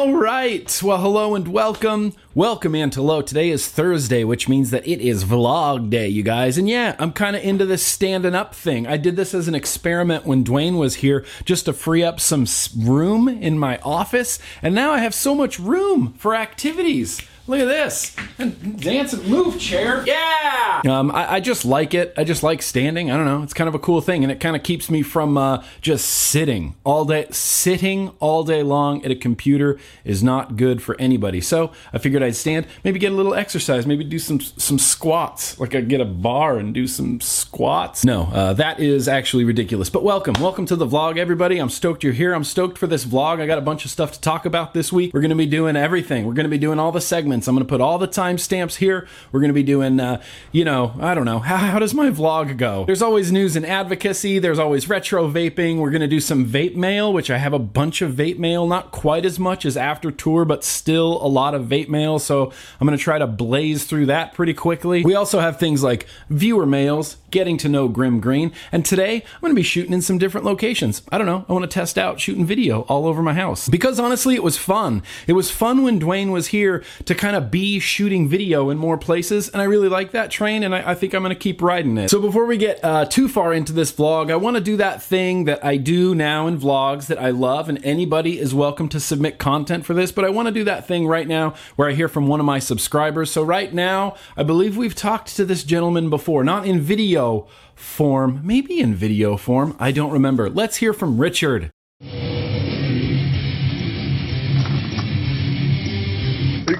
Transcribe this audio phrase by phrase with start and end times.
[0.00, 0.80] All right.
[0.82, 2.14] Well, hello and welcome.
[2.34, 3.24] Welcome, Antelo.
[3.24, 6.56] Today is Thursday, which means that it is vlog day, you guys.
[6.56, 8.86] And yeah, I'm kind of into this standing up thing.
[8.86, 12.46] I did this as an experiment when Dwayne was here just to free up some
[12.78, 14.38] room in my office.
[14.62, 17.20] And now I have so much room for activities.
[17.46, 18.14] Look at this.
[18.38, 20.04] And dance and move, chair.
[20.06, 20.82] Yeah!
[20.86, 22.14] Um, I, I, just like it.
[22.16, 23.10] I just like standing.
[23.10, 23.42] I don't know.
[23.42, 24.22] It's kind of a cool thing.
[24.22, 27.26] And it kind of keeps me from uh, just sitting all day.
[27.30, 31.40] Sitting all day long at a computer is not good for anybody.
[31.40, 35.58] So I figured I'd stand, maybe get a little exercise, maybe do some some squats.
[35.58, 38.04] Like I get a bar and do some squats.
[38.04, 39.90] No, uh, that is actually ridiculous.
[39.90, 40.34] But welcome.
[40.40, 41.58] Welcome to the vlog, everybody.
[41.58, 42.32] I'm stoked you're here.
[42.32, 43.40] I'm stoked for this vlog.
[43.40, 45.12] I got a bunch of stuff to talk about this week.
[45.12, 46.26] We're going to be doing everything.
[46.26, 48.76] We're going to be doing all the segments I'm going to put all the timestamps
[48.76, 49.06] here.
[49.32, 51.38] We're going to be doing, uh, you know, I don't know.
[51.38, 52.84] How, how does my vlog go?
[52.84, 54.38] There's always news and advocacy.
[54.38, 55.78] There's always retro vaping.
[55.78, 58.66] We're going to do some vape mail, which I have a bunch of vape mail,
[58.66, 62.18] not quite as much as after tour, but still a lot of vape mail.
[62.18, 65.02] So I'm going to try to blaze through that pretty quickly.
[65.02, 68.52] We also have things like viewer mails, getting to know Grimm Green.
[68.72, 71.02] And today I'm going to be shooting in some different locations.
[71.10, 71.44] I don't know.
[71.48, 73.68] I want to test out shooting video all over my house.
[73.68, 75.02] Because honestly, it was fun.
[75.26, 78.96] It was fun when Dwayne was here to kind of be shooting video in more
[78.96, 79.50] places.
[79.50, 81.98] And I really like that train and I, I think I'm going to keep riding
[81.98, 82.08] it.
[82.08, 85.02] So before we get uh, too far into this vlog, I want to do that
[85.02, 87.68] thing that I do now in vlogs that I love.
[87.68, 90.10] And anybody is welcome to submit content for this.
[90.12, 92.46] But I want to do that thing right now where I hear from one of
[92.46, 93.30] my subscribers.
[93.30, 98.40] So right now, I believe we've talked to this gentleman before, not in video form,
[98.42, 99.76] maybe in video form.
[99.78, 100.48] I don't remember.
[100.48, 101.70] Let's hear from Richard.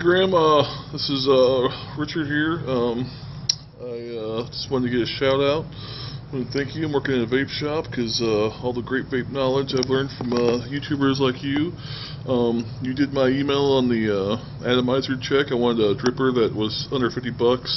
[0.00, 1.68] Graham, uh, this is uh,
[1.98, 2.64] Richard here.
[2.64, 3.04] Um,
[3.84, 5.68] I uh, just wanted to get a shout out.
[6.32, 6.86] To thank you.
[6.86, 10.08] I'm working in a vape shop because uh, all the great vape knowledge I've learned
[10.16, 11.76] from uh, YouTubers like you.
[12.24, 15.52] Um, you did my email on the uh, atomizer check.
[15.52, 17.68] I wanted a dripper that was under 50 bucks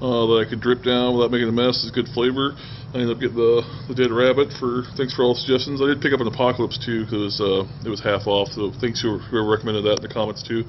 [0.00, 1.84] uh, that I could drip down without making a mess.
[1.84, 2.56] It's good flavor.
[2.90, 5.78] I ended up getting the, the dead rabbit for thanks for all the suggestions.
[5.78, 8.50] I did pick up an apocalypse too because uh, it was half off.
[8.50, 10.66] So thanks whoever recommended that in the comments too.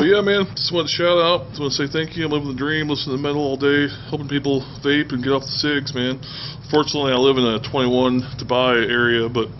[0.00, 1.52] But yeah, man, just wanted to shout out.
[1.52, 2.24] Just want to say thank you.
[2.24, 5.44] I'm living the dream, listening to metal all day, helping people vape and get off
[5.44, 6.24] the cigs, man.
[6.72, 9.52] Fortunately, I live in a 21 to buy area, but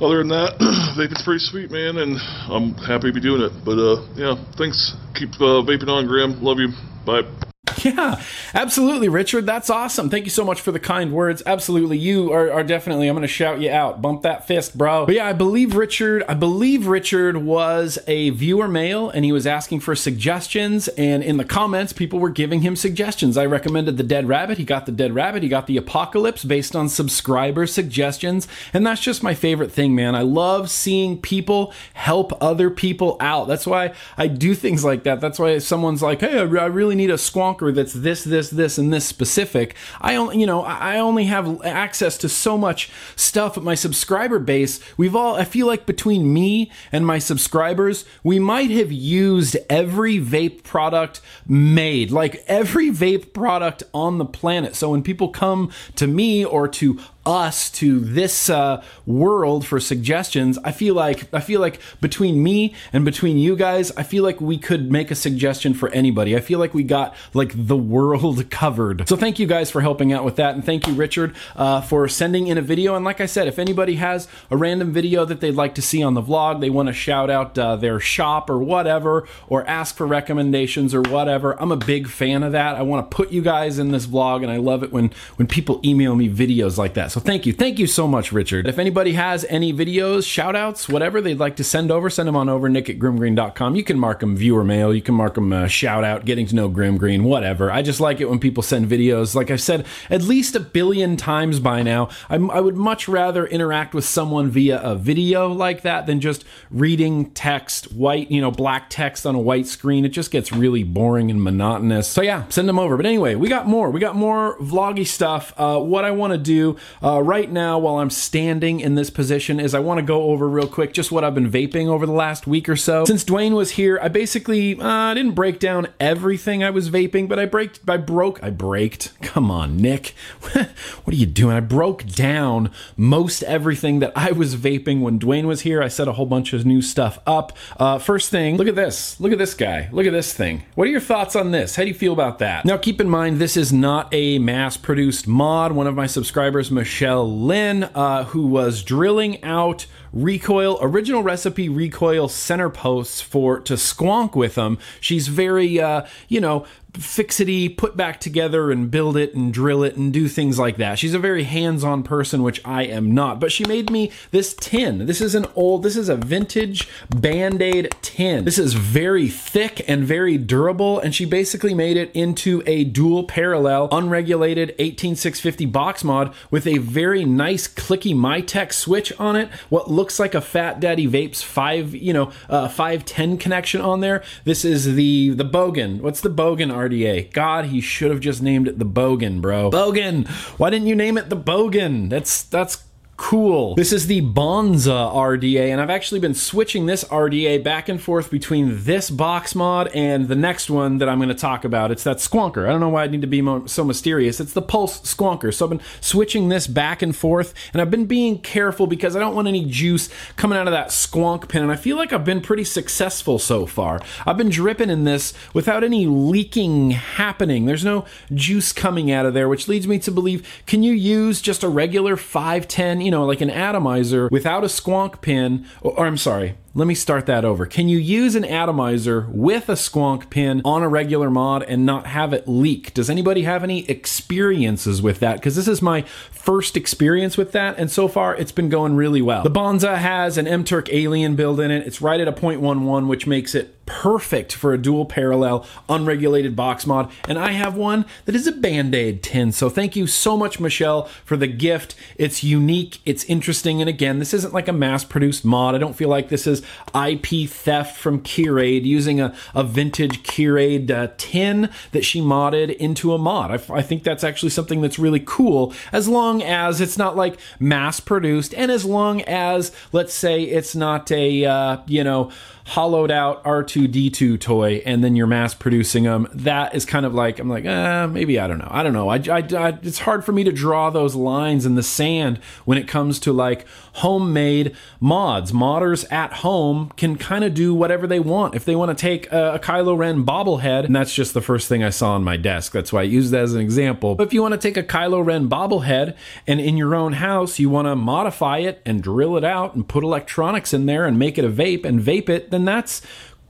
[0.00, 0.56] other than that,
[0.96, 2.16] vaping's pretty sweet, man, and
[2.48, 3.52] I'm happy to be doing it.
[3.60, 4.96] But uh, yeah, thanks.
[5.12, 6.40] Keep uh, vaping on, Graham.
[6.40, 6.72] Love you.
[7.04, 7.51] Bye.
[7.84, 8.20] Yeah,
[8.54, 9.44] absolutely, Richard.
[9.44, 10.08] That's awesome.
[10.08, 11.42] Thank you so much for the kind words.
[11.44, 13.08] Absolutely, you are, are definitely.
[13.08, 14.00] I'm going to shout you out.
[14.00, 15.06] Bump that fist, bro.
[15.06, 16.22] But yeah, I believe Richard.
[16.28, 20.86] I believe Richard was a viewer mail, and he was asking for suggestions.
[20.88, 23.36] And in the comments, people were giving him suggestions.
[23.36, 24.58] I recommended the Dead Rabbit.
[24.58, 25.42] He got the Dead Rabbit.
[25.42, 30.14] He got the Apocalypse based on subscriber suggestions, and that's just my favorite thing, man.
[30.14, 33.48] I love seeing people help other people out.
[33.48, 35.20] That's why I do things like that.
[35.20, 38.92] That's why someone's like, "Hey, I really need a squonk." That's this, this, this, and
[38.92, 39.74] this specific.
[40.00, 44.38] I only, you know, I only have access to so much stuff at my subscriber
[44.38, 44.80] base.
[44.96, 50.18] We've all, I feel like between me and my subscribers, we might have used every
[50.18, 54.74] vape product made, like every vape product on the planet.
[54.76, 60.58] So when people come to me or to us to this uh, world for suggestions
[60.64, 64.40] i feel like i feel like between me and between you guys i feel like
[64.40, 66.36] we could make a suggestion for anybody.
[66.36, 69.08] I feel like we got like the world covered.
[69.08, 72.08] So thank you guys for helping out with that and thank you richard uh, for
[72.08, 72.94] sending in a video.
[72.94, 76.02] And like i said if anybody has a random video that they'd like to see
[76.02, 79.96] on the vlog they want to shout out uh, their shop or whatever or ask
[79.96, 82.76] for recommendations or whatever i'm a big fan of that.
[82.76, 85.46] I want to put you guys in this vlog and i love it when when
[85.46, 87.52] people email me videos like that so thank you.
[87.52, 88.66] Thank you so much, Richard.
[88.66, 92.36] If anybody has any videos, shout outs, whatever they'd like to send over, send them
[92.36, 93.76] on over, nick at grimmgreen.com.
[93.76, 94.94] You can mark them viewer mail.
[94.94, 97.70] You can mark them uh, shout out, getting to know Grimm Green, whatever.
[97.70, 99.34] I just like it when people send videos.
[99.34, 103.46] Like I've said at least a billion times by now, I'm, I would much rather
[103.46, 108.50] interact with someone via a video like that than just reading text, white, you know,
[108.50, 110.06] black text on a white screen.
[110.06, 112.08] It just gets really boring and monotonous.
[112.08, 112.96] So yeah, send them over.
[112.96, 113.90] But anyway, we got more.
[113.90, 115.52] We got more vloggy stuff.
[115.58, 119.58] Uh, what I want to do uh, right now, while I'm standing in this position,
[119.58, 122.12] is I want to go over real quick just what I've been vaping over the
[122.12, 123.04] last week or so.
[123.04, 127.38] Since Dwayne was here, I basically uh, didn't break down everything I was vaping, but
[127.38, 129.12] I break I broke I braked.
[129.20, 130.68] Come on, Nick, what
[131.08, 131.56] are you doing?
[131.56, 135.82] I broke down most everything that I was vaping when Dwayne was here.
[135.82, 137.56] I set a whole bunch of new stuff up.
[137.78, 139.18] Uh, first thing, look at this.
[139.20, 139.88] Look at this guy.
[139.90, 140.64] Look at this thing.
[140.76, 141.74] What are your thoughts on this?
[141.74, 142.64] How do you feel about that?
[142.64, 145.72] Now, keep in mind this is not a mass-produced mod.
[145.72, 151.66] One of my subscribers, Michelle Michelle Lynn, uh, who was drilling out recoil, original recipe
[151.66, 154.76] recoil center posts for to squonk with them.
[155.00, 159.96] She's very, uh, you know, fixity, put back together and build it and drill it
[159.96, 160.98] and do things like that.
[160.98, 163.40] She's a very hands-on person, which I am not.
[163.40, 165.06] But she made me this tin.
[165.06, 168.44] This is an old, this is a vintage Band-Aid tin.
[168.44, 173.24] This is very thick and very durable, and she basically made it into a dual
[173.24, 179.48] parallel, unregulated 18650 box mod with a very nice clicky Mytek switch on it.
[179.68, 184.22] What looks like a Fat Daddy Vapes 5, you know, uh, 510 connection on there.
[184.44, 186.00] This is the the Bogan.
[186.00, 187.32] What's the Bogan RDA.
[187.32, 189.70] God, he should have just named it the Bogan, bro.
[189.70, 190.26] Bogan.
[190.58, 192.08] Why didn't you name it the Bogan?
[192.10, 192.84] That's that's
[193.16, 193.74] cool.
[193.74, 198.30] This is the Bonza RDA, and I've actually been switching this RDA back and forth
[198.30, 201.90] between this box mod and the next one that I'm going to talk about.
[201.90, 202.66] It's that Squonker.
[202.66, 204.40] I don't know why I need to be so mysterious.
[204.40, 205.54] It's the Pulse Squonker.
[205.54, 209.20] So I've been switching this back and forth, and I've been being careful because I
[209.20, 212.24] don't want any juice coming out of that squonk pin, and I feel like I've
[212.24, 214.00] been pretty successful so far.
[214.26, 217.66] I've been dripping in this without any leaking happening.
[217.66, 218.04] There's no
[218.34, 221.68] juice coming out of there, which leads me to believe can you use just a
[221.68, 226.56] regular 510, you know, like an atomizer without a squonk pin, or, or I'm sorry,
[226.74, 227.66] let me start that over.
[227.66, 232.06] Can you use an atomizer with a squonk pin on a regular mod and not
[232.06, 232.94] have it leak?
[232.94, 235.34] Does anybody have any experiences with that?
[235.36, 239.22] Because this is my first experience with that, and so far it's been going really
[239.22, 239.42] well.
[239.42, 241.86] The Bonza has an M-Turk Alien build in it.
[241.86, 246.86] It's right at a 0.11, which makes it perfect for a dual parallel unregulated box
[246.86, 247.10] mod.
[247.28, 249.52] And I have one that is a Band Aid tin.
[249.52, 251.94] So thank you so much, Michelle, for the gift.
[252.16, 255.74] It's unique, it's interesting, and again, this isn't like a mass produced mod.
[255.74, 256.61] I don't feel like this is
[256.94, 263.12] IP theft from Curad using a, a vintage Curad uh, tin that she modded into
[263.12, 263.50] a mod.
[263.50, 267.38] I, I think that's actually something that's really cool as long as it's not like
[267.58, 272.30] mass produced and as long as, let's say, it's not a, uh, you know,
[272.64, 276.28] hollowed out R2D2 toy and then you're mass producing them.
[276.32, 278.68] That is kind of like, I'm like, uh, maybe I don't know.
[278.70, 279.08] I don't know.
[279.08, 282.78] I, I, I, it's hard for me to draw those lines in the sand when
[282.78, 285.52] it comes to like homemade mods.
[285.52, 288.54] Modders at home can kind of do whatever they want.
[288.54, 291.68] If they want to take a, a Kylo Ren bobblehead, and that's just the first
[291.68, 292.72] thing I saw on my desk.
[292.72, 294.14] That's why I used that as an example.
[294.14, 296.16] But if you want to take a Kylo Ren bobblehead
[296.46, 299.86] and in your own house, you want to modify it and drill it out and
[299.86, 303.02] put electronics in there and make it a vape and vape it, then that's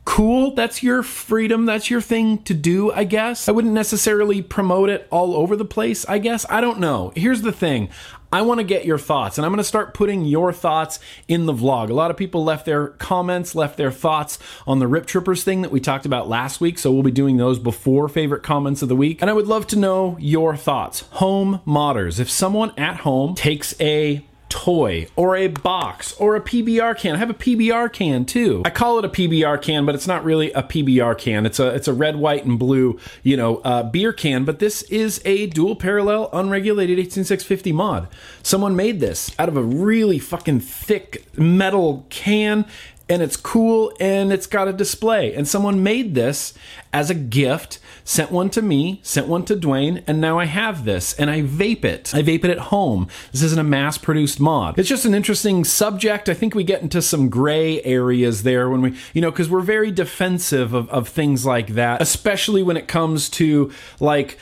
[0.05, 0.55] cool.
[0.55, 1.67] That's your freedom.
[1.67, 3.49] That's your thing to do, I guess.
[3.49, 6.45] I wouldn't necessarily promote it all over the place, I guess.
[6.51, 7.13] I don't know.
[7.15, 7.89] Here's the thing.
[8.33, 11.45] I want to get your thoughts, and I'm going to start putting your thoughts in
[11.45, 11.91] the vlog.
[11.91, 15.61] A lot of people left their comments, left their thoughts on the Rip Trippers thing
[15.61, 18.89] that we talked about last week, so we'll be doing those before favorite comments of
[18.89, 19.21] the week.
[19.21, 21.01] And I would love to know your thoughts.
[21.11, 22.19] Home modders.
[22.19, 27.15] If someone at home takes a toy or a box or a PBR can.
[27.15, 28.61] I have a PBR can too.
[28.67, 31.47] I call it a PBR can, but it's not really a PBR can.
[31.47, 34.45] It's a it's a red, white, and blue, you know, uh, beer can.
[34.45, 38.09] But this is a dual parallel unregulated 18650 mod.
[38.43, 42.67] Someone made this out of a really fucking thick metal can
[43.13, 45.35] and it's cool and it's got a display.
[45.35, 46.55] And someone made this
[46.95, 50.87] as a gift, sent one to me, sent one to Dwayne, and now I have
[50.87, 52.15] this and I vape it.
[52.15, 53.09] I vape it at home.
[53.31, 54.79] This isn't a mass produced mod.
[54.79, 56.31] It's just an interesting subject.
[56.31, 59.61] I think we get into some gray areas there when we, you know, because we're
[59.61, 64.39] very defensive of, of things like that, especially when it comes to like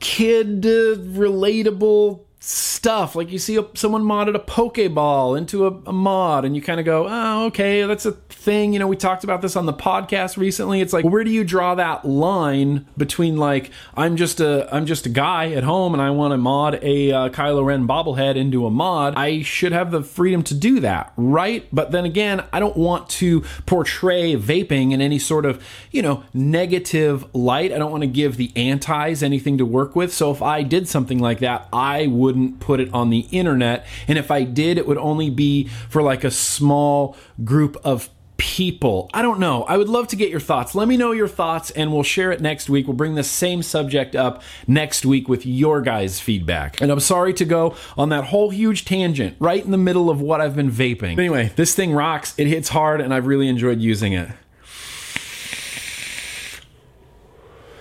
[0.00, 3.16] kid relatable stuff.
[3.16, 6.78] Like you see a, someone modded a Pokeball into a, a mod, and you kind
[6.78, 8.72] of go, oh, okay, that's a thing.
[8.72, 10.80] You know, we talked about this on the podcast recently.
[10.80, 15.06] It's like, where do you draw that line between like I'm just a I'm just
[15.06, 18.66] a guy at home and I want to mod a uh, Kylo Ren bobblehead into
[18.66, 19.14] a mod?
[19.16, 21.66] I should have the freedom to do that, right?
[21.72, 26.22] But then again, I don't want to portray vaping in any sort of you know
[26.32, 27.72] negative light.
[27.72, 30.12] I don't want to give the antis anything to work with.
[30.12, 33.86] So if I did something like that, I wouldn't put it on the internet.
[34.06, 39.08] And if I did, it would only be for like a small group of people.
[39.14, 39.64] I don't know.
[39.64, 40.74] I would love to get your thoughts.
[40.74, 42.86] Let me know your thoughts and we'll share it next week.
[42.86, 46.82] We'll bring the same subject up next week with your guys' feedback.
[46.82, 50.20] And I'm sorry to go on that whole huge tangent right in the middle of
[50.20, 51.18] what I've been vaping.
[51.18, 52.34] Anyway, this thing rocks.
[52.36, 54.28] It hits hard and I've really enjoyed using it.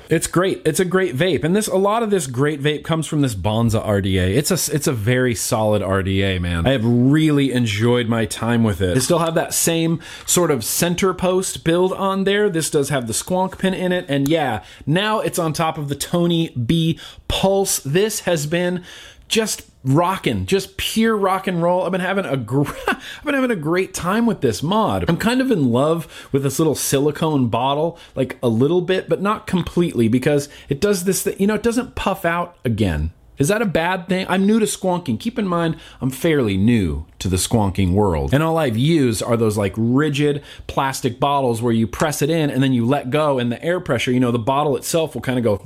[0.10, 0.62] It's great.
[0.66, 3.36] It's a great vape, and this a lot of this great vape comes from this
[3.36, 4.36] Bonza RDA.
[4.36, 6.66] It's a it's a very solid RDA, man.
[6.66, 8.94] I have really enjoyed my time with it.
[8.94, 12.50] They still have that same sort of center post build on there.
[12.50, 15.90] This does have the squonk pin in it, and yeah, now it's on top of
[15.90, 17.80] the Tony B Pulse.
[17.80, 18.84] This has been
[19.28, 21.84] just rocking, just pure rock and roll.
[21.84, 25.06] I've been having a gr- I've been having a great time with this mod.
[25.08, 29.22] I'm kind of in love with this little silicone bottle, like a little bit, but
[29.22, 31.24] not completely, because it does this.
[31.24, 33.12] Th- you know, it doesn't puff out again.
[33.38, 34.26] Is that a bad thing?
[34.28, 35.20] I'm new to squonking.
[35.20, 38.34] Keep in mind, I'm fairly new to the squonking world.
[38.34, 42.50] And all I've used are those like rigid plastic bottles where you press it in
[42.50, 45.22] and then you let go, and the air pressure, you know, the bottle itself will
[45.22, 45.62] kind of go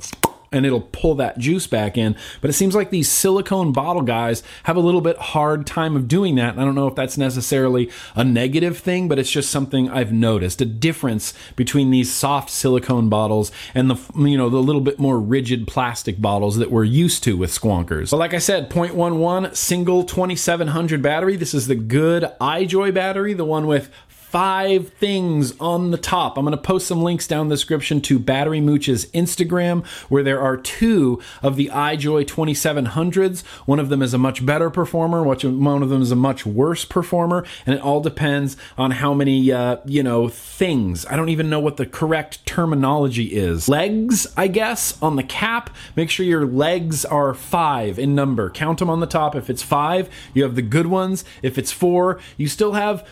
[0.52, 2.16] and it'll pull that juice back in.
[2.40, 6.08] But it seems like these silicone bottle guys have a little bit hard time of
[6.08, 6.52] doing that.
[6.52, 10.12] And I don't know if that's necessarily a negative thing, but it's just something I've
[10.12, 14.98] noticed a difference between these soft silicone bottles and the you know the little bit
[14.98, 18.10] more rigid plastic bottles that we're used to with squonkers.
[18.10, 21.36] But like I said, 0.11 single 2700 battery.
[21.36, 23.90] This is the good iJoy battery, the one with
[24.32, 26.38] five things on the top.
[26.38, 30.40] I'm going to post some links down the description to Battery Mooch's Instagram, where there
[30.40, 33.44] are two of the iJoy 2700s.
[33.66, 36.86] One of them is a much better performer, one of them is a much worse
[36.86, 41.04] performer, and it all depends on how many, uh, you know, things.
[41.04, 43.68] I don't even know what the correct terminology is.
[43.68, 45.68] Legs, I guess, on the cap.
[45.94, 48.48] Make sure your legs are five in number.
[48.48, 49.36] Count them on the top.
[49.36, 51.22] If it's five, you have the good ones.
[51.42, 53.06] If it's four, you still have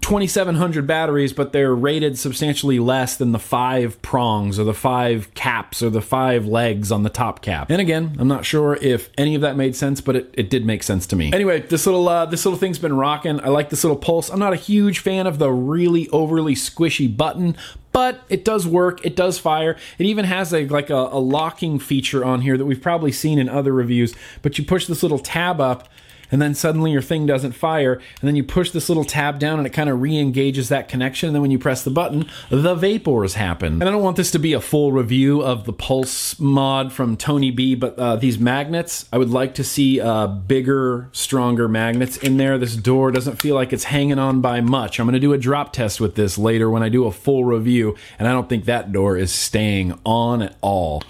[0.00, 5.82] 2700 batteries, but they're rated substantially less than the five prongs or the five caps
[5.82, 7.70] or the five legs on the top cap.
[7.70, 10.64] And again, I'm not sure if any of that made sense, but it, it did
[10.64, 11.32] make sense to me.
[11.32, 13.40] Anyway, this little uh, this little thing's been rocking.
[13.40, 14.30] I like this little pulse.
[14.30, 17.56] I'm not a huge fan of the really overly squishy button,
[17.92, 19.04] but it does work.
[19.04, 19.76] It does fire.
[19.98, 23.38] It even has a like a, a locking feature on here that we've probably seen
[23.38, 24.14] in other reviews.
[24.42, 25.88] But you push this little tab up
[26.30, 29.58] and then suddenly your thing doesn't fire, and then you push this little tab down
[29.58, 32.28] and it kind of re engages that connection, and then when you press the button,
[32.50, 33.74] the vapors happen.
[33.74, 37.16] And I don't want this to be a full review of the Pulse mod from
[37.16, 42.16] Tony B, but uh, these magnets, I would like to see uh, bigger, stronger magnets
[42.16, 42.58] in there.
[42.58, 44.98] This door doesn't feel like it's hanging on by much.
[44.98, 47.44] I'm going to do a drop test with this later when I do a full
[47.44, 51.02] review, and I don't think that door is staying on at all.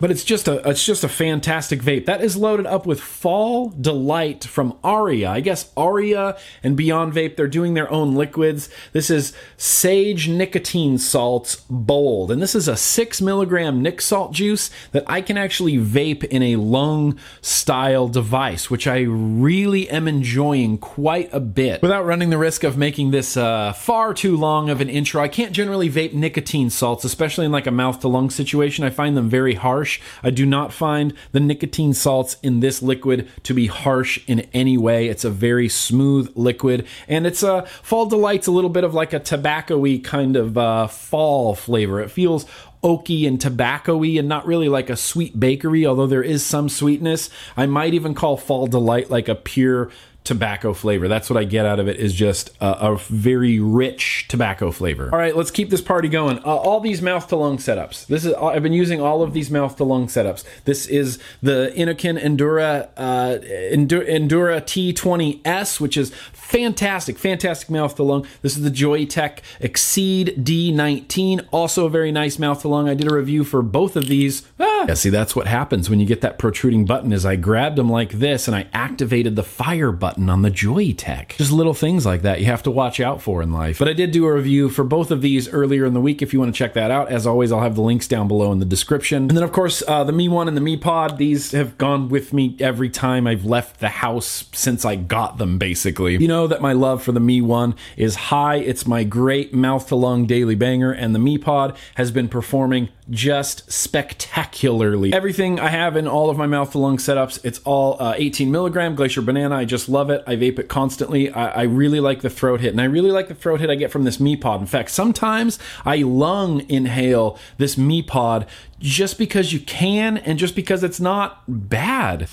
[0.00, 2.06] But it's just a it's just a fantastic vape.
[2.06, 5.30] That is loaded up with Fall Delight from Aria.
[5.30, 8.68] I guess Aria and Beyond Vape they're doing their own liquids.
[8.92, 14.70] This is Sage Nicotine Salts Bold, and this is a six milligram Nic Salt juice
[14.92, 20.78] that I can actually vape in a lung style device, which I really am enjoying
[20.78, 24.80] quite a bit without running the risk of making this uh, far too long of
[24.80, 25.22] an intro.
[25.22, 28.84] I can't generally vape nicotine salts, especially in like a mouth to lung situation.
[28.84, 30.00] I find them very harsh harsh.
[30.22, 34.76] I do not find the nicotine salts in this liquid to be harsh in any
[34.76, 35.08] way.
[35.08, 38.94] It's a very smooth liquid, and it's a uh, fall delights a little bit of
[38.94, 42.00] like a tobacco-y kind of uh, fall flavor.
[42.00, 42.46] It feels
[42.82, 47.30] oaky and tobacco-y and not really like a sweet bakery, although there is some sweetness.
[47.56, 49.90] I might even call Fall Delight like a pure
[50.28, 51.08] tobacco flavor.
[51.08, 55.08] That's what I get out of it is just a, a very rich tobacco flavor.
[55.10, 56.38] All right, let's keep this party going.
[56.40, 58.06] Uh, all these mouth to lung setups.
[58.06, 60.44] This is I've been using all of these mouth to lung setups.
[60.64, 66.10] This is the Innokin Endura uh, Endura T20S, which is
[66.48, 68.26] fantastic, fantastic mouth to lung.
[68.40, 72.88] This is the Joyetech Exceed D19, also a very nice mouth to lung.
[72.88, 74.46] I did a review for both of these.
[74.58, 74.86] Ah.
[74.88, 77.12] Yeah, see, that's what happens when you get that protruding button.
[77.12, 81.36] Is I grabbed them like this and I activated the fire button on the Joyetech.
[81.36, 83.78] Just little things like that you have to watch out for in life.
[83.78, 86.22] But I did do a review for both of these earlier in the week.
[86.22, 88.52] If you want to check that out, as always, I'll have the links down below
[88.52, 89.24] in the description.
[89.24, 91.18] And then, of course, uh, the Me One and the Me Pod.
[91.18, 95.58] These have gone with me every time I've left the house since I got them.
[95.58, 98.56] Basically, you know know that my love for the Me One is high.
[98.56, 102.90] It's my great mouth to lung daily banger, and the Me Pod has been performing
[103.10, 105.12] just spectacularly.
[105.12, 108.52] Everything I have in all of my mouth to lung setups, it's all uh, 18
[108.52, 109.56] milligram Glacier Banana.
[109.56, 110.22] I just love it.
[110.28, 111.28] I vape it constantly.
[111.30, 113.74] I, I really like the throat hit, and I really like the throat hit I
[113.74, 114.60] get from this Me Pod.
[114.60, 118.46] In fact, sometimes I lung inhale this Me Pod
[118.78, 122.28] just because you can and just because it's not bad.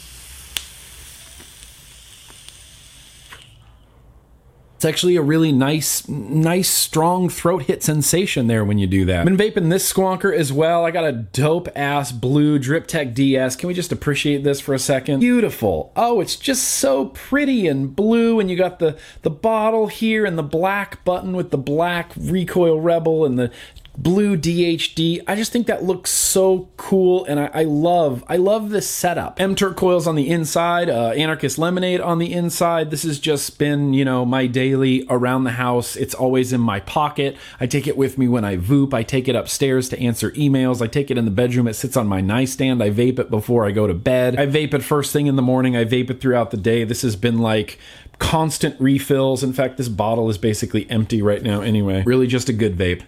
[4.75, 9.20] It's actually a really nice, nice, strong throat hit sensation there when you do that.
[9.20, 10.86] I've been vaping this squonker as well.
[10.86, 13.55] I got a dope ass blue Drip Tech DS.
[13.55, 15.22] Can we just appreciate this for a second?
[15.22, 15.94] Beautiful.
[15.96, 20.38] Oh, it's just so pretty and blue, and you got the the bottle here and
[20.38, 23.51] the black button with the black recoil rebel and the
[23.98, 25.22] blue DHD.
[25.28, 29.40] I just think that looks so cool, and I, I love I love this setup.
[29.40, 32.92] M Turk coils on the inside, uh, Anarchist Lemonade on the inside.
[32.92, 35.96] This has just been you know my daily around the house.
[35.96, 37.38] It's always in my pocket.
[37.60, 38.94] I take it with me when I voop.
[38.94, 40.82] I take it upstairs to answer emails.
[40.82, 41.68] I take it in the bedroom.
[41.68, 42.84] It sits on my nightstand.
[42.84, 44.38] I vape it before I go to bed.
[44.40, 45.75] I vape it first thing in the morning.
[45.75, 46.84] I vape it throughout the day.
[46.84, 47.80] This has been like
[48.20, 49.44] constant refills.
[49.44, 52.04] In fact, this bottle is basically empty right now anyway.
[52.06, 53.04] Really just a good vape.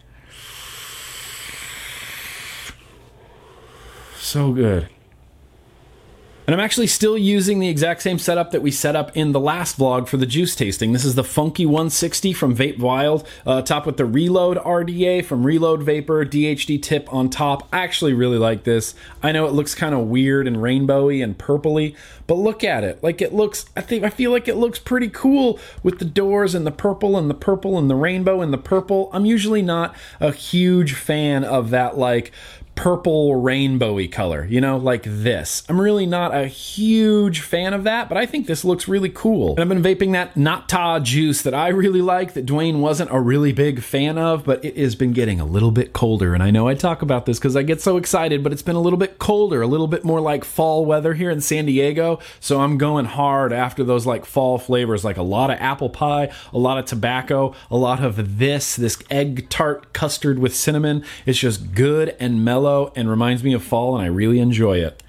[4.28, 4.90] So good.
[6.46, 9.40] And I'm actually still using the exact same setup that we set up in the
[9.40, 10.92] last vlog for the juice tasting.
[10.92, 15.46] This is the Funky 160 from Vape Wild, uh, top with the Reload RDA from
[15.46, 17.70] Reload Vapor, DHD tip on top.
[17.72, 18.96] I actually really like this.
[19.24, 21.96] I know it looks kind of weird and rainbowy and purpley,
[22.28, 23.02] but look at it.
[23.02, 26.54] Like it looks, I think, I feel like it looks pretty cool with the doors
[26.54, 29.10] and the purple and the purple and the rainbow and the purple.
[29.14, 32.34] I'm usually not a huge fan of that, like,
[32.78, 35.64] purple rainbowy color, you know, like this.
[35.68, 39.52] I'm really not a huge fan of that, but I think this looks really cool.
[39.54, 43.20] And I've been vaping that Nata juice that I really like, that Dwayne wasn't a
[43.20, 46.36] really big fan of, but it has been getting a little bit colder.
[46.36, 48.76] And I know I talk about this because I get so excited, but it's been
[48.76, 52.20] a little bit colder, a little bit more like fall weather here in San Diego.
[52.40, 56.32] So I'm going hard after those like fall flavors, like a lot of apple pie,
[56.54, 61.04] a lot of tobacco, a lot of this, this egg tart custard with cinnamon.
[61.26, 65.02] It's just good and mellow and reminds me of fall, and I really enjoy it.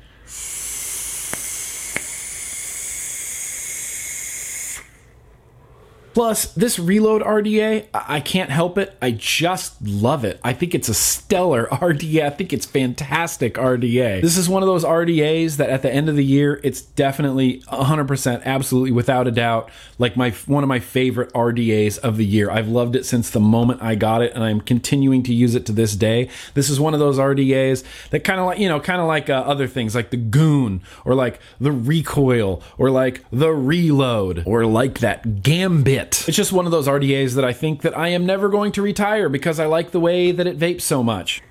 [6.18, 8.98] Plus, this Reload RDA, I can't help it.
[9.00, 10.40] I just love it.
[10.42, 12.26] I think it's a stellar RDA.
[12.26, 14.20] I think it's fantastic RDA.
[14.20, 17.60] This is one of those RDAs that at the end of the year, it's definitely
[17.68, 19.70] 100%, absolutely, without a doubt,
[20.00, 22.50] like my one of my favorite RDAs of the year.
[22.50, 25.66] I've loved it since the moment I got it, and I'm continuing to use it
[25.66, 26.30] to this day.
[26.54, 29.30] This is one of those RDAs that kind of like, you know, kind of like
[29.30, 34.66] uh, other things like the Goon or like the Recoil or like the Reload or
[34.66, 36.28] like that Gambit it.
[36.28, 38.82] It's just one of those RDAs that I think that I am never going to
[38.82, 41.42] retire because I like the way that it vapes so much.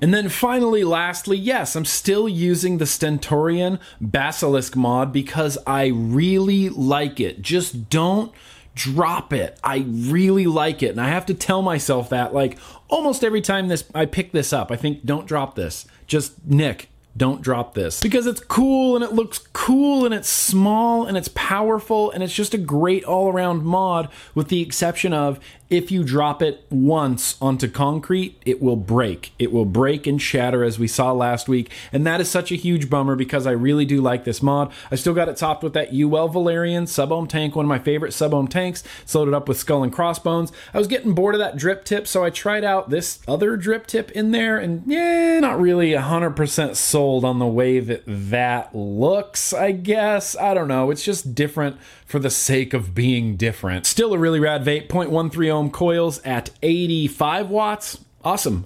[0.00, 6.68] And then finally, lastly, yes, I'm still using the Stentorian Basilisk mod because I really
[6.68, 7.42] like it.
[7.42, 8.32] Just don't
[8.74, 9.58] drop it.
[9.64, 10.90] I really like it.
[10.90, 14.52] And I have to tell myself that like almost every time this I pick this
[14.52, 15.84] up, I think don't drop this.
[16.06, 18.00] Just Nick, don't drop this.
[18.00, 22.34] Because it's cool and it looks cool and it's small and it's powerful and it's
[22.34, 25.40] just a great all around mod with the exception of
[25.70, 29.32] if you drop it once onto concrete, it will break.
[29.38, 31.70] It will break and shatter as we saw last week.
[31.92, 34.72] And that is such a huge bummer because I really do like this mod.
[34.90, 38.12] I still got it topped with that Uwell Valyrian sub-ohm tank, one of my favorite
[38.12, 38.82] sub-ohm tanks.
[39.02, 40.52] It's loaded up with skull and crossbones.
[40.72, 43.86] I was getting bored of that drip tip, so I tried out this other drip
[43.86, 49.52] tip in there and yeah, not really 100% sold on the way that that looks,
[49.52, 50.34] I guess.
[50.36, 50.90] I don't know.
[50.90, 51.76] It's just different
[52.06, 53.84] for the sake of being different.
[53.84, 57.98] Still a really rad vape, 0.13 coils at 85 watts.
[58.24, 58.64] Awesome.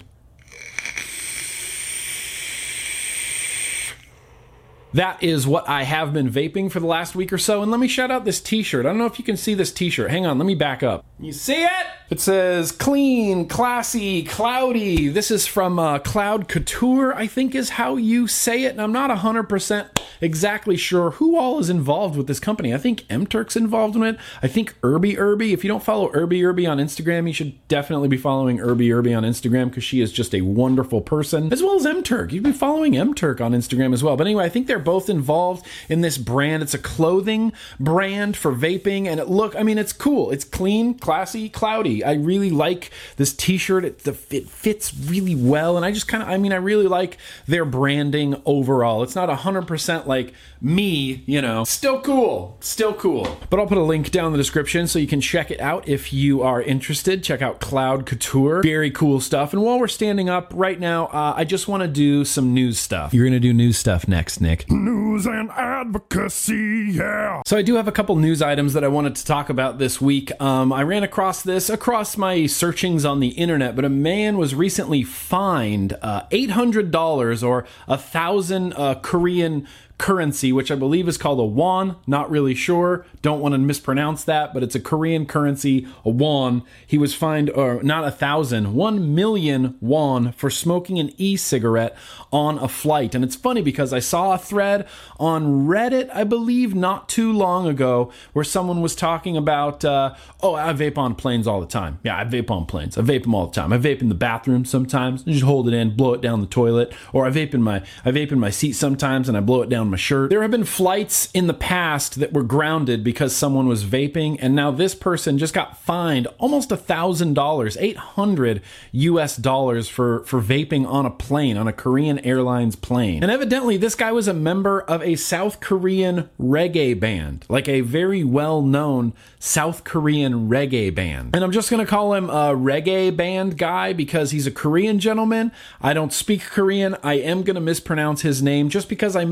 [4.93, 7.61] That is what I have been vaping for the last week or so.
[7.61, 8.85] And let me shout out this t shirt.
[8.85, 10.11] I don't know if you can see this t shirt.
[10.11, 11.05] Hang on, let me back up.
[11.19, 11.87] You see it?
[12.09, 15.07] It says clean, classy, cloudy.
[15.07, 18.73] This is from uh, Cloud Couture, I think is how you say it.
[18.73, 22.73] And I'm not 100% exactly sure who all is involved with this company.
[22.73, 24.17] I think M Turk's involved in it.
[24.41, 25.53] I think Irby Irby.
[25.53, 29.13] If you don't follow Irby Irby on Instagram, you should definitely be following Irby Irby
[29.13, 32.31] on Instagram because she is just a wonderful person, as well as M Turk.
[32.31, 34.15] You'd be following M Turk on Instagram as well.
[34.17, 36.63] But anyway, I think they're both involved in this brand.
[36.63, 40.31] It's a clothing brand for vaping, and it look, I mean, it's cool.
[40.31, 42.03] It's clean, classy, cloudy.
[42.03, 43.85] I really like this T-shirt.
[43.85, 46.87] It, the, it fits really well, and I just kind of, I mean, I really
[46.87, 47.17] like
[47.47, 49.03] their branding overall.
[49.03, 51.63] It's not hundred percent like me, you know.
[51.65, 53.37] Still cool, still cool.
[53.49, 55.87] But I'll put a link down in the description so you can check it out
[55.87, 57.23] if you are interested.
[57.23, 58.63] Check out Cloud Couture.
[58.63, 59.53] Very cool stuff.
[59.53, 62.79] And while we're standing up right now, uh, I just want to do some news
[62.79, 63.13] stuff.
[63.13, 64.65] You're gonna do news stuff next, Nick
[65.13, 67.41] news and advocacy, yeah.
[67.45, 70.01] So I do have a couple news items that I wanted to talk about this
[70.01, 70.31] week.
[70.41, 74.55] Um, I ran across this across my searchings on the internet, but a man was
[74.55, 79.67] recently fined uh, $800 or a thousand uh, Korean
[80.03, 81.95] currency, which I believe is called a won.
[82.05, 83.05] Not really sure.
[83.21, 86.63] Don't want to mispronounce that, but it's a Korean currency, a won.
[86.85, 91.95] He was fined, or not a thousand, one million won for smoking an e cigarette
[92.33, 93.15] on a flight.
[93.15, 94.89] And it's funny because I saw a thread
[95.21, 100.55] on Reddit, I believe, not too long ago, where someone was talking about, uh, oh,
[100.55, 101.99] I vape on planes all the time.
[102.03, 102.97] Yeah, I vape on planes.
[102.97, 103.71] I vape them all the time.
[103.71, 105.23] I vape in the bathroom sometimes.
[105.25, 107.81] I just hold it in, blow it down the toilet, or I vape in my
[108.03, 110.31] I vape in my seat sometimes and I blow it down my shirt.
[110.31, 114.55] There have been flights in the past that were grounded because someone was vaping, and
[114.55, 120.23] now this person just got fined almost a thousand dollars, eight hundred US dollars for
[120.25, 123.21] for vaping on a plane on a Korean Airlines plane.
[123.21, 127.81] And evidently, this guy was a member of a South Korean reggae band, like a
[127.81, 131.35] very well known South Korean reggae band.
[131.35, 135.51] And I'm just gonna call him a reggae band guy because he's a Korean gentleman.
[135.81, 136.97] I don't speak Korean.
[137.03, 139.25] I am gonna mispronounce his name just because I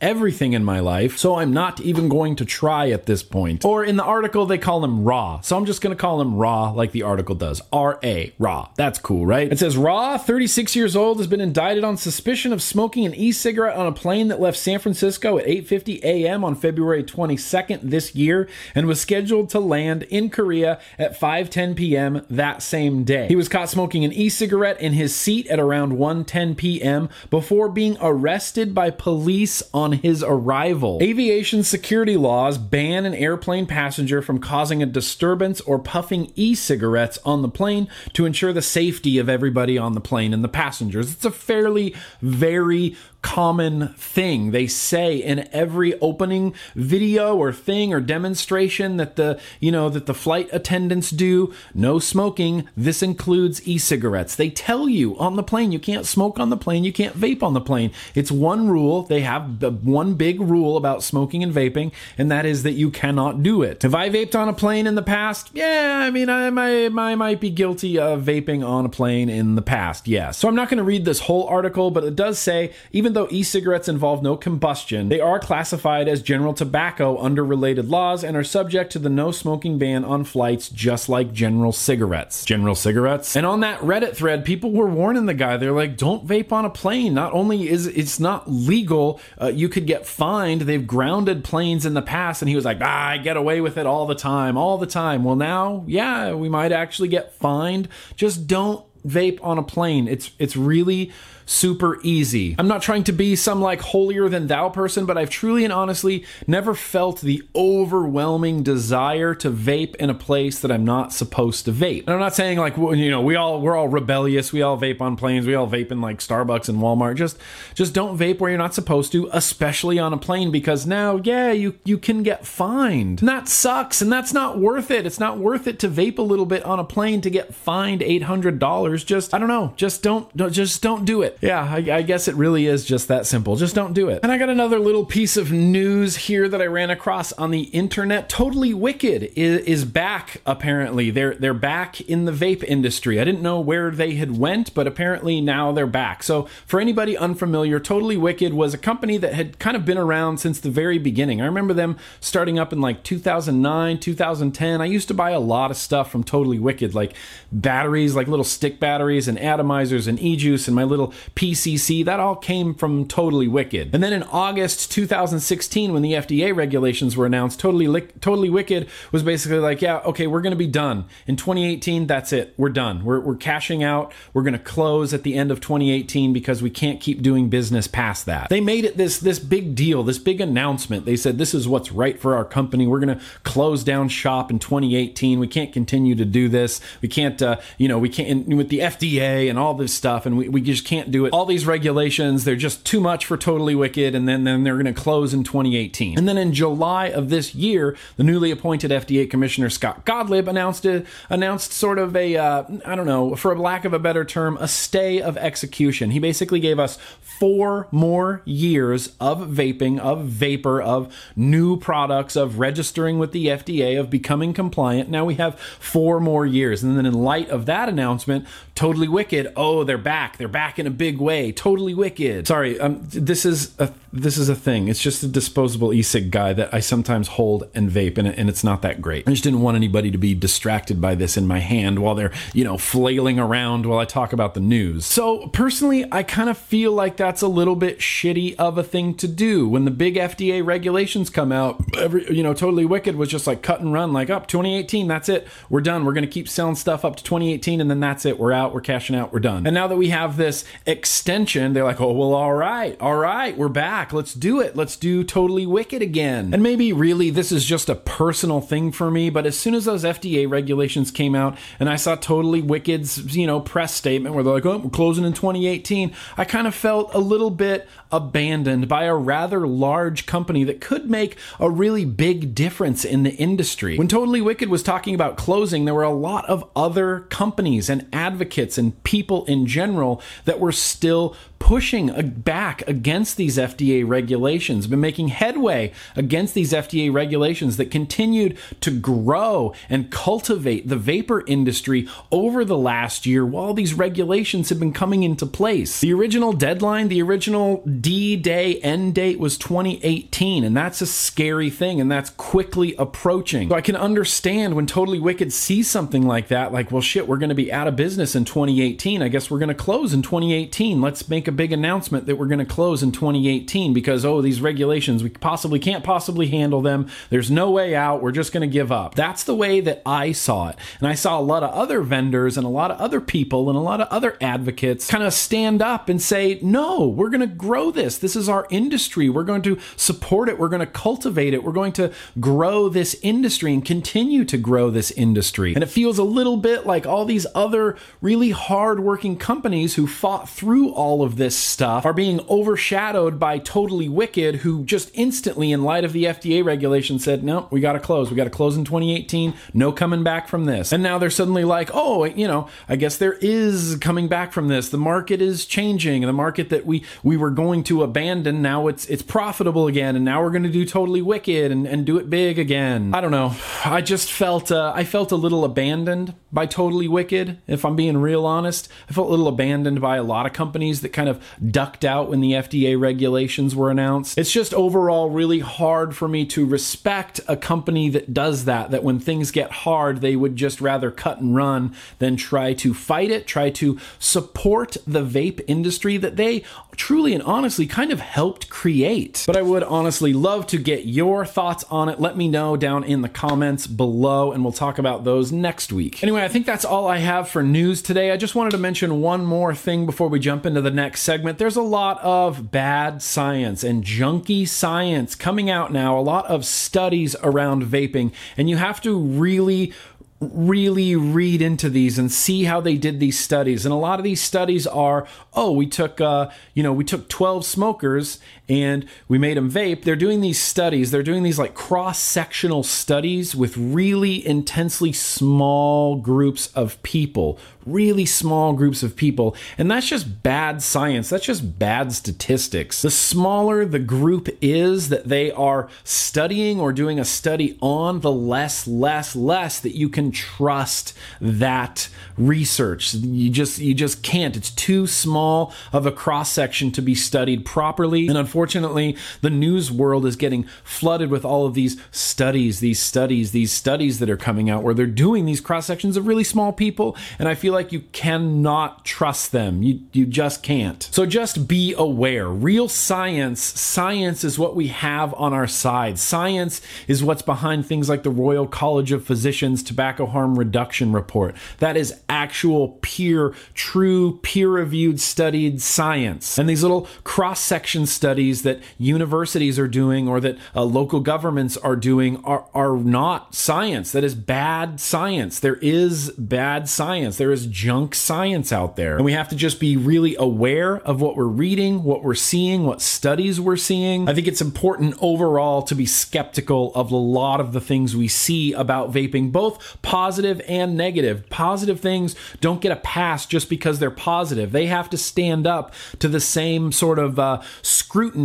[0.00, 1.18] everything in my life.
[1.18, 3.64] So I'm not even going to try at this point.
[3.64, 5.40] Or in the article, they call him Raw.
[5.40, 7.62] So I'm just gonna call him Raw like the article does.
[7.72, 8.68] R A, Raw.
[8.76, 9.50] That's cool, right?
[9.50, 13.76] It says Raw, 36 years old, has been indicted on suspicion of smoking an e-cigarette
[13.76, 16.44] on a plane that left San Francisco at 8:50 a.m.
[16.44, 22.26] on February 22nd this year and was scheduled to land in Korea at 5:10 p.m.
[22.28, 23.28] that same day.
[23.28, 27.08] He was caught smoking an e-cigarette in his seat at around 1:10 p.m.
[27.30, 30.98] before being arrested by police on his arrival.
[31.02, 37.42] Aviation security laws ban an airplane passenger from causing a disturbance or puffing e-cigarettes on
[37.42, 41.12] the plane to ensure the safety of everybody on the plane and the passengers.
[41.12, 44.50] It's a fairly very common thing.
[44.50, 50.06] They say in every opening video or thing or demonstration that the, you know, that
[50.06, 52.68] the flight attendants do, no smoking.
[52.76, 54.36] This includes e-cigarettes.
[54.36, 57.42] They tell you on the plane you can't smoke on the plane, you can't vape
[57.42, 57.92] on the plane.
[58.14, 59.02] It's one rule.
[59.02, 62.90] They have the one big rule about smoking and vaping, and that is that you
[62.90, 63.82] cannot do it.
[63.82, 65.50] Have I vaped on a plane in the past?
[65.52, 69.54] Yeah, I mean, I, I, I might be guilty of vaping on a plane in
[69.54, 70.06] the past.
[70.06, 70.30] Yeah.
[70.30, 73.28] So I'm not going to read this whole article, but it does say even though
[73.30, 78.36] e cigarettes involve no combustion, they are classified as general tobacco under related laws and
[78.36, 82.44] are subject to the no smoking ban on flights, just like general cigarettes.
[82.44, 83.36] General cigarettes?
[83.36, 85.56] And on that Reddit thread, people were warning the guy.
[85.56, 87.14] They're like, don't vape on a plane.
[87.14, 90.62] Not only is it's not legal, uh, you could get fined.
[90.62, 92.42] They've grounded planes in the past.
[92.42, 94.86] And he was like, ah, I get away with it all the time, all the
[94.86, 95.24] time.
[95.24, 97.88] Well, now, yeah, we might actually get fined.
[98.16, 100.08] Just don't vape on a plane.
[100.08, 101.12] It's it's really
[101.46, 102.54] super easy.
[102.58, 105.72] I'm not trying to be some like holier than thou person, but I've truly and
[105.72, 111.64] honestly never felt the overwhelming desire to vape in a place that I'm not supposed
[111.64, 112.00] to vape.
[112.00, 114.52] And I'm not saying like you know we all we're all rebellious.
[114.52, 115.46] We all vape on planes.
[115.46, 117.16] We all vape in like Starbucks and Walmart.
[117.16, 117.38] Just
[117.74, 121.52] just don't vape where you're not supposed to, especially on a plane because now yeah
[121.52, 123.20] you you can get fined.
[123.20, 125.06] And that sucks, and that's not worth it.
[125.06, 128.02] It's not worth it to vape a little bit on a plane to get fined
[128.02, 129.04] eight hundred dollars.
[129.04, 129.72] Just I don't know.
[129.76, 131.35] Just don't, don't just don't do it.
[131.40, 133.56] Yeah, I, I, guess it really is just that simple.
[133.56, 134.20] Just don't do it.
[134.22, 137.62] And I got another little piece of news here that I ran across on the
[137.62, 138.28] internet.
[138.28, 140.40] Totally Wicked is, is back.
[140.46, 143.20] Apparently, they're they're back in the vape industry.
[143.20, 146.22] I didn't know where they had went, but apparently now they're back.
[146.22, 150.38] So for anybody unfamiliar, Totally Wicked was a company that had kind of been around
[150.38, 151.42] since the very beginning.
[151.42, 154.80] I remember them starting up in like 2009, 2010.
[154.80, 157.14] I used to buy a lot of stuff from Totally Wicked, like
[157.52, 162.36] batteries, like little stick batteries and atomizers and e-juice and my little PCC, that all
[162.36, 163.94] came from Totally Wicked.
[163.94, 168.88] And then in August 2016, when the FDA regulations were announced, Totally, Li- totally Wicked
[169.12, 171.06] was basically like, yeah, okay, we're going to be done.
[171.26, 172.54] In 2018, that's it.
[172.56, 173.04] We're done.
[173.04, 174.12] We're, we're cashing out.
[174.32, 177.86] We're going to close at the end of 2018 because we can't keep doing business
[177.86, 178.48] past that.
[178.48, 181.06] They made it this, this big deal, this big announcement.
[181.06, 182.86] They said, this is what's right for our company.
[182.86, 185.38] We're going to close down shop in 2018.
[185.38, 186.80] We can't continue to do this.
[187.00, 190.36] We can't, uh, you know, we can't, with the FDA and all this stuff, and
[190.36, 191.32] we, we just can't do it.
[191.32, 194.86] All these regulations, they're just too much for Totally Wicked, and then, then they're going
[194.86, 196.18] to close in 2018.
[196.18, 200.84] And then in July of this year, the newly appointed FDA Commissioner Scott Gottlieb announced
[200.84, 204.56] a, announced sort of a uh, I don't know, for lack of a better term,
[204.60, 206.10] a stay of execution.
[206.10, 212.58] He basically gave us four more years of vaping, of vapor, of new products, of
[212.58, 215.10] registering with the FDA, of becoming compliant.
[215.10, 216.82] Now we have four more years.
[216.82, 220.36] And then in light of that announcement, Totally Wicked, oh, they're back.
[220.36, 221.50] They're back in a big way.
[221.50, 222.46] Totally wicked.
[222.46, 224.88] Sorry, um, this is a this is a thing.
[224.88, 228.64] It's just a disposable e-cig guy that I sometimes hold and vape, and, and it's
[228.64, 229.26] not that great.
[229.26, 232.32] I just didn't want anybody to be distracted by this in my hand while they're
[232.52, 235.06] you know flailing around while I talk about the news.
[235.06, 239.14] So personally, I kind of feel like that's a little bit shitty of a thing
[239.16, 239.68] to do.
[239.68, 243.62] When the big FDA regulations come out, every you know, totally wicked was just like
[243.62, 246.04] cut and run, like up oh, 2018, that's it, we're done.
[246.04, 248.38] We're gonna keep selling stuff up to 2018, and then that's it.
[248.38, 248.65] We're out.
[248.74, 249.32] We're cashing out.
[249.32, 249.66] We're done.
[249.66, 253.56] And now that we have this extension, they're like, oh well, all right, all right,
[253.56, 254.12] we're back.
[254.12, 254.76] Let's do it.
[254.76, 256.52] Let's do totally wicked again.
[256.52, 259.84] And maybe really this is just a personal thing for me, but as soon as
[259.84, 264.44] those FDA regulations came out and I saw totally wicked's you know press statement where
[264.44, 268.88] they're like, oh, we're closing in 2018, I kind of felt a little bit abandoned
[268.88, 273.98] by a rather large company that could make a really big difference in the industry.
[273.98, 278.06] When Totally Wicked was talking about closing, there were a lot of other companies and
[278.12, 285.00] advocates and people in general that were still pushing back against these FDA regulations, been
[285.00, 292.08] making headway against these FDA regulations that continued to grow and cultivate the vapor industry
[292.30, 296.00] over the last year while these regulations have been coming into place.
[296.00, 301.70] The original deadline, the original D day end date was 2018, and that's a scary
[301.70, 303.68] thing, and that's quickly approaching.
[303.70, 307.38] So I can understand when Totally Wicked sees something like that, like, well, shit, we're
[307.38, 309.22] going to be out of business in 2018.
[309.22, 311.00] I guess we're going to close in 2018.
[311.00, 314.60] Let's make a big announcement that we're going to close in 2018 because, oh, these
[314.60, 317.08] regulations, we possibly can't possibly handle them.
[317.30, 318.22] There's no way out.
[318.22, 319.14] We're just going to give up.
[319.14, 320.76] That's the way that I saw it.
[320.98, 323.76] And I saw a lot of other vendors and a lot of other people and
[323.76, 327.46] a lot of other advocates kind of stand up and say, no, we're going to
[327.46, 328.18] grow this.
[328.18, 329.28] This is our industry.
[329.28, 330.58] We're going to support it.
[330.58, 331.62] We're going to cultivate it.
[331.62, 335.74] We're going to grow this industry and continue to grow this industry.
[335.74, 340.48] And it feels a little bit like all these other really hardworking companies who fought
[340.48, 345.82] through all of this stuff are being overshadowed by Totally Wicked, who just instantly, in
[345.82, 348.30] light of the FDA regulation, said, no, we got to close.
[348.30, 349.54] We got to close in 2018.
[349.74, 350.92] No coming back from this.
[350.92, 354.68] And now they're suddenly like, oh, you know, I guess there is coming back from
[354.68, 354.88] this.
[354.88, 356.22] The market is changing.
[356.22, 360.24] The market that we we were going to abandon now it's it's profitable again, and
[360.24, 363.14] now we're going to do Totally Wicked and, and do it big again.
[363.14, 363.54] I don't know.
[363.84, 367.58] I just felt uh, I felt a little abandoned by Totally Wicked.
[367.66, 371.00] If I'm being real honest, I felt a little abandoned by a lot of companies
[371.02, 374.38] that kind of ducked out when the FDA regulations were announced.
[374.38, 379.04] It's just overall really hard for me to respect a company that does that, that
[379.04, 383.30] when things get hard, they would just rather cut and run than try to fight
[383.30, 386.62] it, try to support the vape industry that they
[386.96, 389.44] truly and honestly kind of helped create.
[389.46, 392.20] But I would honestly love to get your thoughts on it.
[392.20, 396.22] Let me know down in the comments below, and we'll talk about those next week.
[396.22, 398.30] Anyway, I think that's all I have for news today.
[398.30, 401.58] I just wanted to mention one more thing before we jump into the next segment.
[401.58, 406.64] There's a lot of bad science and junky science coming out now, a lot of
[406.64, 409.92] studies around vaping, and you have to really
[410.40, 413.86] really read into these and see how they did these studies.
[413.86, 417.28] And a lot of these studies are oh we took uh, you know we took
[417.28, 421.74] 12 smokers and we made them vape they're doing these studies they're doing these like
[421.74, 429.56] cross sectional studies with really intensely small groups of people really small groups of people.
[429.78, 431.30] And that's just bad science.
[431.30, 433.00] That's just bad statistics.
[433.00, 438.32] The smaller the group is that they are studying or doing a study on, the
[438.32, 443.14] less, less, less that you can trust that research.
[443.14, 444.56] You just, you just can't.
[444.56, 448.26] It's too small of a cross section to be studied properly.
[448.26, 453.52] And unfortunately, the news world is getting flooded with all of these studies, these studies,
[453.52, 456.72] these studies that are coming out where they're doing these cross sections of really small
[456.72, 457.16] people.
[457.38, 459.82] And I feel like you cannot trust them.
[459.82, 461.02] You, you just can't.
[461.10, 462.48] So just be aware.
[462.48, 466.18] Real science, science is what we have on our side.
[466.18, 471.54] Science is what's behind things like the Royal College of Physicians Tobacco Harm Reduction Report.
[471.78, 476.58] That is actual peer, true, peer reviewed, studied science.
[476.58, 481.76] And these little cross section studies that universities are doing or that uh, local governments
[481.76, 484.12] are doing are, are not science.
[484.12, 485.60] That is bad science.
[485.60, 487.36] There is bad science.
[487.36, 489.16] There is junk science out there.
[489.16, 492.84] And we have to just be really aware of what we're reading, what we're seeing,
[492.84, 494.28] what studies we're seeing.
[494.28, 498.28] I think it's important overall to be skeptical of a lot of the things we
[498.28, 501.48] see about vaping, both positive and negative.
[501.50, 504.72] Positive things don't get a pass just because they're positive.
[504.72, 508.35] They have to stand up to the same sort of uh, scrutiny,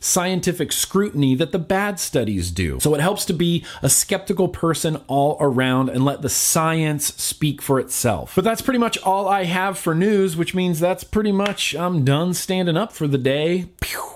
[0.00, 2.78] scientific scrutiny that the bad studies do.
[2.80, 7.62] So it helps to be a skeptical person all around and let the science speak
[7.62, 8.34] for itself.
[8.34, 12.04] But that's pretty much all I have for news, which means that's pretty much I'm
[12.04, 13.66] done standing up for the day.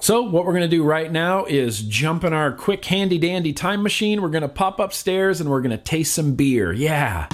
[0.01, 3.53] So, what we're going to do right now is jump in our quick handy dandy
[3.53, 4.21] time machine.
[4.21, 6.73] We're going to pop upstairs and we're going to taste some beer.
[6.73, 7.29] Yeah.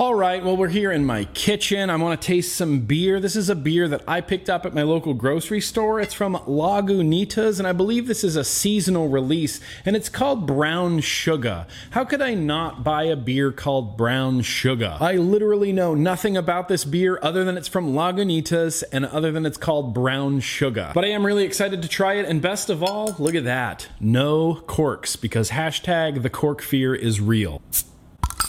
[0.00, 1.90] All right, well, we're here in my kitchen.
[1.90, 3.20] I want to taste some beer.
[3.20, 6.00] This is a beer that I picked up at my local grocery store.
[6.00, 11.00] It's from Lagunitas, and I believe this is a seasonal release, and it's called Brown
[11.00, 11.66] Sugar.
[11.90, 14.96] How could I not buy a beer called Brown Sugar?
[14.98, 19.44] I literally know nothing about this beer other than it's from Lagunitas and other than
[19.44, 20.92] it's called Brown Sugar.
[20.94, 23.88] But I am really excited to try it, and best of all, look at that.
[24.00, 27.60] No corks, because hashtag the cork fear is real.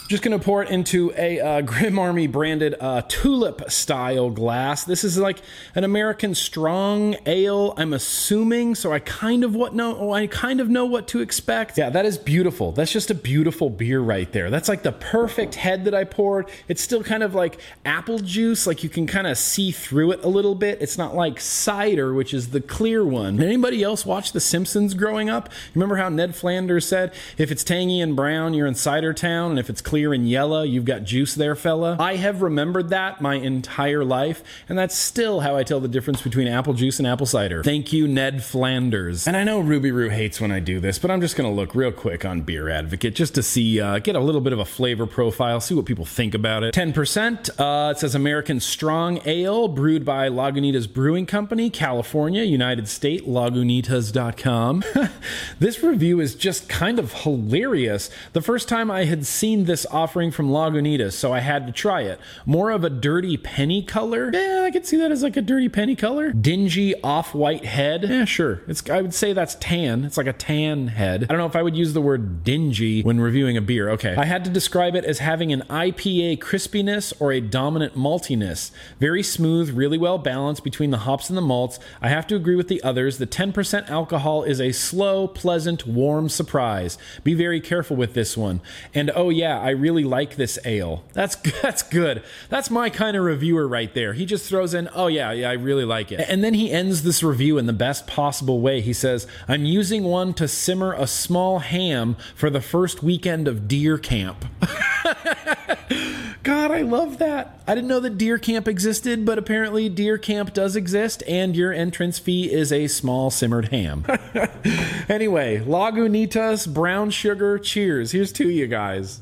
[0.08, 4.84] Just gonna pour it into a uh, Grim Army branded uh, tulip style glass.
[4.84, 5.38] This is like
[5.74, 7.72] an American strong ale.
[7.78, 10.12] I'm assuming, so I kind of what know.
[10.12, 11.78] I kind of know what to expect.
[11.78, 12.72] Yeah, that is beautiful.
[12.72, 14.50] That's just a beautiful beer right there.
[14.50, 16.50] That's like the perfect head that I poured.
[16.68, 18.66] It's still kind of like apple juice.
[18.66, 20.82] Like you can kind of see through it a little bit.
[20.82, 23.36] It's not like cider, which is the clear one.
[23.36, 25.48] Did anybody else watch The Simpsons growing up?
[25.74, 29.58] Remember how Ned Flanders said, "If it's tangy and brown, you're in cider town, and
[29.58, 30.64] if it's clear clear and yellow.
[30.64, 31.96] You've got juice there, fella.
[32.00, 36.20] I have remembered that my entire life, and that's still how I tell the difference
[36.20, 37.62] between apple juice and apple cider.
[37.62, 39.28] Thank you, Ned Flanders.
[39.28, 41.54] And I know Ruby Roo hates when I do this, but I'm just going to
[41.54, 44.58] look real quick on Beer Advocate just to see, uh, get a little bit of
[44.58, 46.74] a flavor profile, see what people think about it.
[46.74, 47.50] 10%.
[47.60, 54.82] Uh, it says American Strong Ale, brewed by Lagunitas Brewing Company, California, United States, lagunitas.com.
[55.60, 58.10] this review is just kind of hilarious.
[58.32, 62.02] The first time I had seen this offering from Lagunitas, so I had to try
[62.02, 62.20] it.
[62.46, 64.30] More of a dirty penny color.
[64.32, 66.32] Yeah, I could see that as like a dirty penny color.
[66.32, 68.04] Dingy off-white head.
[68.08, 68.62] Yeah, sure.
[68.68, 70.04] It's I would say that's tan.
[70.04, 71.24] It's like a tan head.
[71.24, 73.90] I don't know if I would use the word dingy when reviewing a beer.
[73.90, 74.14] Okay.
[74.16, 78.70] I had to describe it as having an IPA crispiness or a dominant maltiness.
[78.98, 81.78] Very smooth, really well balanced between the hops and the malts.
[82.00, 83.18] I have to agree with the others.
[83.18, 86.98] The 10% alcohol is a slow, pleasant, warm surprise.
[87.24, 88.60] Be very careful with this one.
[88.94, 91.04] And oh yeah, I really like this ale.
[91.12, 92.22] That's that's good.
[92.48, 94.12] That's my kind of reviewer right there.
[94.12, 97.02] He just throws in, "Oh yeah, yeah, I really like it." And then he ends
[97.02, 98.80] this review in the best possible way.
[98.80, 103.68] He says, "I'm using one to simmer a small ham for the first weekend of
[103.68, 104.44] deer camp."
[106.42, 107.62] God, I love that.
[107.68, 111.72] I didn't know that deer camp existed, but apparently deer camp does exist, and your
[111.72, 114.04] entrance fee is a small simmered ham.
[115.08, 118.10] anyway, Lagunitas, brown sugar, cheers.
[118.10, 119.20] Here's to you guys.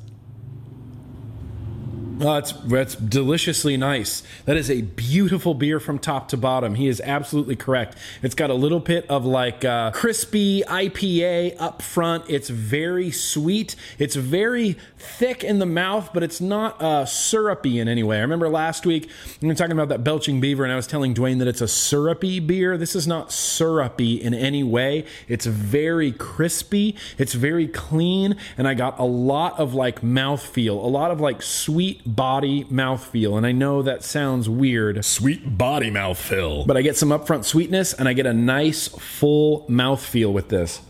[2.22, 4.22] It's that's deliciously nice.
[4.44, 6.74] That is a beautiful beer from top to bottom.
[6.74, 7.96] He is absolutely correct.
[8.22, 12.24] It's got a little bit of like uh, crispy IPA up front.
[12.28, 13.74] It's very sweet.
[13.98, 18.18] It's very thick in the mouth, but it's not uh, syrupy in any way.
[18.18, 19.08] I remember last week
[19.40, 21.68] we were talking about that belching beaver, and I was telling Dwayne that it's a
[21.68, 22.76] syrupy beer.
[22.76, 25.06] This is not syrupy in any way.
[25.26, 26.96] It's very crispy.
[27.16, 31.40] It's very clean, and I got a lot of like mouthfeel, a lot of like
[31.40, 33.36] sweet body mouthfeel.
[33.36, 35.04] And I know that sounds weird.
[35.04, 36.66] Sweet body mouthfeel.
[36.66, 40.80] But I get some upfront sweetness and I get a nice full mouthfeel with this.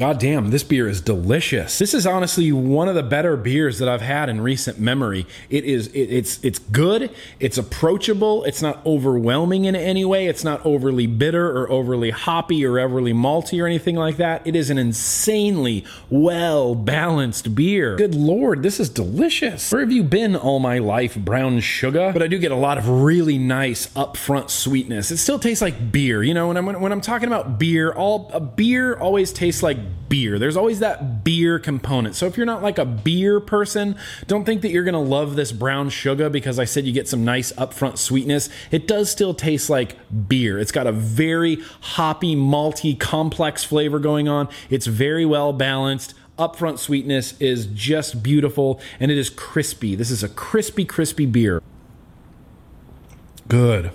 [0.00, 1.78] God damn, this beer is delicious.
[1.78, 5.26] This is honestly one of the better beers that I've had in recent memory.
[5.50, 10.42] It is it, it's it's good, it's approachable, it's not overwhelming in any way, it's
[10.42, 14.40] not overly bitter or overly hoppy or overly malty or anything like that.
[14.46, 17.96] It is an insanely well balanced beer.
[17.96, 19.70] Good lord, this is delicious.
[19.70, 22.10] Where have you been all my life, brown sugar?
[22.10, 25.10] But I do get a lot of really nice upfront sweetness.
[25.10, 26.22] It still tastes like beer.
[26.22, 29.76] You know, when I'm when I'm talking about beer, all a beer always tastes like
[30.08, 30.38] beer.
[30.38, 32.14] There's always that beer component.
[32.14, 35.36] So if you're not like a beer person, don't think that you're going to love
[35.36, 38.48] this brown sugar because I said you get some nice upfront sweetness.
[38.70, 39.96] It does still taste like
[40.28, 40.58] beer.
[40.58, 44.48] It's got a very hoppy, malty, complex flavor going on.
[44.68, 49.94] It's very well balanced upfront sweetness is just beautiful and it is crispy.
[49.94, 51.62] This is a crispy, crispy beer.
[53.46, 53.92] Good.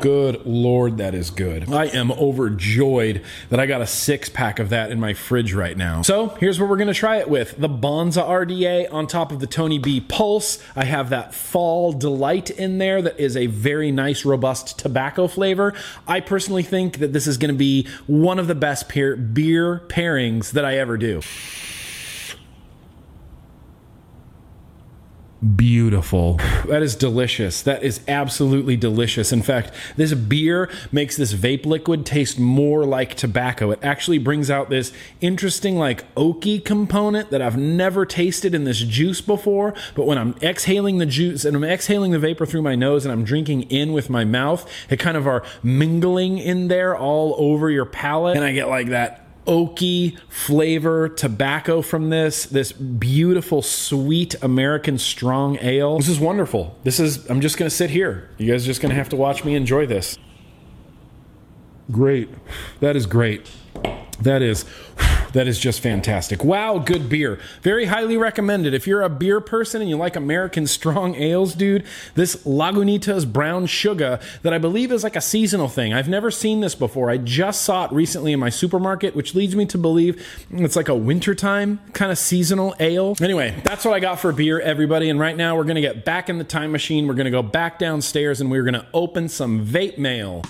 [0.00, 1.72] Good lord, that is good.
[1.72, 5.76] I am overjoyed that I got a six pack of that in my fridge right
[5.76, 6.02] now.
[6.02, 9.46] So here's what we're gonna try it with the Bonza RDA on top of the
[9.46, 10.58] Tony B Pulse.
[10.76, 15.72] I have that Fall Delight in there that is a very nice, robust tobacco flavor.
[16.06, 20.64] I personally think that this is gonna be one of the best beer pairings that
[20.64, 21.20] I ever do.
[25.44, 26.40] Beautiful.
[26.68, 27.62] That is delicious.
[27.62, 29.32] That is absolutely delicious.
[29.32, 33.70] In fact, this beer makes this vape liquid taste more like tobacco.
[33.70, 38.80] It actually brings out this interesting, like oaky component that I've never tasted in this
[38.80, 39.74] juice before.
[39.94, 43.12] But when I'm exhaling the juice and I'm exhaling the vapor through my nose and
[43.12, 47.70] I'm drinking in with my mouth, it kind of are mingling in there all over
[47.70, 48.36] your palate.
[48.36, 55.58] And I get like that oaky flavor tobacco from this this beautiful sweet american strong
[55.60, 55.98] ale.
[55.98, 56.76] This is wonderful.
[56.82, 58.30] This is i'm just gonna sit here.
[58.38, 60.18] You guys are just gonna have to watch me enjoy this.
[61.90, 62.30] Great.
[62.80, 63.50] That is great.
[64.20, 64.64] That is
[65.34, 66.42] that is just fantastic.
[66.42, 67.38] Wow, good beer.
[67.62, 68.72] Very highly recommended.
[68.72, 73.66] If you're a beer person and you like American strong ales, dude, this Lagunitas brown
[73.66, 75.92] sugar that I believe is like a seasonal thing.
[75.92, 77.10] I've never seen this before.
[77.10, 80.88] I just saw it recently in my supermarket, which leads me to believe it's like
[80.88, 83.16] a wintertime kind of seasonal ale.
[83.20, 85.10] Anyway, that's what I got for beer, everybody.
[85.10, 87.06] And right now we're going to get back in the time machine.
[87.06, 90.42] We're going to go back downstairs and we're going to open some vape mail.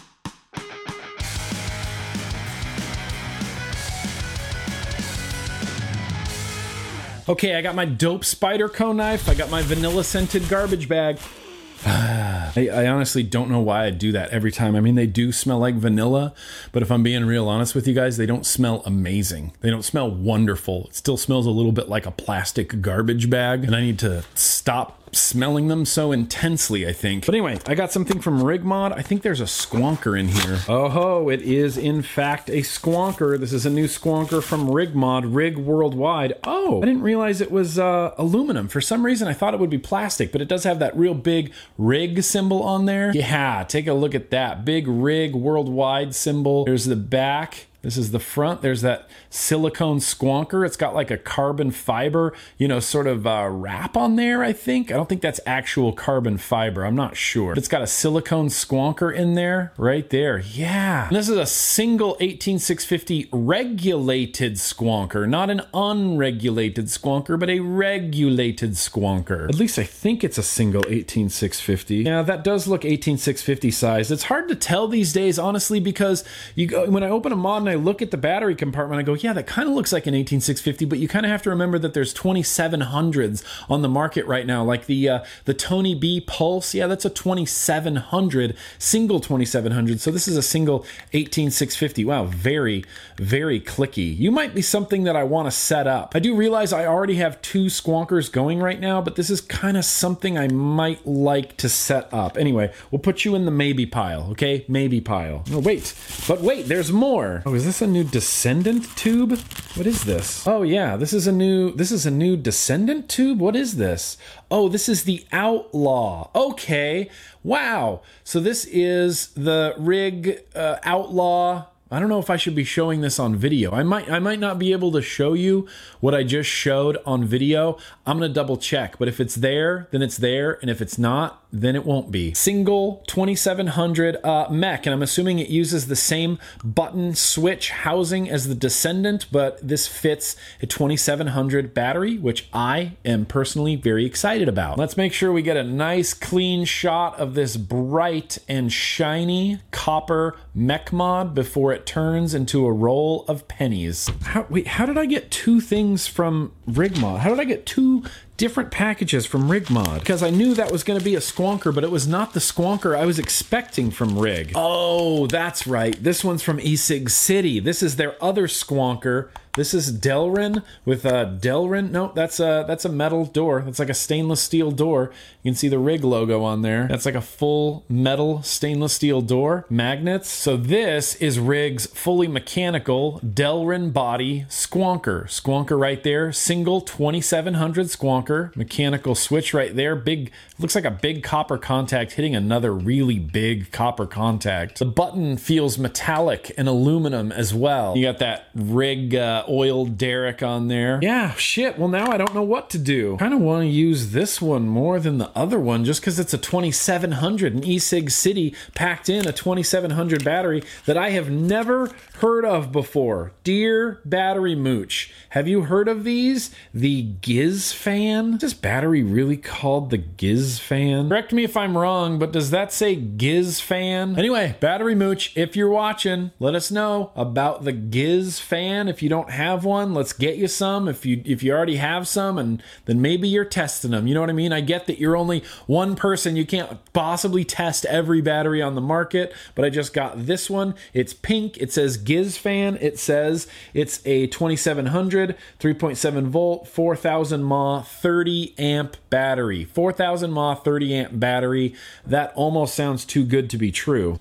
[7.27, 9.31] Okay, I got my dope spider Spyderco knife.
[9.31, 11.18] I got my vanilla scented garbage bag.
[11.87, 14.77] I, I, honestly don't know why I do that every time.
[14.77, 16.35] I mean, they do smell like vanilla,
[16.70, 19.53] but if I'm being real honest with you guys, they don't smell amazing.
[19.61, 20.87] They don't smell wonderful.
[20.89, 24.25] It still smells a little bit like a plastic garbage bag, and I need to
[24.35, 27.27] stop smelling them so intensely, I think.
[27.27, 28.93] But anyway, I got something from Rigmod.
[28.97, 30.61] I think there's a squonker in here.
[30.69, 33.39] Oh ho, it is in fact a squonker.
[33.39, 36.35] This is a new squonker from Rigmod, Rig Worldwide.
[36.45, 38.69] Oh, I didn't realize it was uh, aluminum.
[38.69, 41.15] For some reason, I thought it would be plastic, but it does have that real
[41.15, 43.12] big rig symbol on there.
[43.15, 44.65] Yeah, take a look at that.
[44.65, 46.65] Big Rig Worldwide symbol.
[46.65, 47.67] There's the back.
[47.85, 48.62] This is the front.
[48.62, 50.66] There's that silicone squonker.
[50.66, 54.55] It's got like a carbon fiber, you know, sort of uh, wrap on there, I
[54.55, 54.91] think.
[54.91, 56.85] I don't think that's actual carbon fiber.
[56.85, 57.53] I'm not sure.
[57.53, 60.39] It's got a silicone squonker in there right there.
[60.39, 61.09] Yeah.
[61.09, 68.72] And this is a single 18650 regulated squonker, not an unregulated squonker, but a regulated
[68.72, 69.49] squonker.
[69.49, 71.97] At least I think it's a single 18650.
[71.97, 74.11] Yeah, that does look 18650 size.
[74.11, 76.24] It's hard to tell these days, honestly, because
[76.55, 79.14] you go, when I open a mod I look at the battery compartment, I go,
[79.14, 81.77] yeah, that kind of looks like an 18650, but you kind of have to remember
[81.81, 86.72] that there's 2700s on the market right now, like the uh, the Tony B Pulse.
[86.72, 90.01] Yeah, that's a 2700 single 2700.
[90.01, 92.05] So this is a single 18650.
[92.05, 92.85] Wow, very
[93.16, 94.16] very clicky.
[94.16, 96.12] You might be something that I want to set up.
[96.14, 99.77] I do realize I already have two squonkers going right now, but this is kind
[99.77, 102.37] of something I might like to set up.
[102.37, 104.64] Anyway, we'll put you in the maybe pile, okay?
[104.68, 105.43] Maybe pile.
[105.51, 105.93] Oh wait,
[106.29, 107.43] but wait, there's more.
[107.45, 109.39] Oh, is this a new Descendant tube?
[109.75, 110.47] What is this?
[110.47, 113.41] Oh yeah, this is a new this is a new Descendant tube.
[113.41, 114.17] What is this?
[114.51, 116.31] Oh, this is the Outlaw.
[116.35, 117.11] Okay.
[117.43, 118.03] Wow.
[118.23, 123.03] So this is the Rig uh, Outlaw I don't know if I should be showing
[123.03, 123.71] this on video.
[123.71, 125.69] I might I might not be able to show you
[126.01, 127.79] what I just showed on video.
[128.05, 130.99] I'm going to double check, but if it's there, then it's there, and if it's
[130.99, 132.34] not, then it won't be.
[132.34, 138.48] Single 2700 uh, mech, and I'm assuming it uses the same button switch housing as
[138.48, 144.78] the Descendant, but this fits a 2700 battery, which I am personally very excited about.
[144.78, 150.36] Let's make sure we get a nice clean shot of this bright and shiny copper
[150.55, 154.11] mech mod before it turns into a roll of pennies.
[154.22, 157.20] How, wait, how did I get two things from Rigmod?
[157.20, 158.02] How did I get two
[158.37, 161.85] different packages from Rigmod because I knew that was going to be a squonker, but
[161.85, 164.53] it was not the squonker I was expecting from Rig.
[164.55, 166.01] Oh, that's right.
[166.03, 167.61] This one's from eSig City.
[167.61, 171.90] This is their other squonker this is Delrin with a Delrin.
[171.90, 173.62] No, that's a that's a metal door.
[173.62, 175.12] That's like a stainless steel door.
[175.42, 176.88] You can see the rig logo on there.
[176.88, 179.66] That's like a full metal stainless steel door.
[179.70, 180.28] Magnets.
[180.28, 185.24] So this is Rig's fully mechanical Delrin body squonker.
[185.26, 186.32] Squonker right there.
[186.32, 188.55] Single 2700 squonker.
[188.57, 189.94] Mechanical switch right there.
[189.94, 194.78] Big looks like a big copper contact hitting another really big copper contact.
[194.78, 197.96] The button feels metallic and aluminum as well.
[197.96, 200.99] You got that rig uh, oil derrick on there.
[201.03, 201.78] Yeah, shit.
[201.78, 203.16] Well, now I don't know what to do.
[203.18, 206.34] Kind of want to use this one more than the other one just because it's
[206.34, 211.90] a 2700 an eSig City packed in a 2700 battery that I have never
[212.20, 213.32] heard of before.
[213.42, 216.55] Dear Battery Mooch, have you heard of these?
[216.72, 218.34] The Giz Fan?
[218.34, 221.09] Is this battery really called the Giz Fan?
[221.09, 224.18] Correct me if I'm wrong, but does that say Giz Fan?
[224.18, 229.09] Anyway, Battery Mooch, if you're watching, let us know about the Giz Fan if you
[229.09, 230.89] don't have one, let's get you some.
[230.89, 234.07] If you if you already have some, and then maybe you're testing them.
[234.07, 234.53] You know what I mean?
[234.53, 236.37] I get that you're only one person.
[236.37, 240.74] You can't possibly test every battery on the market, but I just got this one.
[240.93, 241.59] It's pink.
[241.59, 242.80] It says GizFan.
[242.80, 249.64] It says it's a 2700 3.7 volt 4000 mAh 30 amp battery.
[249.64, 251.74] 4000 mAh 30 amp battery.
[252.07, 254.16] That almost sounds too good to be true.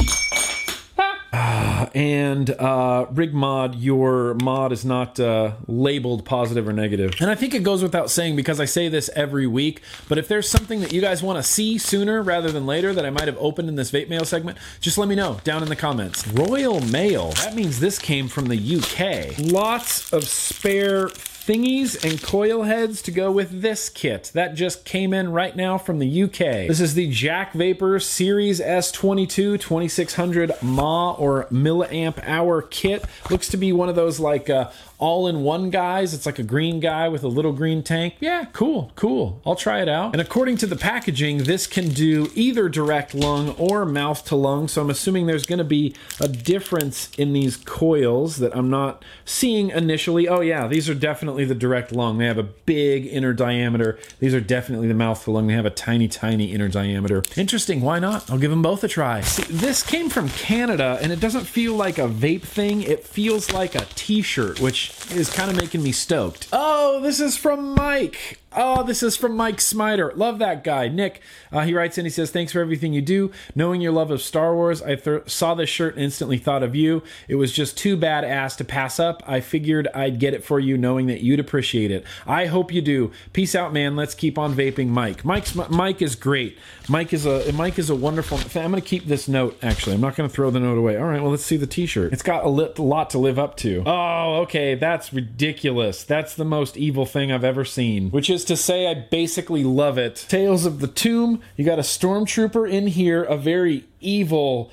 [1.33, 7.15] Uh, and uh, rig mod, your mod is not uh, labeled positive or negative.
[7.19, 9.81] And I think it goes without saying because I say this every week.
[10.07, 13.05] But if there's something that you guys want to see sooner rather than later that
[13.05, 15.69] I might have opened in this vape mail segment, just let me know down in
[15.69, 16.27] the comments.
[16.27, 17.31] Royal Mail.
[17.31, 19.51] That means this came from the UK.
[19.51, 21.09] Lots of spare
[21.45, 24.31] thingies and coil heads to go with this kit.
[24.33, 26.67] That just came in right now from the UK.
[26.67, 33.03] This is the Jack Vapor Series S22 2600 mAh or milliamp hour kit.
[33.29, 34.71] Looks to be one of those like uh,
[35.03, 36.13] all in one guys.
[36.13, 38.15] It's like a green guy with a little green tank.
[38.21, 39.41] Yeah, cool, cool.
[39.45, 40.13] I'll try it out.
[40.13, 44.69] And according to the packaging, this can do either direct lung or mouth to lung.
[44.69, 49.03] So I'm assuming there's going to be a difference in these coils that I'm not
[49.25, 50.29] seeing initially.
[50.29, 52.17] Oh, yeah, these are definitely the direct lung.
[52.17, 53.99] They have a big inner diameter.
[54.19, 55.47] These are definitely the mouth to lung.
[55.47, 57.25] They have a tiny, tiny inner diameter.
[57.35, 57.81] Interesting.
[57.81, 58.31] Why not?
[58.31, 59.19] I'll give them both a try.
[59.19, 62.83] See, this came from Canada and it doesn't feel like a vape thing.
[62.83, 66.47] It feels like a t shirt, which is kind of making me stoked.
[66.51, 68.39] Oh, this is from Mike.
[68.55, 70.11] Oh, this is from Mike Smiter.
[70.15, 70.87] Love that guy.
[70.87, 73.31] Nick, uh, he writes in, he says, Thanks for everything you do.
[73.55, 76.75] Knowing your love of Star Wars, I th- saw this shirt and instantly thought of
[76.75, 77.03] you.
[77.27, 79.23] It was just too badass to pass up.
[79.25, 82.05] I figured I'd get it for you knowing that you'd appreciate it.
[82.25, 83.11] I hope you do.
[83.33, 83.95] Peace out, man.
[83.95, 85.25] Let's keep on vaping Mike.
[85.25, 86.57] Mike's, Mike is great.
[86.89, 88.37] Mike is a Mike is a wonderful.
[88.37, 89.95] I'm going to keep this note, actually.
[89.95, 90.97] I'm not going to throw the note away.
[90.97, 92.11] All right, well, let's see the t shirt.
[92.13, 93.83] It's got a lot to live up to.
[93.85, 94.75] Oh, okay.
[94.75, 96.03] That's ridiculous.
[96.03, 99.97] That's the most evil thing I've ever seen, which is to say, I basically love
[99.97, 100.25] it.
[100.27, 101.41] Tales of the Tomb.
[101.55, 104.71] You got a stormtrooper in here, a very evil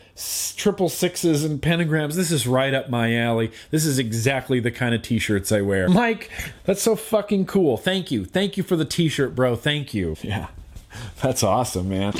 [0.56, 2.14] triple sixes and pentagrams.
[2.14, 3.52] This is right up my alley.
[3.70, 5.88] This is exactly the kind of t-shirts I wear.
[5.88, 6.30] Mike,
[6.64, 7.76] that's so fucking cool.
[7.76, 8.24] Thank you.
[8.24, 9.56] Thank you for the t-shirt, bro.
[9.56, 10.16] Thank you.
[10.22, 10.48] Yeah.
[11.22, 12.12] That's awesome, man.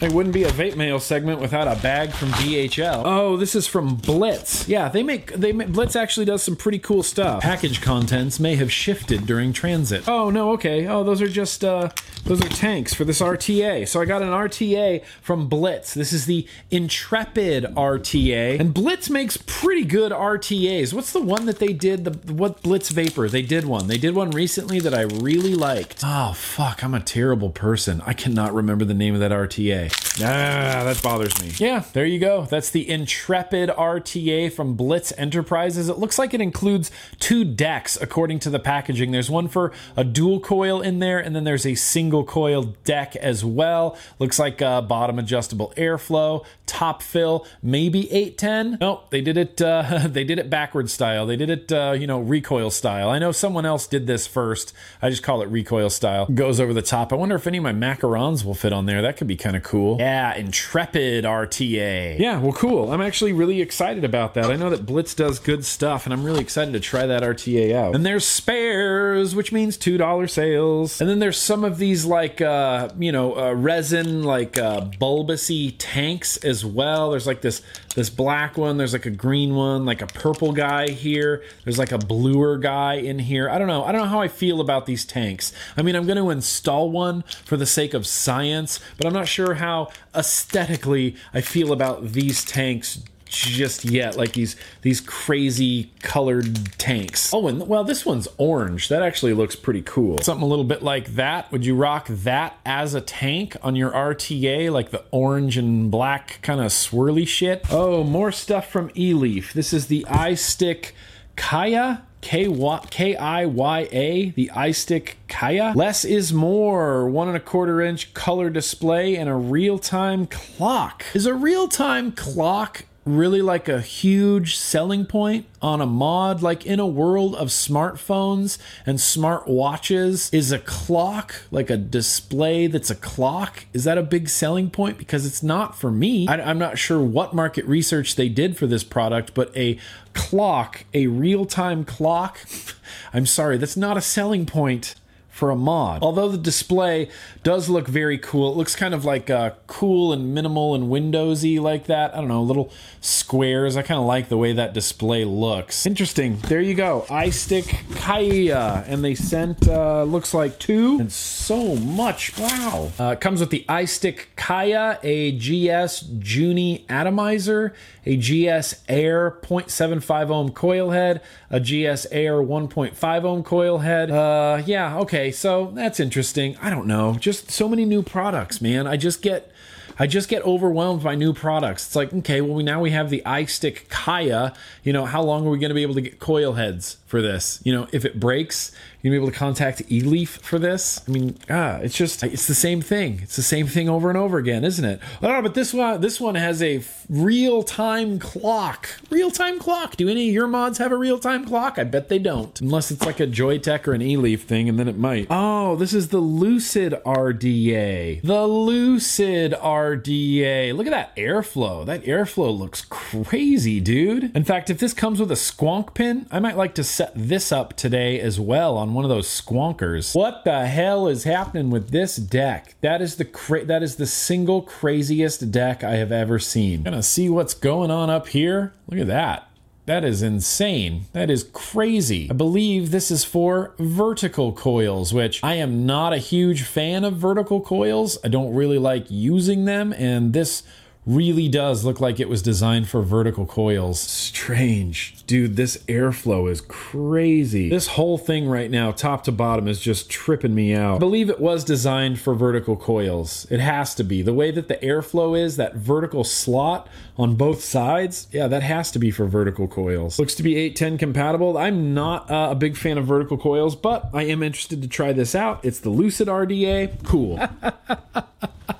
[0.00, 3.02] It wouldn't be a vape mail segment without a bag from DHL.
[3.04, 4.68] Oh, this is from Blitz.
[4.68, 7.42] Yeah, they make they make, Blitz actually does some pretty cool stuff.
[7.42, 10.08] Package contents may have shifted during transit.
[10.08, 10.86] Oh no, okay.
[10.86, 11.90] Oh, those are just uh,
[12.24, 13.88] those are tanks for this RTA.
[13.88, 15.94] So I got an RTA from Blitz.
[15.94, 20.92] This is the Intrepid RTA, and Blitz makes pretty good RTAs.
[20.92, 22.04] What's the one that they did?
[22.04, 23.28] The what Blitz Vapor?
[23.28, 23.88] They did one.
[23.88, 26.02] They did one recently that I really liked.
[26.04, 28.00] Oh fuck, I'm a terrible person.
[28.06, 29.87] I cannot remember the name of that RTA.
[30.20, 31.52] Ah, that bothers me.
[31.58, 32.44] Yeah, there you go.
[32.44, 35.88] That's the Intrepid RTA from Blitz Enterprises.
[35.88, 39.12] It looks like it includes two decks according to the packaging.
[39.12, 43.14] There's one for a dual coil in there, and then there's a single coil deck
[43.16, 43.96] as well.
[44.18, 48.78] Looks like a bottom adjustable airflow, top fill, maybe 810.
[48.80, 49.60] Nope, they did it.
[49.62, 51.26] Uh, they did it backwards style.
[51.26, 53.08] They did it, uh, you know, recoil style.
[53.08, 54.72] I know someone else did this first.
[55.00, 56.26] I just call it recoil style.
[56.26, 57.12] Goes over the top.
[57.12, 59.00] I wonder if any of my macarons will fit on there.
[59.00, 59.77] That could be kind of cool.
[59.98, 62.18] Yeah, Intrepid RTA.
[62.18, 62.92] Yeah, well, cool.
[62.92, 64.50] I'm actually really excited about that.
[64.50, 67.74] I know that Blitz does good stuff, and I'm really excited to try that RTA
[67.74, 67.94] out.
[67.94, 71.00] And there's spares, which means two dollar sales.
[71.00, 75.74] And then there's some of these like, uh, you know, uh, resin like uh, bulbousy
[75.78, 77.10] tanks as well.
[77.10, 77.62] There's like this
[77.98, 78.76] this black one.
[78.76, 81.42] There's like a green one, like a purple guy here.
[81.64, 83.50] There's like a bluer guy in here.
[83.50, 83.84] I don't know.
[83.84, 85.52] I don't know how I feel about these tanks.
[85.76, 89.26] I mean, I'm going to install one for the sake of science, but I'm not
[89.26, 89.67] sure how
[90.14, 97.32] aesthetically I feel about these tanks just yet like these these crazy colored tanks.
[97.32, 98.88] Oh and well this one's orange.
[98.88, 100.18] That actually looks pretty cool.
[100.18, 101.50] Something a little bit like that.
[101.52, 106.40] Would you rock that as a tank on your rta like the orange and black
[106.42, 107.64] kind of swirly shit?
[107.70, 109.52] Oh more stuff from eleaf.
[109.52, 110.92] This is the iStick
[111.36, 115.74] Kiya K-I-Y-A, the iStick Kiya.
[115.74, 121.06] Less is more, one and a quarter inch color display and a real-time clock.
[121.14, 122.84] Is a real-time clock
[123.16, 128.58] really like a huge selling point on a mod like in a world of smartphones
[128.86, 134.02] and smart watches is a clock like a display that's a clock is that a
[134.02, 138.16] big selling point because it's not for me I, am not sure what market research
[138.16, 139.78] they did for this product but a
[140.12, 142.38] clock a real-time clock
[143.12, 144.94] i'm sorry that's not a selling point
[145.38, 146.02] for a mod.
[146.02, 147.08] Although the display
[147.44, 151.60] does look very cool, it looks kind of like uh, cool and minimal and Windowsy
[151.60, 152.12] like that.
[152.12, 153.76] I don't know, a little squares.
[153.76, 155.86] I kind of like the way that display looks.
[155.86, 156.38] Interesting.
[156.38, 162.38] There you go, iStick Kiya, and they sent uh, looks like two and so much.
[162.38, 162.92] Wow.
[162.98, 167.74] Uh, comes with the iStick Kiya, a GS Juni atomizer,
[168.06, 171.20] a GS Air 0.75 ohm coil head,
[171.50, 174.10] a GS Air 1.5 ohm coil head.
[174.10, 176.56] Uh, yeah, okay, so that's interesting.
[176.62, 178.86] I don't know, just so many new products, man.
[178.86, 179.52] I just get.
[179.98, 181.86] I just get overwhelmed by new products.
[181.86, 184.54] It's like, okay, well, we, now we have the iStick Kiya.
[184.84, 187.20] You know, how long are we going to be able to get coil heads for
[187.20, 187.60] this?
[187.64, 188.70] You know, if it breaks,
[189.02, 191.00] you're to be able to contact eLeaf for this.
[191.06, 193.20] I mean, ah, it's just, it's the same thing.
[193.22, 195.00] It's the same thing over and over again, isn't it?
[195.22, 198.88] Oh, but this one, this one has a real time clock.
[199.10, 199.96] Real time clock.
[199.96, 201.78] Do any of your mods have a real time clock?
[201.78, 202.60] I bet they don't.
[202.60, 205.28] Unless it's like a Joyetech or an eLeaf thing, and then it might.
[205.30, 208.22] Oh, this is the Lucid RDA.
[208.22, 210.74] The Lucid RDA.
[210.74, 211.86] Look at that airflow.
[211.86, 214.34] That airflow looks crazy, dude.
[214.36, 217.52] In fact, if this comes with a squonk pin, I might like to set this
[217.52, 220.12] up today as well on one of those squonkers.
[220.16, 222.74] What the hell is happening with this deck?
[222.80, 226.82] That is the cra- that is the single craziest deck I have ever seen.
[226.82, 228.72] Gonna see what's going on up here.
[228.88, 229.48] Look at that.
[229.86, 231.04] That is insane.
[231.12, 232.26] That is crazy.
[232.28, 237.14] I believe this is for vertical coils, which I am not a huge fan of
[237.14, 238.18] vertical coils.
[238.24, 240.64] I don't really like using them, and this
[241.06, 243.98] really does look like it was designed for vertical coils.
[243.98, 245.24] Strange.
[245.26, 247.68] Dude, this airflow is crazy.
[247.68, 250.96] This whole thing right now, top to bottom, is just tripping me out.
[250.96, 253.46] I believe it was designed for vertical coils.
[253.50, 254.22] It has to be.
[254.22, 258.90] The way that the airflow is, that vertical slot on both sides, yeah, that has
[258.92, 260.18] to be for vertical coils.
[260.18, 261.56] Looks to be 810 compatible.
[261.56, 265.12] I'm not uh, a big fan of vertical coils, but I am interested to try
[265.12, 265.64] this out.
[265.64, 267.04] It's the Lucid RDA.
[267.04, 267.38] Cool.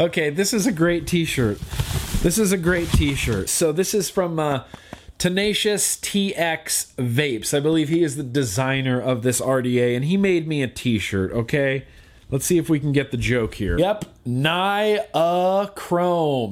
[0.00, 1.58] Okay, this is a great T-shirt.
[2.22, 3.48] This is a great T-shirt.
[3.48, 4.62] So this is from uh,
[5.18, 7.52] Tenacious TX Vapes.
[7.52, 11.32] I believe he is the designer of this RDA, and he made me a T-shirt.
[11.32, 11.84] Okay,
[12.30, 13.78] let's see if we can get the joke here.
[13.78, 15.06] Yep, Niachrome.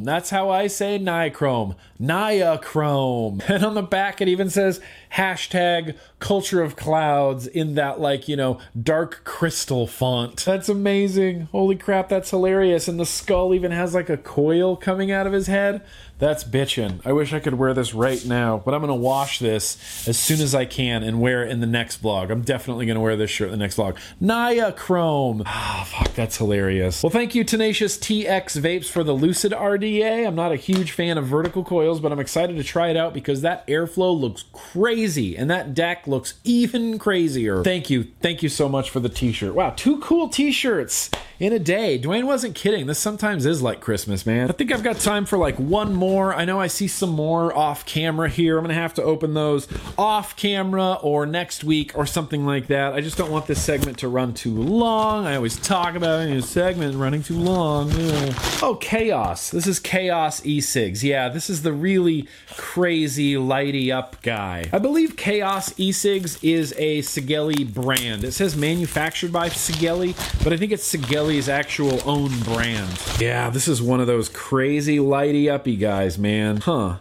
[0.05, 1.77] That's how I say Niachrome.
[2.01, 3.43] Niachrome.
[3.57, 4.81] And on the back, it even says
[5.15, 10.45] hashtag culture of clouds in that, like, you know, dark crystal font.
[10.45, 11.49] That's amazing.
[11.53, 12.89] Holy crap, that's hilarious.
[12.89, 15.83] And the skull even has like a coil coming out of his head.
[16.19, 17.01] That's bitchin'.
[17.05, 20.41] I wish I could wear this right now, but I'm gonna wash this as soon
[20.41, 22.31] as I can and wear it in the next vlog.
[22.31, 23.97] I'm definitely gonna wear this shirt in the next vlog.
[24.23, 25.43] Niachrome.
[25.59, 27.03] Ah, oh, fuck, that's hilarious.
[27.03, 30.27] Well, thank you, Tenacious TX Vapes, for the Lucid RDA.
[30.27, 33.15] I'm not a huge fan of vertical coils, but I'm excited to try it out
[33.15, 37.65] because that airflow looks crazy and that deck looks even crazier.
[37.65, 38.09] Thank you.
[38.21, 39.55] Thank you so much for the t shirt.
[39.55, 41.99] Wow, two cool t shirts in a day.
[41.99, 42.87] Dwayne wasn't kidding.
[42.87, 44.49] This sometimes is like Christmas, man.
[44.49, 46.35] I think I've got time for like one more.
[46.35, 48.57] I know I see some more off camera here.
[48.59, 49.69] I'm going to have to open those
[49.99, 52.95] off camera or next week or something like that.
[52.95, 55.27] I just don't want this segment to run too long.
[55.27, 57.91] I always talk about a segment running too long.
[57.91, 58.35] Yeah.
[58.63, 59.51] Oh, Chaos.
[59.51, 61.05] This is Chaos e-cigs.
[61.05, 64.69] Yeah, this is the really crazy lighty up guy.
[64.73, 68.25] I believe Chaos e-cigs is a Sigelei brand.
[68.25, 70.91] It says manufactured by Sigelei, but I think it's
[71.27, 72.89] Sigelei's actual own brand.
[73.19, 76.59] Yeah, this is one of those crazy lighty uppy guys, man.
[76.59, 76.99] Huh.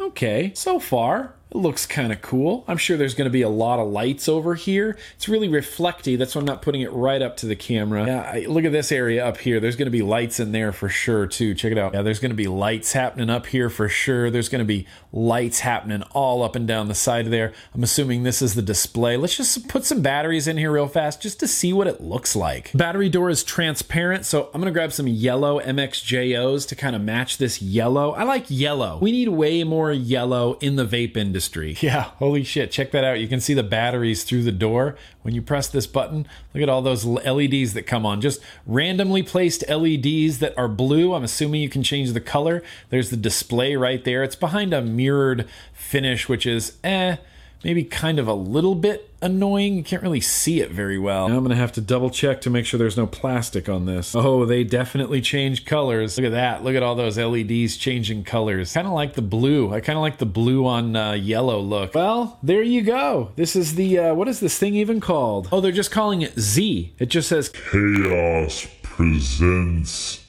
[0.00, 2.64] Okay, so far, it looks kind of cool.
[2.66, 4.98] I'm sure there's going to be a lot of lights over here.
[5.14, 6.16] It's really reflecty.
[6.16, 8.06] That's why I'm not putting it right up to the camera.
[8.06, 9.60] Yeah, I, look at this area up here.
[9.60, 11.54] There's going to be lights in there for sure, too.
[11.54, 11.94] Check it out.
[11.94, 14.30] Yeah, there's going to be lights happening up here for sure.
[14.30, 17.52] There's going to be lights happening all up and down the side there.
[17.72, 19.16] I'm assuming this is the display.
[19.16, 22.34] Let's just put some batteries in here real fast just to see what it looks
[22.34, 22.72] like.
[22.74, 27.02] Battery door is transparent, so I'm going to grab some yellow MXJOs to kind of
[27.02, 28.10] match this yellow.
[28.10, 28.98] I like yellow.
[29.00, 31.76] We need way more yellow in the vape industry industry.
[31.84, 32.70] Yeah, holy shit.
[32.70, 33.20] Check that out.
[33.20, 34.96] You can see the batteries through the door.
[35.20, 38.22] When you press this button, look at all those LEDs that come on.
[38.22, 41.12] Just randomly placed LEDs that are blue.
[41.12, 42.62] I'm assuming you can change the color.
[42.88, 44.22] There's the display right there.
[44.22, 47.16] It's behind a mirrored finish, which is eh
[47.64, 49.76] maybe kind of a little bit annoying.
[49.76, 51.28] You can't really see it very well.
[51.28, 54.14] Now I'm gonna have to double check to make sure there's no plastic on this.
[54.14, 56.16] Oh, they definitely changed colors.
[56.16, 56.62] Look at that.
[56.62, 58.74] Look at all those LEDs changing colors.
[58.74, 59.72] Kind of like the blue.
[59.72, 61.94] I kind of like the blue on uh, yellow look.
[61.94, 63.32] Well, there you go.
[63.36, 65.48] This is the, uh, what is this thing even called?
[65.50, 66.94] Oh, they're just calling it Z.
[66.98, 70.23] It just says Chaos presents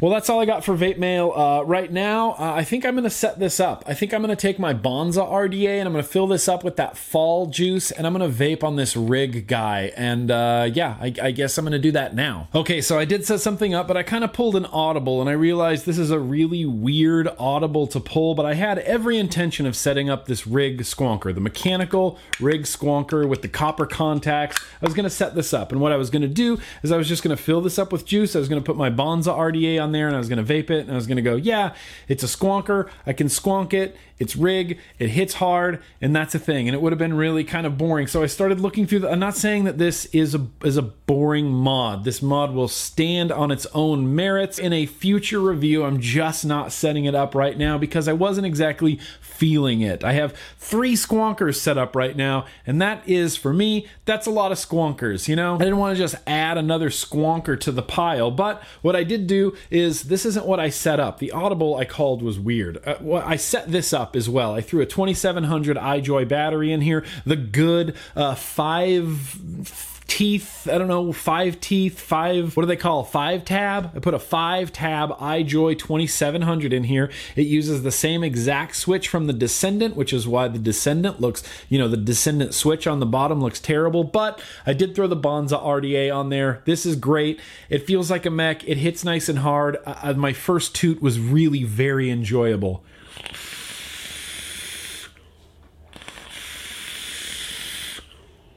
[0.00, 2.32] Well, that's all I got for vape mail uh, right now.
[2.32, 3.82] Uh, I think I'm going to set this up.
[3.86, 6.46] I think I'm going to take my Bonza RDA and I'm going to fill this
[6.46, 9.92] up with that fall juice and I'm going to vape on this rig guy.
[9.96, 12.48] And uh, yeah, I, I guess I'm going to do that now.
[12.54, 15.28] Okay, so I did set something up, but I kind of pulled an audible and
[15.28, 19.66] I realized this is a really weird audible to pull, but I had every intention
[19.66, 24.62] of setting up this rig squonker, the mechanical rig squonker with the copper contacts.
[24.80, 26.92] I was going to set this up, and what I was going to do is
[26.92, 28.36] I was just going to fill this up with juice.
[28.36, 30.52] I was going to put my Bonza RDA on there and I was going to
[30.52, 31.74] vape it and I was going to go, yeah,
[32.08, 32.90] it's a squonker.
[33.06, 33.96] I can squonk it.
[34.18, 34.78] It's rig.
[34.98, 36.68] It hits hard, and that's a thing.
[36.68, 38.06] And it would have been really kind of boring.
[38.06, 39.00] So I started looking through.
[39.00, 42.04] The, I'm not saying that this is a is a boring mod.
[42.04, 45.84] This mod will stand on its own merits in a future review.
[45.84, 50.02] I'm just not setting it up right now because I wasn't exactly feeling it.
[50.02, 53.86] I have three squonkers set up right now, and that is for me.
[54.04, 55.28] That's a lot of squonkers.
[55.28, 58.30] You know, I didn't want to just add another squonker to the pile.
[58.30, 61.18] But what I did do is this isn't what I set up.
[61.18, 62.82] The audible I called was weird.
[62.86, 64.54] Uh, well, I set this up as well.
[64.54, 69.78] I threw a 2700 iJoy battery in here, the good uh, five
[70.08, 70.66] teeth.
[70.66, 73.92] I don't know, five teeth, five, what do they call five tab?
[73.94, 77.10] I put a five tab iJoy 2700 in here.
[77.36, 81.44] It uses the same exact switch from the Descendant, which is why the Descendant looks,
[81.68, 85.14] you know, the Descendant switch on the bottom looks terrible, but I did throw the
[85.14, 86.62] Bonza RDA on there.
[86.64, 87.38] This is great.
[87.68, 88.66] It feels like a mech.
[88.66, 89.76] It hits nice and hard.
[89.84, 92.82] Uh, my first toot was really very enjoyable.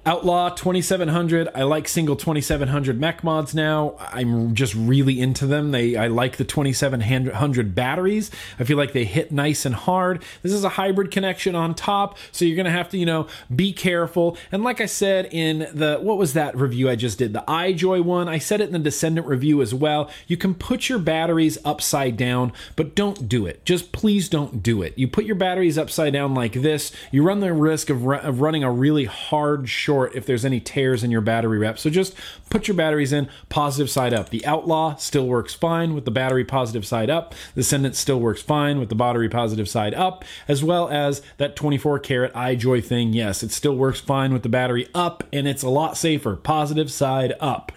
[0.04, 1.49] Outlaw 2700.
[1.54, 3.95] I like single 2700 mech mods now.
[3.99, 5.70] I'm just really into them.
[5.70, 8.32] They I like the 2700 batteries.
[8.60, 10.24] I feel like they hit nice and hard.
[10.41, 13.28] This is a hybrid connection on top, so you're going to have to, you know,
[13.56, 14.38] be careful.
[14.52, 17.34] And like I said in the what was that review I just did?
[17.34, 18.28] The iJoy one.
[18.28, 20.10] I said it in the Descendant review as well.
[20.26, 23.64] You can put your batteries upside down, but don't do it.
[23.66, 24.97] Just please don't do it.
[24.97, 28.64] You put your batteries upside down like this, you run the risk of, of running
[28.64, 31.78] a really hard short short if there's any tears in your battery rep.
[31.78, 32.16] So just
[32.49, 34.30] put your batteries in positive side up.
[34.30, 37.36] The Outlaw still works fine with the battery positive side up.
[37.56, 41.56] The Ascendant still works fine with the battery positive side up, as well as that
[41.56, 43.14] 24 karat iJoy thing.
[43.14, 46.36] Yes, it still works fine with the battery up, and it's a lot safer.
[46.36, 47.72] Positive side up.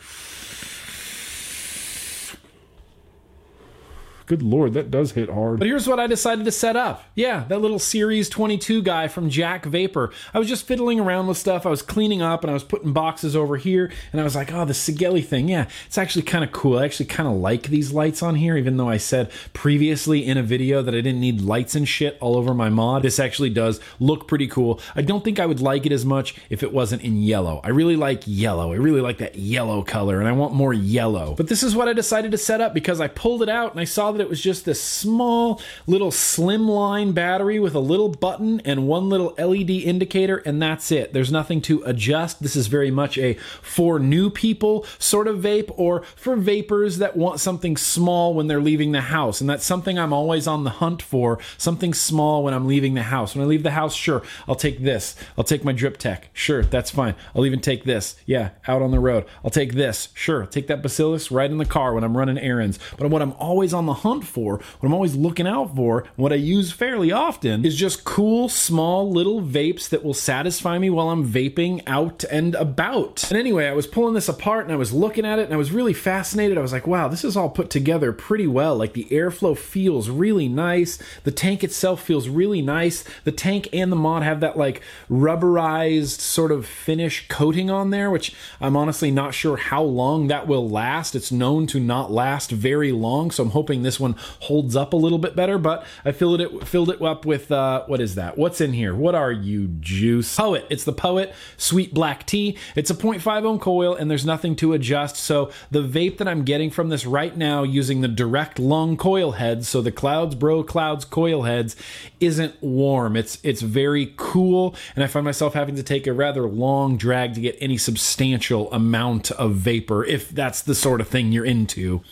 [4.26, 5.58] Good lord, that does hit hard.
[5.58, 7.04] But here's what I decided to set up.
[7.14, 10.12] Yeah, that little Series 22 guy from Jack Vapor.
[10.32, 11.66] I was just fiddling around with stuff.
[11.66, 13.92] I was cleaning up and I was putting boxes over here.
[14.12, 15.50] And I was like, oh, the Sigelei thing.
[15.50, 16.78] Yeah, it's actually kind of cool.
[16.78, 20.38] I actually kind of like these lights on here, even though I said previously in
[20.38, 23.02] a video that I didn't need lights and shit all over my mod.
[23.02, 24.80] This actually does look pretty cool.
[24.96, 27.60] I don't think I would like it as much if it wasn't in yellow.
[27.62, 28.72] I really like yellow.
[28.72, 31.34] I really like that yellow color and I want more yellow.
[31.34, 33.80] But this is what I decided to set up because I pulled it out and
[33.80, 38.60] I saw that it was just this small little slimline battery with a little button
[38.60, 41.12] and one little LED indicator, and that's it.
[41.12, 42.42] There's nothing to adjust.
[42.42, 47.16] This is very much a for new people sort of vape or for vapors that
[47.16, 49.40] want something small when they're leaving the house.
[49.40, 53.02] And that's something I'm always on the hunt for something small when I'm leaving the
[53.02, 53.34] house.
[53.34, 55.16] When I leave the house, sure, I'll take this.
[55.36, 56.30] I'll take my drip tech.
[56.32, 57.14] Sure, that's fine.
[57.34, 58.16] I'll even take this.
[58.24, 59.26] Yeah, out on the road.
[59.44, 60.08] I'll take this.
[60.14, 62.78] Sure, take that Bacillus right in the car when I'm running errands.
[62.96, 66.32] But what I'm always on the hunt for what I'm always looking out for, what
[66.32, 71.10] I use fairly often, is just cool, small little vapes that will satisfy me while
[71.10, 73.24] I'm vaping out and about.
[73.30, 75.56] And anyway, I was pulling this apart and I was looking at it and I
[75.56, 76.56] was really fascinated.
[76.56, 78.76] I was like, wow, this is all put together pretty well.
[78.76, 80.98] Like the airflow feels really nice.
[81.24, 83.04] The tank itself feels really nice.
[83.24, 88.10] The tank and the mod have that like rubberized sort of finish coating on there,
[88.10, 91.14] which I'm honestly not sure how long that will last.
[91.14, 94.96] It's known to not last very long, so I'm hoping this one holds up a
[94.96, 95.58] little bit better.
[95.58, 98.38] But I filled it filled it up with uh, what is that?
[98.38, 98.94] What's in here?
[98.94, 100.34] What are you, juice?
[100.36, 100.66] Poet.
[100.70, 102.56] It's the Poet Sweet Black Tea.
[102.74, 105.16] It's a 0.5 ohm coil, and there's nothing to adjust.
[105.16, 109.32] So the vape that I'm getting from this right now, using the direct lung coil
[109.32, 111.76] heads, so the Clouds Bro Clouds coil heads,
[112.20, 113.16] isn't warm.
[113.16, 117.34] It's it's very cool, and I find myself having to take a rather long drag
[117.34, 122.02] to get any substantial amount of vapor, if that's the sort of thing you're into.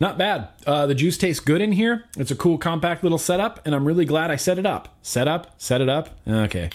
[0.00, 0.48] Not bad.
[0.66, 2.04] Uh, the juice tastes good in here.
[2.16, 4.96] It's a cool, compact little setup, and I'm really glad I set it up.
[5.02, 6.10] Set up, set it up.
[6.26, 6.70] Okay.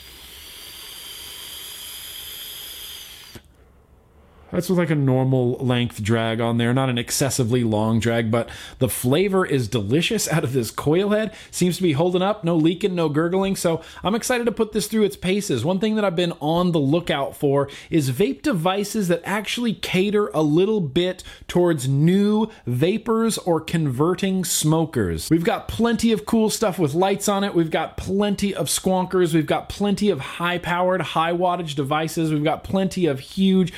[4.51, 8.49] That's with like a normal length drag on there, not an excessively long drag, but
[8.79, 11.33] the flavor is delicious out of this coil head.
[11.51, 13.55] Seems to be holding up, no leaking, no gurgling.
[13.55, 15.63] So I'm excited to put this through its paces.
[15.63, 20.27] One thing that I've been on the lookout for is vape devices that actually cater
[20.29, 25.29] a little bit towards new vapors or converting smokers.
[25.29, 27.53] We've got plenty of cool stuff with lights on it.
[27.53, 29.33] We've got plenty of squonkers.
[29.33, 32.31] We've got plenty of high powered, high wattage devices.
[32.31, 33.73] We've got plenty of huge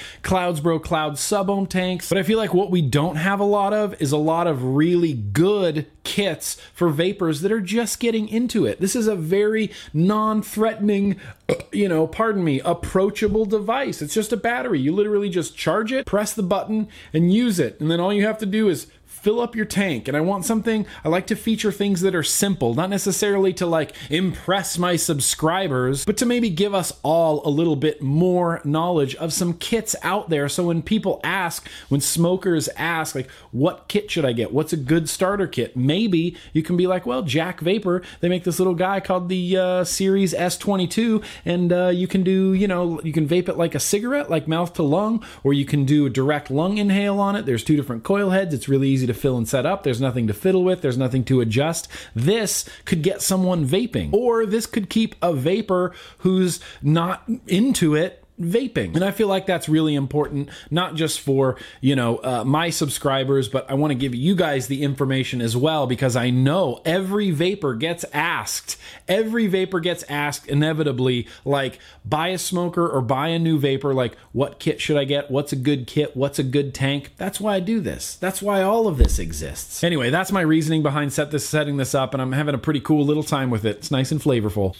[0.80, 2.09] Cloud sub ohm tanks.
[2.09, 4.64] But I feel like what we don't have a lot of is a lot of
[4.64, 8.80] really good kits for vapors that are just getting into it.
[8.80, 11.20] This is a very non threatening,
[11.72, 14.01] you know, pardon me, approachable device.
[14.01, 14.80] It's just a battery.
[14.80, 17.80] You literally just charge it, press the button, and use it.
[17.80, 18.88] And then all you have to do is
[19.22, 20.07] fill up your tank.
[20.07, 23.67] And I want something, I like to feature things that are simple, not necessarily to
[23.67, 29.13] like impress my subscribers, but to maybe give us all a little bit more knowledge
[29.15, 30.49] of some kits out there.
[30.49, 34.51] So when people ask, when smokers ask, like, what kit should I get?
[34.51, 35.78] What's a good starter kit?
[35.78, 39.57] Maybe you can be like, well, Jack Vapor, they make this little guy called the
[39.57, 43.76] uh, Series S22, and uh, you can do, you know, you can vape it like
[43.76, 47.36] a cigarette, like mouth to lung, or you can do a direct lung inhale on
[47.36, 47.45] it.
[47.45, 48.53] There's two different coil heads.
[48.53, 49.84] It's really easy to fill and set up.
[49.84, 50.82] There's nothing to fiddle with.
[50.82, 51.88] There's nothing to adjust.
[52.16, 58.20] This could get someone vaping, or this could keep a vapor who's not into it
[58.42, 58.96] vaping.
[58.96, 63.48] And I feel like that's really important, not just for, you know, uh, my subscribers,
[63.48, 67.32] but I want to give you guys the information as well because I know every
[67.32, 68.78] vapor gets asked.
[69.08, 73.94] Every vapor gets asked inevitably, like, buy a smoker or buy a new vapor.
[73.94, 75.30] Like, what kit should I get?
[75.32, 76.16] What's a good kit?
[76.16, 77.14] What's a good tank?
[77.18, 78.16] That's why I do this.
[78.16, 79.84] That's why all of this exists.
[79.84, 82.80] Anyway, that's my reasoning behind set this, setting this up, and I'm having a pretty
[82.80, 83.78] cool little time with it.
[83.78, 84.76] It's nice and flavorful.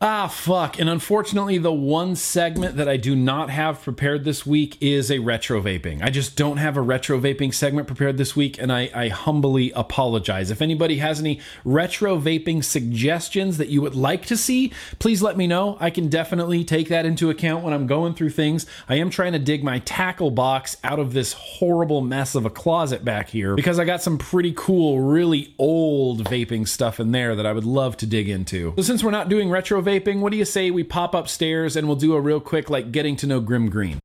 [0.00, 0.78] Ah, fuck.
[0.78, 5.20] And unfortunately, the one segment that I do not have prepared this week is a
[5.20, 6.02] retro vaping.
[6.02, 9.72] I just don't have a retro vaping segment prepared this week, and I, I humbly
[9.72, 10.50] apologize.
[10.50, 15.36] If anybody has any retro vaping suggestions that you would like to see, please let
[15.36, 15.78] me know.
[15.80, 18.66] I can definitely take that into account when I'm going through things.
[18.90, 22.50] I am trying to dig my tackle box out of this horrible mess of a
[22.50, 27.34] closet back here because I got some pretty cool, really old vaping stuff in there
[27.34, 28.74] that I would love to dig into.
[28.76, 31.86] So, since we're not doing retro vaping, what do you say we pop upstairs and
[31.86, 33.98] we'll do a real quick, like, getting to know Grimm Green?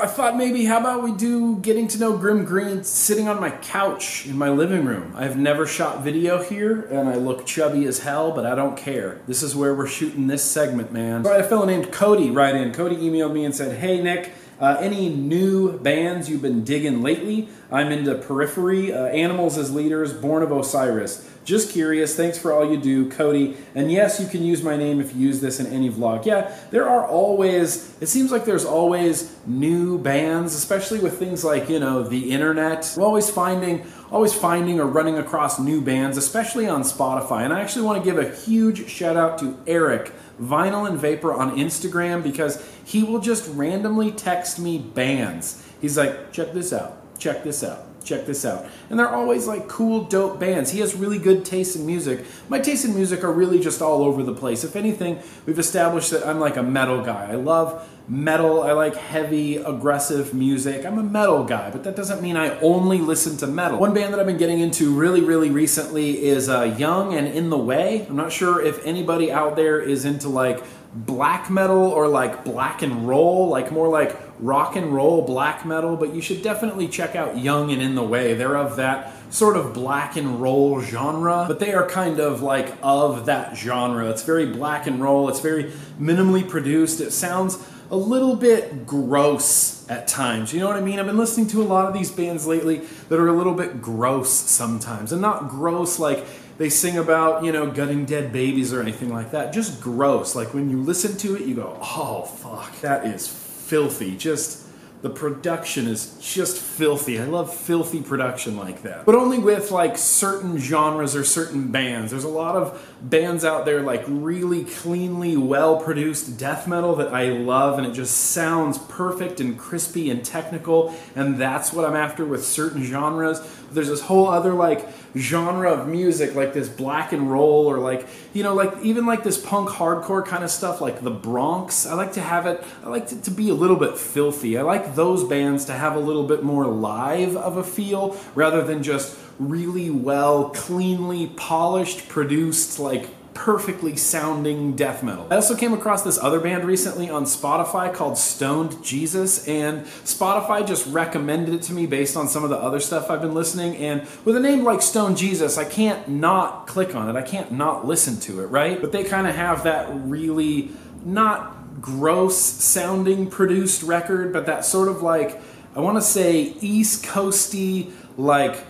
[0.00, 3.50] I thought maybe how about we do getting to know Grimm Green sitting on my
[3.50, 5.12] couch in my living room.
[5.14, 9.20] I've never shot video here and I look chubby as hell, but I don't care.
[9.26, 11.24] This is where we're shooting this segment, man.
[11.24, 12.72] So I had a fellow named Cody write in.
[12.72, 17.48] Cody emailed me and said, Hey Nick, uh, any new bands you've been digging lately?
[17.72, 21.28] I'm into Periphery, uh, Animals as Leaders, Born of Osiris.
[21.50, 22.14] Just curious.
[22.14, 23.56] Thanks for all you do, Cody.
[23.74, 26.24] And yes, you can use my name if you use this in any vlog.
[26.24, 31.68] Yeah, there are always, it seems like there's always new bands, especially with things like,
[31.68, 32.94] you know, the internet.
[32.96, 37.42] We're always finding, always finding or running across new bands, especially on Spotify.
[37.42, 41.32] And I actually want to give a huge shout out to Eric, Vinyl and Vapor
[41.32, 45.66] on Instagram, because he will just randomly text me bands.
[45.80, 48.66] He's like, check this out, check this out check this out.
[48.88, 50.70] And they're always like cool, dope bands.
[50.70, 52.24] He has really good taste in music.
[52.48, 54.64] My taste in music are really just all over the place.
[54.64, 57.30] If anything, we've established that I'm like a metal guy.
[57.30, 58.62] I love metal.
[58.62, 60.84] I like heavy, aggressive music.
[60.84, 63.78] I'm a metal guy, but that doesn't mean I only listen to metal.
[63.78, 67.50] One band that I've been getting into really, really recently is uh, Young and In
[67.50, 68.06] the Way.
[68.08, 70.62] I'm not sure if anybody out there is into like
[70.92, 75.96] black metal or like black and roll, like more like rock and roll black metal,
[75.96, 78.34] but you should definitely check out Young and In the Way.
[78.34, 82.74] They're of that sort of black and roll genre, but they are kind of like
[82.82, 84.10] of that genre.
[84.10, 87.00] It's very black and roll, it's very minimally produced.
[87.00, 90.52] It sounds a little bit gross at times.
[90.52, 91.00] You know what I mean?
[91.00, 93.82] I've been listening to a lot of these bands lately that are a little bit
[93.82, 95.10] gross sometimes.
[95.10, 96.24] And not gross like
[96.60, 99.50] they sing about, you know, gutting dead babies or anything like that.
[99.50, 100.36] Just gross.
[100.36, 104.14] Like when you listen to it, you go, oh, fuck, that is filthy.
[104.14, 104.66] Just
[105.00, 107.18] the production is just filthy.
[107.18, 109.06] I love filthy production like that.
[109.06, 112.10] But only with like certain genres or certain bands.
[112.10, 117.14] There's a lot of bands out there like really cleanly well produced death metal that
[117.14, 121.96] I love and it just sounds perfect and crispy and technical and that's what I'm
[121.96, 123.40] after with certain genres.
[123.72, 128.06] There's this whole other like genre of music like this black and roll or like
[128.34, 131.86] you know like even like this punk hardcore kind of stuff like the Bronx.
[131.86, 134.58] I like to have it I like it to be a little bit filthy.
[134.58, 138.62] I like those bands to have a little bit more live of a feel rather
[138.62, 145.26] than just really well, cleanly polished, produced, like perfectly sounding death metal.
[145.30, 150.66] I also came across this other band recently on Spotify called Stoned Jesus, and Spotify
[150.66, 153.76] just recommended it to me based on some of the other stuff I've been listening.
[153.76, 157.50] And with a name like Stoned Jesus, I can't not click on it, I can't
[157.50, 158.78] not listen to it, right?
[158.78, 160.70] But they kind of have that really
[161.02, 165.40] not gross sounding produced record, but that sort of like,
[165.74, 168.66] I want to say East Coasty, like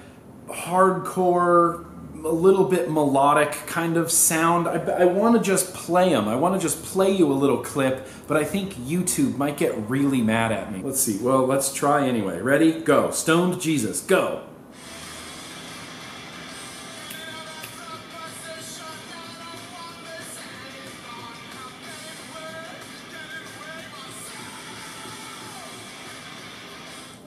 [0.52, 1.86] hardcore
[2.24, 4.68] a little bit melodic kind of sound.
[4.68, 6.28] I, I want to just play them.
[6.28, 9.74] I want to just play you a little clip, but I think YouTube might get
[9.88, 10.82] really mad at me.
[10.82, 11.18] Let's see.
[11.18, 12.40] Well, let's try anyway.
[12.40, 12.80] Ready?
[12.80, 13.10] Go.
[13.10, 14.00] Stoned Jesus.
[14.00, 14.44] Go.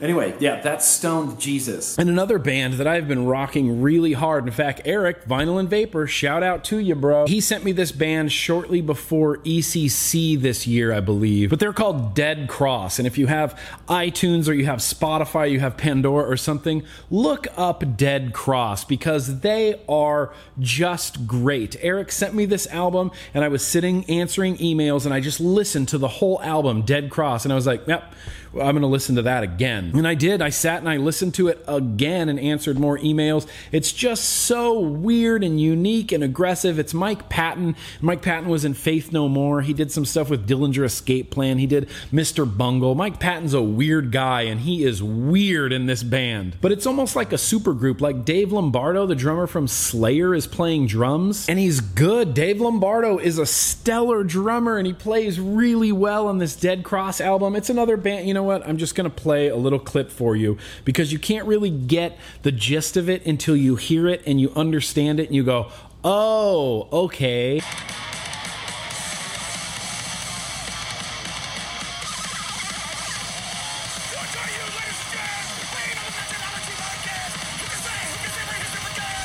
[0.04, 1.97] Anyway, yeah, that's Stoned Jesus.
[1.97, 4.45] And another band that I've been rocking really hard.
[4.45, 7.26] In fact, Eric, Vinyl and Vapor, shout out to you, bro.
[7.26, 11.49] He sent me this band shortly before ECC this year, I believe.
[11.49, 12.99] But they're called Dead Cross.
[12.99, 17.47] And if you have iTunes or you have Spotify, you have Pandora or something, look
[17.56, 21.78] up Dead Cross because they are just great.
[21.80, 25.88] Eric sent me this album and I was sitting answering emails and I just listened
[25.89, 27.45] to the whole album, Dead Cross.
[27.45, 28.14] And I was like, yep
[28.54, 29.91] I'm going to listen to that again.
[29.95, 30.41] And I did.
[30.41, 33.47] I sat and I listened to it again and answered more emails.
[33.72, 36.78] It's just so weird and unique and aggressive.
[36.78, 37.76] It's Mike Patton.
[37.99, 39.62] Mike Patton was in Faith No More.
[39.62, 41.58] He did some stuff with Dillinger Escape Plan.
[41.58, 42.45] He did Mr.
[42.45, 42.93] Bungle.
[42.93, 46.58] Mike Patton's a weird guy and he is weird in this band.
[46.62, 48.01] But it's almost like a super group.
[48.01, 52.36] Like Dave Lombardo, the drummer from Slayer, is playing drums and he's good.
[52.36, 57.20] Dave Lombardo is a stellar drummer and he plays really well on this Dead Cross
[57.20, 57.56] album.
[57.56, 58.68] It's another band, you know know what?
[58.68, 62.18] I'm just going to play a little clip for you because you can't really get
[62.44, 65.72] the gist of it until you hear it and you understand it and you go,
[66.04, 67.62] oh, okay.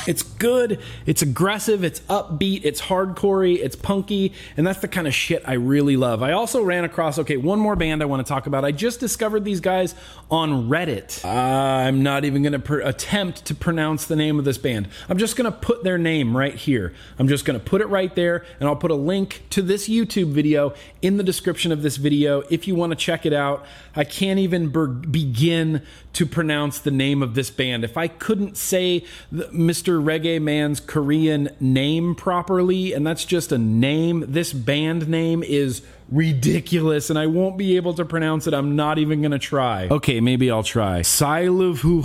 [0.07, 5.13] It's good, it's aggressive, it's upbeat, it's hardcorey, it's punky, and that's the kind of
[5.13, 6.23] shit I really love.
[6.23, 8.65] I also ran across, okay, one more band I want to talk about.
[8.65, 9.93] I just discovered these guys
[10.31, 11.23] on Reddit.
[11.25, 14.87] I'm not even going to attempt to pronounce the name of this band.
[15.09, 16.93] I'm just going to put their name right here.
[17.17, 19.89] I'm just going to put it right there, and I'll put a link to this
[19.89, 23.65] YouTube video in the description of this video if you want to check it out.
[23.95, 24.69] I can't even
[25.11, 25.83] begin
[26.13, 27.83] to pronounce the name of this band.
[27.83, 30.01] If I couldn't say the, Mr.
[30.01, 37.09] Reggae Man's Korean name properly, and that's just a name, this band name is ridiculous
[37.09, 38.53] and I won't be able to pronounce it.
[38.53, 39.87] I'm not even going to try.
[39.89, 41.01] Okay, maybe I'll try.
[41.01, 42.03] Siluvu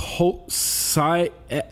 [0.49, 1.63] Silun eh,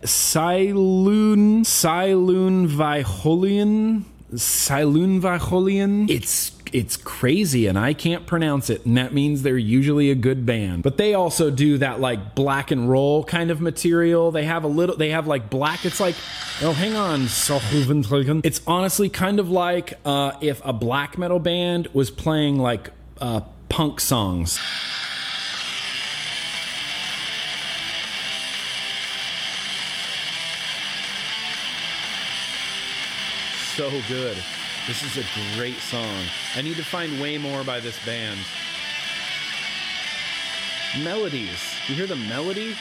[1.62, 6.08] Silun Viholian Silun Viholian.
[6.08, 10.46] It's it's crazy and I can't pronounce it, and that means they're usually a good
[10.46, 10.82] band.
[10.82, 14.30] But they also do that like black and roll kind of material.
[14.30, 15.84] They have a little, they have like black.
[15.84, 16.16] It's like,
[16.62, 17.28] oh, hang on,
[18.44, 23.40] it's honestly kind of like uh, if a black metal band was playing like uh,
[23.68, 24.58] punk songs.
[33.76, 34.36] So good.
[34.88, 36.24] This is a great song.
[36.56, 38.40] I need to find way more by this band.
[41.04, 41.62] Melodies.
[41.86, 42.74] You hear the melody?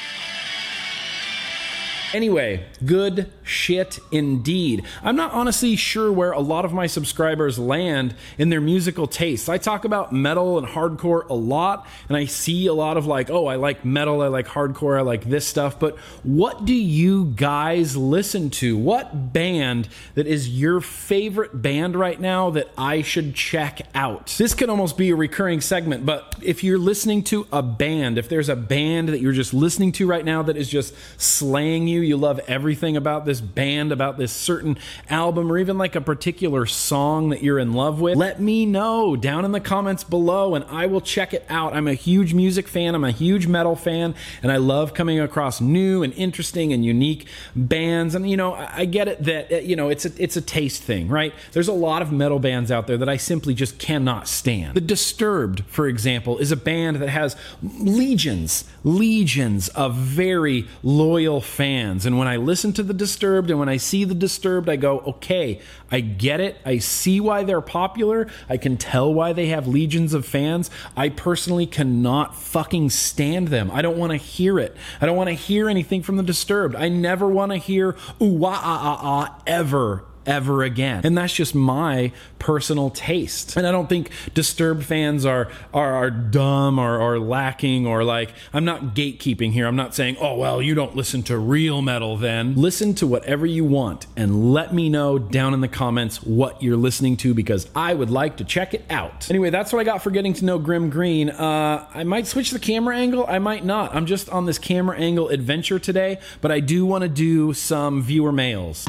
[2.14, 4.84] Anyway, good shit indeed.
[5.04, 9.49] I'm not honestly sure where a lot of my subscribers land in their musical tastes.
[9.49, 13.30] I talk about metal and hardcore a lot, and I see a lot of like,
[13.30, 15.80] oh, I like metal, I like hardcore, I like this stuff.
[15.80, 18.78] But what do you guys listen to?
[18.78, 24.34] What band that is your favorite band right now that I should check out?
[24.38, 28.30] This could almost be a recurring segment, but if you're listening to a band, if
[28.30, 32.02] there's a band that you're just listening to right now that is just slaying you,
[32.02, 34.77] you love everything about this band, about this certain
[35.09, 39.15] album, or even like a particular song that you're in love with, let me know
[39.15, 41.73] down in the comments below and I will check it out.
[41.73, 45.59] I'm a huge music fan, I'm a huge metal fan, and I love coming across
[45.61, 48.15] new and interesting and unique bands.
[48.15, 50.83] And you know, I get it that uh, you know it's a it's a taste
[50.83, 51.33] thing, right?
[51.51, 54.75] There's a lot of metal bands out there that I simply just cannot stand.
[54.75, 61.71] The Disturbed, for example, is a band that has legions, legions of very loyal fans
[61.71, 62.05] fans.
[62.05, 64.99] And when I listen to the Disturbed and when I see the Disturbed, I go,
[64.99, 65.61] okay,
[65.91, 66.57] I get it.
[66.65, 68.27] I see why they're popular.
[68.49, 70.69] I can tell why they have legions of fans.
[70.95, 73.71] I personally cannot fucking stand them.
[73.71, 74.75] I don't want to hear it.
[74.99, 76.75] I don't want to hear anything from the Disturbed.
[76.75, 81.01] I never want to hear ooh wah ah ah ah ever ever again.
[81.03, 83.55] And that's just my personal taste.
[83.55, 88.34] And I don't think Disturbed fans are are, are dumb or, or lacking or like
[88.53, 89.67] I'm not gatekeeping here.
[89.67, 92.55] I'm not saying, oh well, you don't listen to real metal then.
[92.55, 96.78] Listen to whatever you want and let me know down in the comments what you're
[96.78, 99.30] listening to because I would like to check it out.
[99.30, 101.30] Anyway, that's what I got for getting to know Grimm Green.
[101.30, 103.95] Uh, I might switch the camera angle, I might not.
[103.95, 108.01] I'm just on this camera angle adventure today, but I do want to do some
[108.01, 108.88] viewer mails.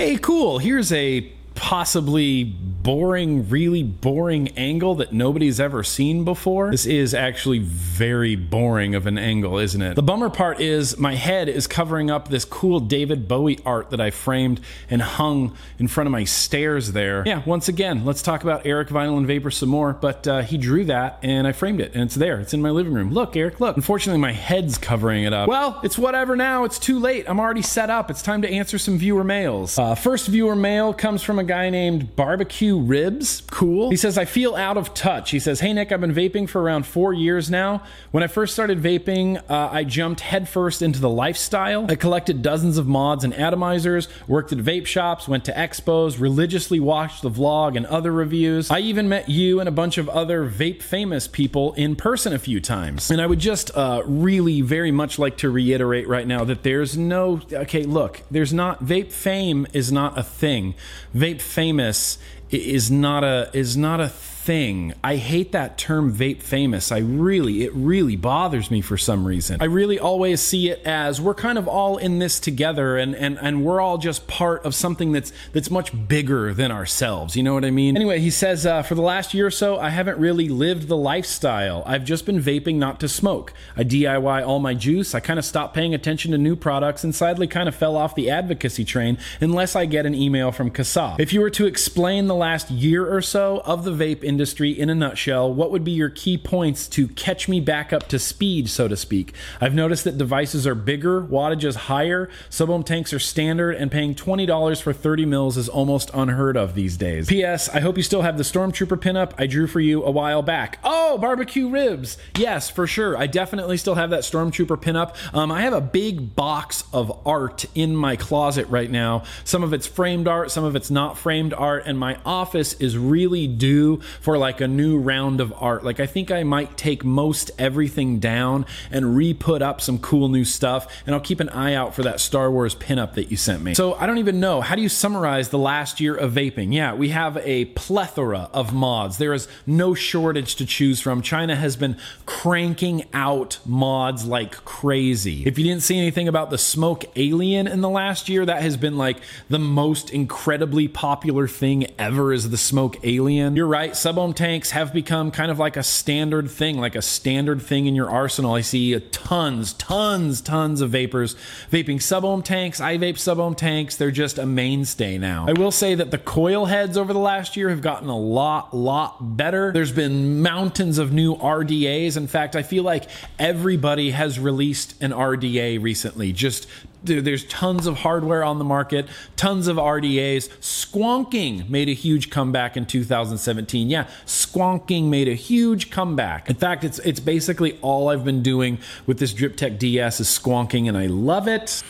[0.00, 0.58] Hey, cool.
[0.58, 1.20] Here's a
[1.54, 6.70] possibly boring, really boring angle that nobody's ever seen before.
[6.70, 9.94] This is actually very boring of an angle, isn't it?
[9.94, 14.00] The bummer part is my head is covering up this cool David Bowie art that
[14.00, 17.22] I framed and hung in front of my stairs there.
[17.26, 20.56] Yeah, once again, let's talk about Eric Vinyl and Vapor some more, but uh, he
[20.56, 22.40] drew that and I framed it and it's there.
[22.40, 23.12] It's in my living room.
[23.12, 23.76] Look, Eric, look.
[23.76, 25.48] Unfortunately, my head's covering it up.
[25.48, 26.64] Well, it's whatever now.
[26.64, 27.28] It's too late.
[27.28, 28.10] I'm already set up.
[28.10, 29.78] It's time to answer some viewer mails.
[29.78, 33.42] Uh, first viewer mail comes from a guy named Barbecue Ribs.
[33.50, 33.90] Cool.
[33.90, 35.30] He says, I feel out of touch.
[35.30, 37.82] He says, Hey, Nick, I've been vaping for around four years now.
[38.10, 41.86] When I first started vaping, uh, I jumped headfirst into the lifestyle.
[41.88, 46.80] I collected dozens of mods and atomizers, worked at vape shops, went to expos, religiously
[46.80, 48.70] watched the vlog and other reviews.
[48.70, 52.38] I even met you and a bunch of other vape famous people in person a
[52.38, 53.10] few times.
[53.10, 56.96] And I would just uh, really very much like to reiterate right now that there's
[56.96, 60.74] no, okay, look, there's not, vape fame is not a thing.
[61.14, 62.18] Vape famous
[62.50, 64.08] is not a is not a
[64.40, 64.94] thing.
[65.04, 66.90] I hate that term vape famous.
[66.90, 69.60] I really it really bothers me for some reason.
[69.60, 73.38] I really always see it as we're kind of all in this together and and
[73.40, 77.36] and we're all just part of something that's that's much bigger than ourselves.
[77.36, 77.96] You know what I mean?
[77.96, 80.96] Anyway, he says uh, for the last year or so I haven't really lived the
[80.96, 81.82] lifestyle.
[81.84, 83.52] I've just been vaping not to smoke.
[83.76, 85.14] I DIY all my juice.
[85.14, 88.14] I kind of stopped paying attention to new products and sadly kind of fell off
[88.14, 91.20] the advocacy train unless I get an email from CASAA.
[91.20, 94.88] If you were to explain the last year or so of the vape industry in
[94.88, 98.70] a nutshell, what would be your key points to catch me back up to speed,
[98.70, 99.34] so to speak?
[99.60, 103.90] I've noticed that devices are bigger, wattage is higher, sub ohm tanks are standard, and
[103.90, 107.26] paying $20 for 30 mils is almost unheard of these days.
[107.26, 107.68] P.S.
[107.70, 110.78] I hope you still have the Stormtrooper pinup I drew for you a while back.
[110.84, 112.16] Oh, barbecue ribs!
[112.38, 113.18] Yes, for sure.
[113.18, 115.16] I definitely still have that Stormtrooper pinup.
[115.34, 119.24] Um, I have a big box of art in my closet right now.
[119.42, 122.96] Some of it's framed art, some of it's not framed art, and my office is
[122.96, 125.84] really due for like a new round of art.
[125.84, 130.44] Like I think I might take most everything down and re-put up some cool new
[130.44, 133.62] stuff, and I'll keep an eye out for that Star Wars pinup that you sent
[133.62, 133.74] me.
[133.74, 134.60] So I don't even know.
[134.60, 136.72] How do you summarize the last year of vaping?
[136.74, 139.18] Yeah, we have a plethora of mods.
[139.18, 141.22] There is no shortage to choose from.
[141.22, 141.96] China has been
[142.26, 145.44] cranking out mods like crazy.
[145.46, 148.76] If you didn't see anything about the Smok Alien in the last year, that has
[148.76, 149.18] been like
[149.48, 153.56] the most incredibly popular thing ever is the Smok Alien.
[153.56, 157.02] You're right, sub ohm tanks have become kind of like a standard thing, like a
[157.02, 158.54] standard thing in your arsenal.
[158.54, 161.36] I see tons, tons, tons of vapors
[161.70, 162.80] vaping sub ohm tanks.
[162.80, 163.96] I vape sub ohm tanks.
[163.96, 165.46] They're just a mainstay now.
[165.48, 168.74] I will say that the coil heads over the last year have gotten a lot,
[168.76, 169.72] lot better.
[169.72, 172.16] There's been mountains of new RDAs.
[172.16, 173.08] In fact, I feel like
[173.38, 176.32] everybody has released an RDA recently.
[176.32, 176.66] Just
[177.02, 180.48] there's tons of hardware on the market, tons of RDAs.
[180.60, 183.88] Squonking made a huge comeback in 2017.
[183.88, 186.50] Yeah, Squonking made a huge comeback.
[186.50, 190.28] In fact, it's it's basically all I've been doing with this Drip Tech DS is
[190.28, 191.82] squonking, and I love it.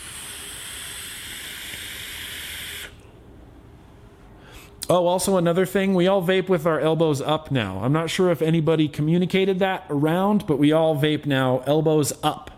[4.89, 7.79] Oh, also another thing, we all vape with our elbows up now.
[7.85, 12.51] I'm not sure if anybody communicated that around, but we all vape now elbows up.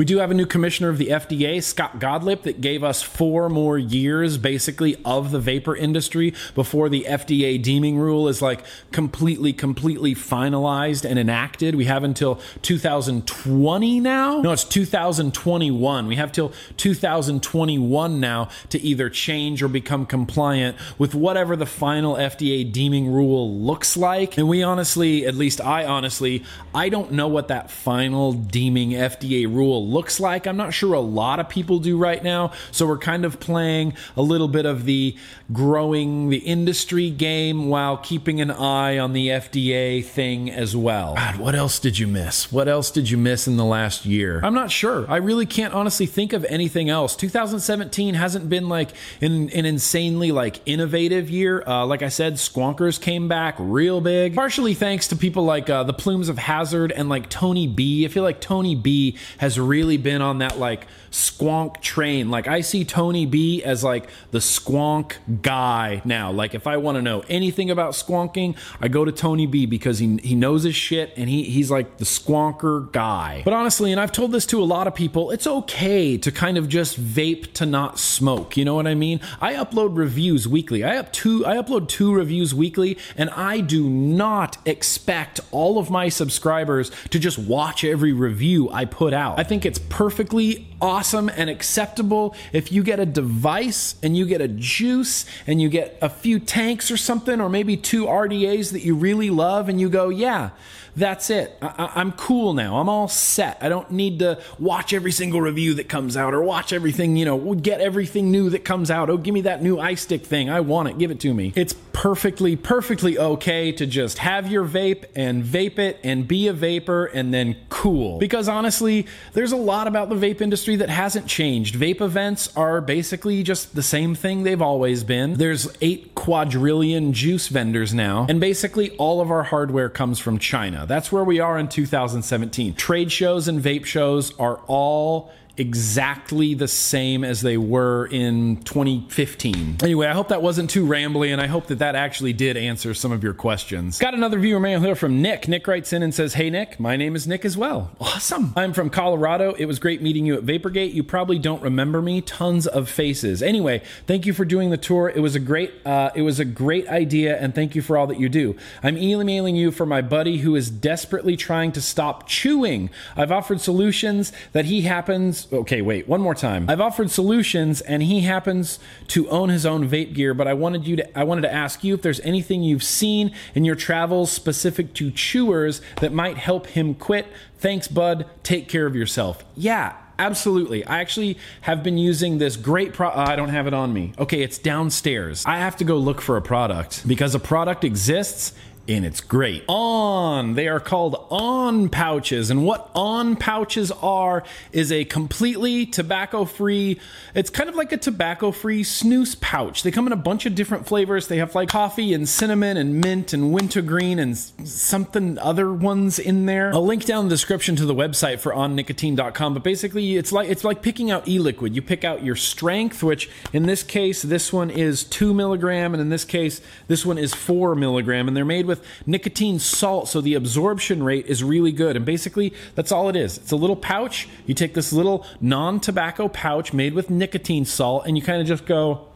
[0.00, 3.50] We do have a new commissioner of the FDA, Scott Gottlieb, that gave us four
[3.50, 9.52] more years basically of the vapor industry before the FDA deeming rule is like completely,
[9.52, 11.74] completely finalized and enacted.
[11.74, 14.40] We have until 2020 now.
[14.40, 16.06] No, it's 2021.
[16.06, 22.14] We have till 2021 now to either change or become compliant with whatever the final
[22.14, 24.38] FDA deeming rule looks like.
[24.38, 26.42] And we honestly, at least I honestly,
[26.74, 30.46] I don't know what that final deeming FDA rule looks like.
[30.46, 32.52] I'm not sure a lot of people do right now.
[32.70, 35.16] So we're kind of playing a little bit of the
[35.52, 41.14] growing the industry game while keeping an eye on the FDA thing as well.
[41.14, 42.52] God, what else did you miss?
[42.52, 44.40] What else did you miss in the last year?
[44.42, 45.04] I'm not sure.
[45.08, 47.16] I really can't honestly think of anything else.
[47.16, 51.62] 2017 hasn't been like an, an insanely like innovative year.
[51.66, 55.82] Uh, like I said, Squonkers came back real big, partially thanks to people like uh,
[55.82, 58.04] the Plumes of Hazard and like Tony B.
[58.04, 62.30] I feel like Tony B has really been on that like squonk train.
[62.30, 66.30] Like I see Tony B as like the squonk guy now.
[66.30, 69.98] Like if I want to know anything about squonking, I go to Tony B because
[69.98, 73.42] he he knows his shit and he he's like the squonker guy.
[73.44, 76.56] But honestly, and I've told this to a lot of people, it's okay to kind
[76.56, 78.56] of just vape to not smoke.
[78.56, 79.20] You know what I mean?
[79.40, 80.84] I upload reviews weekly.
[80.84, 85.90] I up two I upload two reviews weekly and I do not expect all of
[85.90, 89.38] my subscribers to just watch every review I put out.
[89.38, 94.40] I think it's perfectly awesome and acceptable if you get a device and you get
[94.40, 98.82] a juice and you get a few tanks or something or maybe two RDAs that
[98.82, 100.50] you really love and you go, yeah,
[100.96, 101.56] that's it.
[101.62, 102.78] I, am cool now.
[102.78, 103.58] I'm all set.
[103.60, 107.24] I don't need to watch every single review that comes out or watch everything, you
[107.24, 109.08] know, get everything new that comes out.
[109.10, 110.50] Oh, give me that new iStick thing.
[110.50, 110.98] I want it.
[110.98, 111.52] Give it to me.
[111.54, 116.52] It's perfectly, perfectly okay to just have your vape and vape it and be a
[116.52, 118.18] vapor and then cool.
[118.18, 121.74] Because honestly, there's a lot about the vape industry that hasn't changed.
[121.74, 125.34] Vape events are basically just the same thing they've always been.
[125.34, 130.86] There's eight quadrillion juice vendors now, and basically all of our hardware comes from China.
[130.86, 132.74] That's where we are in 2017.
[132.74, 139.76] Trade shows and vape shows are all exactly the same as they were in 2015.
[139.82, 142.94] Anyway, I hope that wasn't too rambly, and I hope that that actually did answer
[142.94, 143.98] some of your questions.
[143.98, 145.48] Got another viewer mail here from Nick.
[145.48, 147.90] Nick writes in and says, Hey, Nick, my name is Nick as well.
[148.00, 148.54] Awesome.
[148.56, 149.52] I'm from Colorado.
[149.52, 150.94] It was great meeting you at Vaporgate.
[150.94, 152.22] You probably don't remember me.
[152.22, 153.42] Tons of faces.
[153.42, 155.12] Anyway, thank you for doing the tour.
[155.14, 158.06] It was a great, uh, it was a great idea, and thank you for all
[158.06, 158.56] that you do.
[158.82, 162.88] I'm emailing you for my buddy who is desperately trying to stop chewing.
[163.14, 166.68] I've offered solutions that he happens okay, wait, one more time.
[166.68, 168.78] I've offered solutions and he happens
[169.08, 171.84] to own his own vape gear, but I wanted you to I wanted to ask
[171.84, 176.68] you if there's anything you've seen in your travels specific to chewers that might help
[176.68, 177.26] him quit.
[177.58, 178.26] Thanks, bud.
[178.42, 179.44] Take care of yourself.
[179.56, 180.84] Yeah, Absolutely.
[180.84, 183.08] I actually have been using this great pro.
[183.08, 184.12] Uh, I don't have it on me.
[184.18, 185.44] Okay, it's downstairs.
[185.46, 188.52] I have to go look for a product because a product exists
[188.90, 189.64] and it's great.
[189.68, 192.50] On, they are called on pouches.
[192.50, 194.42] And what on pouches are
[194.72, 196.98] is a completely tobacco free,
[197.34, 199.82] it's kind of like a tobacco free snus pouch.
[199.84, 201.28] They come in a bunch of different flavors.
[201.28, 206.46] They have like coffee and cinnamon and mint and wintergreen and something other ones in
[206.46, 206.74] there.
[206.74, 209.54] I'll link down in the description to the website for onnicotine.com.
[209.54, 211.76] But basically, it's like it's like picking out e-liquid.
[211.76, 216.00] You pick out your strength, which in this case, this one is two milligram, and
[216.00, 220.20] in this case, this one is four milligram, and they're made with nicotine salt, so
[220.20, 221.96] the absorption rate is really good.
[221.96, 223.38] And basically, that's all it is.
[223.38, 224.28] It's a little pouch.
[224.46, 228.46] You take this little non tobacco pouch made with nicotine salt, and you kind of
[228.46, 229.08] just go,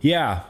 [0.00, 0.42] yeah,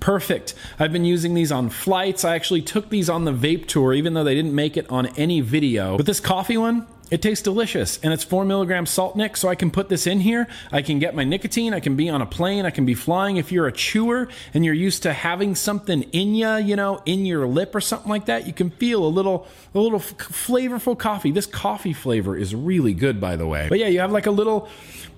[0.00, 0.54] perfect.
[0.78, 2.24] I've been using these on flights.
[2.24, 5.06] I actually took these on the vape tour, even though they didn't make it on
[5.18, 5.96] any video.
[5.96, 9.54] But this coffee one, it tastes delicious and it's four milligrams salt nick, so I
[9.54, 10.48] can put this in here.
[10.72, 11.74] I can get my nicotine.
[11.74, 12.64] I can be on a plane.
[12.64, 13.36] I can be flying.
[13.36, 17.26] If you're a chewer and you're used to having something in you, you know, in
[17.26, 21.30] your lip or something like that, you can feel a little, a little flavorful coffee.
[21.30, 23.68] This coffee flavor is really good, by the way.
[23.68, 24.70] But yeah, you have like a little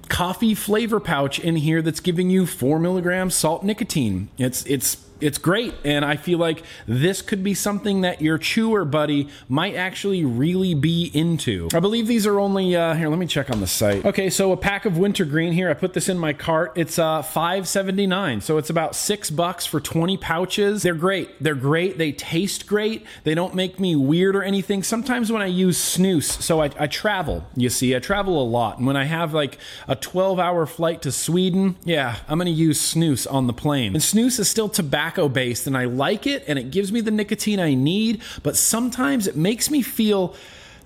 [0.09, 4.31] coffee flavor pouch in here that's giving you four milligrams salt nicotine.
[4.37, 8.85] It's it's it's great and i feel like this could be something that your chewer
[8.85, 11.69] buddy might actually really be into.
[11.75, 14.05] I believe these are only uh, here let me check on the site.
[14.05, 15.71] Okay so a pack of wintergreen here.
[15.71, 16.73] I put this in my cart.
[16.77, 20.83] It's uh 579 so it's about six bucks for 20 pouches.
[20.83, 21.43] They're great.
[21.43, 21.99] They're great.
[21.99, 23.05] They taste great.
[23.25, 24.83] They don't make me weird or anything.
[24.83, 27.95] Sometimes when i use snus so I, I travel you see.
[27.95, 28.79] I travel a lot.
[28.79, 32.81] And when i have like a 12 hour flight to sweden yeah i'm gonna use
[32.81, 33.95] snus on the plane.
[33.95, 37.01] And snus is still tobacco tobacco based and I like it and it gives me
[37.01, 40.35] the nicotine I need, but sometimes it makes me feel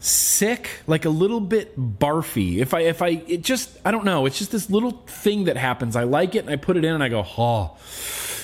[0.01, 2.59] sick, like a little bit barfy.
[2.59, 5.57] If I if I it just I don't know, it's just this little thing that
[5.57, 5.97] happens.
[5.97, 7.77] I like it and I put it in and I go, "Oh,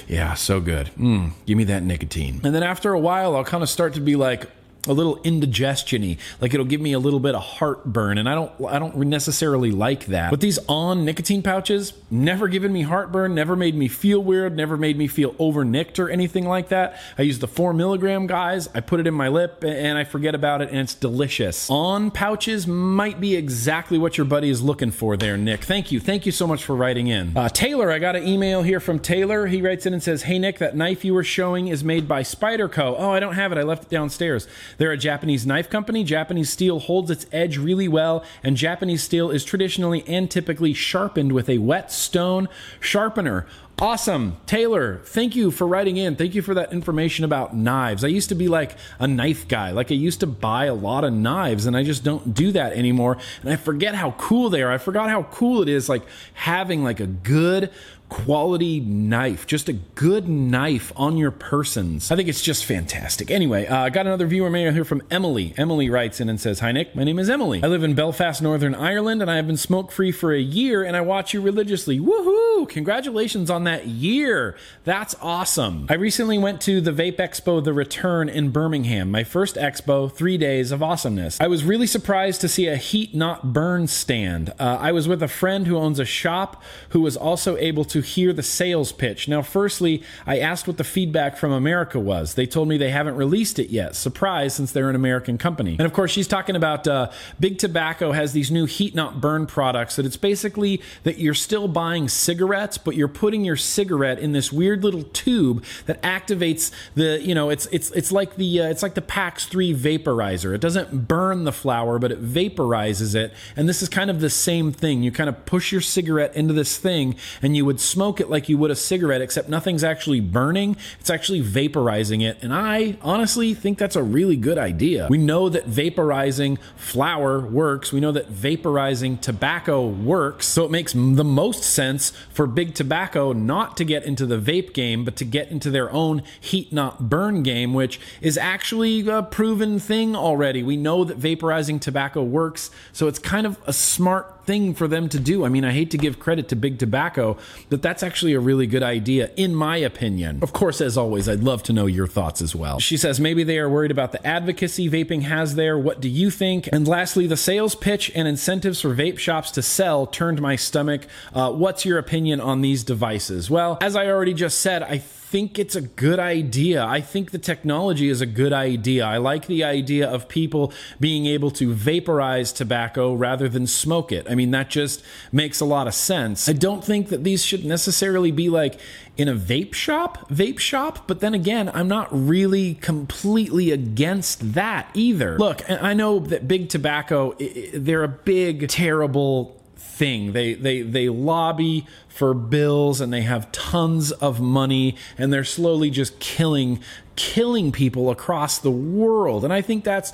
[0.09, 0.91] yeah, so good.
[0.99, 4.01] Mm, give me that nicotine." And then after a while, I'll kind of start to
[4.01, 4.49] be like,
[4.87, 8.53] a little indigestiony, like it'll give me a little bit of heartburn, and I don't
[8.69, 10.31] I don't necessarily like that.
[10.31, 14.77] But these on nicotine pouches never given me heartburn, never made me feel weird, never
[14.77, 17.01] made me feel overnicked or anything like that.
[17.19, 20.35] I use the four milligram guys, I put it in my lip, and I forget
[20.35, 21.69] about it, and it's delicious.
[21.71, 25.65] On pouches might be exactly what your buddy is looking for there, Nick.
[25.65, 27.37] Thank you, thank you so much for writing in.
[27.37, 29.47] Uh, Taylor, I got an email here from Taylor.
[29.47, 32.23] He writes in and says, "Hey Nick, that knife you were showing is made by
[32.23, 32.95] Spyderco.
[32.99, 33.59] Oh, I don't have it.
[33.59, 34.47] I left it downstairs.
[34.79, 36.05] They're a Japanese knife company.
[36.05, 41.33] Japanese steel holds its edge really well, and Japanese steel is traditionally and typically sharpened
[41.33, 42.49] with a wet stone
[42.81, 43.47] sharpener.
[43.81, 44.37] Awesome.
[44.47, 46.15] Taylor, thank you for writing in.
[46.15, 48.05] Thank you for that information about knives.
[48.05, 49.73] I used to be like a knife guy.
[49.73, 52.75] Like I used to buy a lot of knives and I just don't do that
[52.75, 53.19] anymore.
[53.43, 54.71] And I forget how cool they are.
[54.71, 57.71] I forgot how cool it is like having like a good
[58.15, 62.13] quality knife, just a good knife on your persons.
[62.13, 63.29] I think it's just fantastic.
[63.29, 65.53] Anyway, uh, I uh, got another viewer mail here from Emily.
[65.57, 67.61] Emily writes in and says, Hi Nick, my name is Emily.
[67.65, 70.85] I live in Belfast, Northern Ireland, and I have been smoke free for a year,
[70.85, 71.99] and I watch you religiously.
[71.99, 72.69] Woohoo!
[72.69, 74.57] Congratulations on that year.
[74.85, 75.87] That's awesome.
[75.91, 80.39] I recently went to the Vape Expo The Return in Birmingham, my first expo, three
[80.39, 81.41] days of awesomeness.
[81.41, 84.51] I was really surprised to see a heat not burn stand.
[84.61, 88.04] Uh, I was with a friend who owns a shop who was also able to
[88.05, 89.29] hear the sales pitch.
[89.29, 92.35] Now, firstly, I asked what the feedback from America was.
[92.35, 93.97] They told me they haven't released it yet.
[93.97, 95.73] Surprise, since they're an American company.
[95.73, 97.11] And of course, she's talking about uh,
[97.41, 101.69] Big Tobacco has these new heat not burn products that it's basically that you're still
[101.69, 107.21] buying cigarettes, but you're putting your cigarette in this weird little tube that activates the,
[107.23, 110.55] you know, it's it's it's like the uh, it's like the PAX 3 vaporizer.
[110.55, 113.33] It doesn't burn the flower, but it vaporizes it.
[113.57, 115.03] And this is kind of the same thing.
[115.03, 118.49] You kind of push your cigarette into this thing and you would smoke it like
[118.49, 122.43] you would a cigarette, except nothing's actually burning, it's actually vaporizing it.
[122.43, 125.07] And I honestly think that's a really good idea.
[125.09, 130.93] We know that vaporizing flower works, we know that vaporizing tobacco works, so it makes
[130.93, 135.25] the most sense for big tobacco not to get into the vape game, but to
[135.25, 140.65] get into their own heat not burn game, which is actually a proven thing already.
[140.65, 145.09] We know that vaporizing tobacco works, so it's kind of a smart thing for them
[145.11, 145.45] to do.
[145.45, 147.37] I mean, I hate to give credit to big tobacco,
[147.71, 150.41] but that's actually a really good idea, in my opinion.
[150.43, 152.79] Of course, as always, I'd love to know your thoughts as well.
[152.79, 155.79] She says maybe they are worried about the advocacy vaping has there.
[155.79, 156.69] What do you think?
[156.73, 161.07] And lastly, the sales pitch and incentives for vape shops to sell turned my stomach.
[161.33, 163.51] Uh, what's your opinion on these devices?
[163.51, 165.03] Well, as I already just said, I
[165.35, 166.85] think it's a good idea.
[166.85, 169.05] I think the technology is a good idea.
[169.05, 174.31] I like the idea of people being able to vaporize tobacco rather than smoke it.
[174.31, 175.03] I mean, that just
[175.33, 176.49] makes a lot of sense.
[176.49, 178.79] I don't think that these should necessarily be like
[179.17, 184.89] in a vape shop, vape shop, but then again, I'm not really completely against that
[184.95, 185.37] either.
[185.37, 187.35] Look, I know that big tobacco,
[187.75, 189.61] they're a big, terrible
[189.95, 190.33] thing.
[190.33, 195.91] They they they lobby for bills and they have tons of money and they're slowly
[195.91, 196.81] just killing
[197.17, 199.45] killing people across the world.
[199.45, 200.13] And I think that's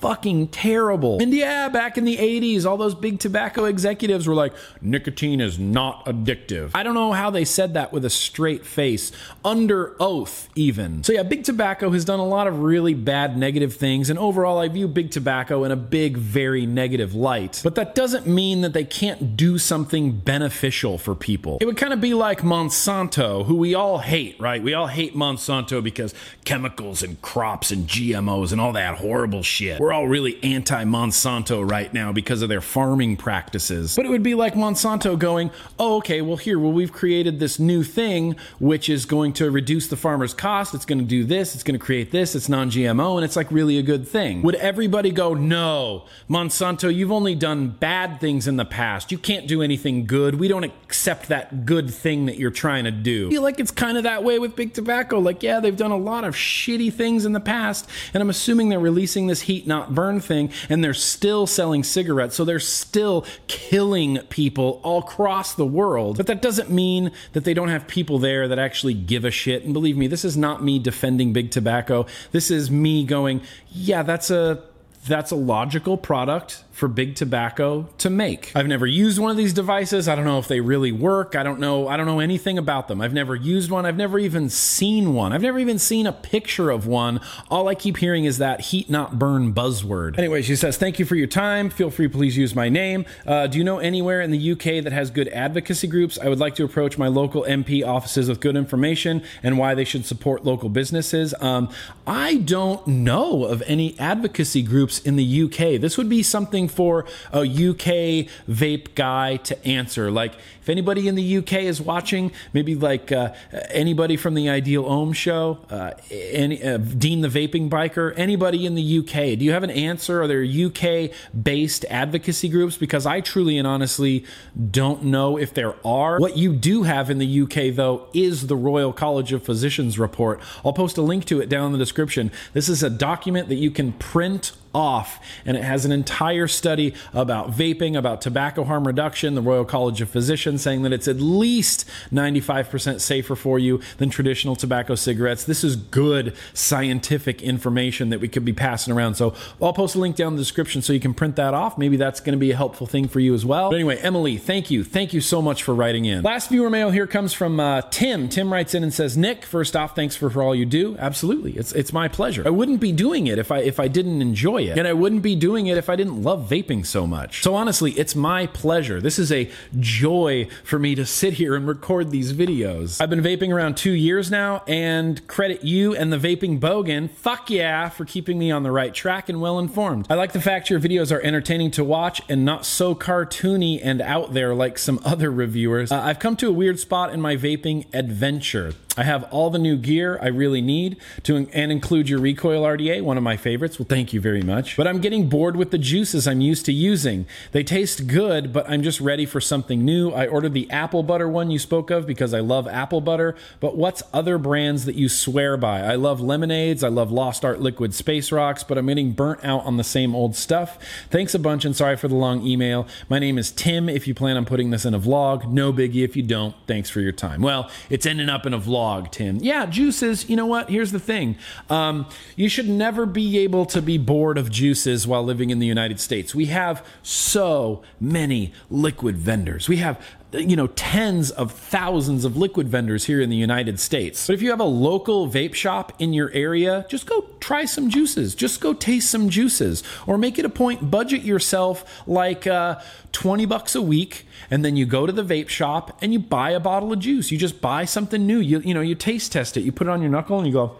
[0.00, 1.20] fucking terrible.
[1.20, 5.58] And yeah, back in the 80s, all those big tobacco executives were like, nicotine is
[5.58, 6.70] not addictive.
[6.74, 9.12] I don't know how they said that with a straight face,
[9.44, 11.04] under oath, even.
[11.04, 14.58] So yeah, big tobacco has done a lot of really bad negative things, and overall,
[14.58, 17.60] I view big tobacco in a big, very negative light.
[17.62, 21.58] But that doesn't mean that they can't do something beneficial for people.
[21.60, 24.62] It would kind of be like Monsanto, who we all hate, right?
[24.62, 26.14] We all hate Monsanto because
[26.44, 29.80] chemicals and crops and GMOs and all that horrible shit.
[29.80, 33.96] We're we're all really anti Monsanto right now because of their farming practices.
[33.96, 35.50] But it would be like Monsanto going,
[35.80, 39.88] oh, okay, well, here, well, we've created this new thing which is going to reduce
[39.88, 40.76] the farmer's cost.
[40.76, 43.34] It's going to do this, it's going to create this, it's non GMO, and it's
[43.34, 44.42] like really a good thing.
[44.42, 49.10] Would everybody go, no, Monsanto, you've only done bad things in the past.
[49.10, 50.36] You can't do anything good.
[50.36, 53.26] We don't accept that good thing that you're trying to do.
[53.26, 55.18] I feel like it's kind of that way with big tobacco.
[55.18, 58.68] Like, yeah, they've done a lot of shitty things in the past, and I'm assuming
[58.68, 62.36] they're releasing this heat not not burn thing, and they're still selling cigarettes.
[62.36, 66.16] So they're still killing people all across the world.
[66.16, 69.64] But that doesn't mean that they don't have people there that actually give a shit.
[69.64, 72.06] And believe me, this is not me defending big tobacco.
[72.32, 74.62] This is me going, yeah, that's a
[75.06, 78.50] that's a logical product for big tobacco to make.
[78.56, 80.08] I've never used one of these devices.
[80.08, 81.36] I don't know if they really work.
[81.36, 81.86] I don't know.
[81.86, 83.02] I don't know anything about them.
[83.02, 83.84] I've never used one.
[83.84, 85.34] I've never even seen one.
[85.34, 87.20] I've never even seen a picture of one.
[87.50, 90.18] All I keep hearing is that heat not burn buzzword.
[90.18, 91.68] Anyway, she says, Thank you for your time.
[91.68, 93.04] Feel free, please use my name.
[93.26, 96.18] Uh, do you know anywhere in the UK that has good advocacy groups?
[96.18, 99.84] I would like to approach my local MP offices with good information and why they
[99.84, 101.34] should support local businesses.
[101.40, 101.68] Um,
[102.06, 105.78] I don't know of any advocacy groups in the UK.
[105.78, 110.10] This would be something for a UK vape guy to answer.
[110.10, 113.32] Like, if anybody in the UK is watching, maybe like uh,
[113.70, 118.74] anybody from the Ideal Ohm show, uh, any, uh, Dean the Vaping Biker, anybody in
[118.74, 120.22] the UK, do you have an answer?
[120.22, 121.10] Are there UK
[121.42, 122.76] based advocacy groups?
[122.76, 124.24] Because I truly and honestly
[124.70, 126.18] don't know if there are.
[126.18, 130.40] What you do have in the UK, though, is the Royal College of Physicians report.
[130.64, 132.30] I'll post a link to it down in the description.
[132.52, 135.20] This is a document that you can print off.
[135.44, 139.34] And it has an entire study about vaping, about tobacco harm reduction.
[139.34, 144.10] The Royal College of Physicians saying that it's at least 95% safer for you than
[144.10, 145.44] traditional tobacco cigarettes.
[145.44, 149.14] This is good scientific information that we could be passing around.
[149.14, 151.76] So I'll post a link down in the description so you can print that off.
[151.76, 153.70] Maybe that's going to be a helpful thing for you as well.
[153.70, 154.84] But anyway, Emily, thank you.
[154.84, 156.22] Thank you so much for writing in.
[156.22, 158.28] Last viewer mail here comes from uh, Tim.
[158.28, 160.96] Tim writes in and says, Nick, first off, thanks for, for all you do.
[160.98, 161.56] Absolutely.
[161.56, 162.42] It's, it's my pleasure.
[162.46, 164.78] I wouldn't be doing it if I, if I didn't enjoy it.
[164.78, 167.42] And I wouldn't be doing it if I didn't love vaping so much.
[167.42, 169.00] So honestly, it's my pleasure.
[169.00, 173.00] This is a joy for me to sit here and record these videos.
[173.00, 177.50] I've been vaping around two years now and credit you and the vaping bogan, fuck
[177.50, 180.06] yeah, for keeping me on the right track and well informed.
[180.10, 184.00] I like the fact your videos are entertaining to watch and not so cartoony and
[184.00, 185.92] out there like some other reviewers.
[185.92, 188.74] Uh, I've come to a weird spot in my vaping adventure.
[189.00, 193.00] I have all the new gear I really need to and include your recoil RDA,
[193.00, 193.78] one of my favorites.
[193.78, 194.76] Well, thank you very much.
[194.76, 197.24] But I'm getting bored with the juices I'm used to using.
[197.52, 200.10] They taste good, but I'm just ready for something new.
[200.10, 203.36] I ordered the apple butter one you spoke of because I love apple butter.
[203.58, 205.80] But what's other brands that you swear by?
[205.80, 206.84] I love lemonades.
[206.84, 210.14] I love Lost Art Liquid Space Rocks, but I'm getting burnt out on the same
[210.14, 210.76] old stuff.
[211.08, 212.86] Thanks a bunch and sorry for the long email.
[213.08, 213.88] My name is Tim.
[213.88, 216.04] If you plan on putting this in a vlog, no biggie.
[216.04, 217.40] If you don't, thanks for your time.
[217.40, 219.38] Well, it's ending up in a vlog Tim.
[219.40, 220.28] Yeah, juices.
[220.28, 220.68] You know what?
[220.70, 221.36] Here's the thing.
[221.68, 222.06] Um,
[222.36, 226.00] you should never be able to be bored of juices while living in the United
[226.00, 226.34] States.
[226.34, 229.68] We have so many liquid vendors.
[229.68, 234.26] We have you know tens of thousands of liquid vendors here in the United States.
[234.26, 237.90] But if you have a local vape shop in your area, just go try some
[237.90, 238.34] juices.
[238.34, 240.90] Just go taste some juices, or make it a point.
[240.90, 242.80] Budget yourself like uh,
[243.12, 246.50] twenty bucks a week, and then you go to the vape shop and you buy
[246.50, 247.30] a bottle of juice.
[247.30, 248.38] You just buy something new.
[248.38, 249.62] You you know you taste test it.
[249.62, 250.76] You put it on your knuckle and you go,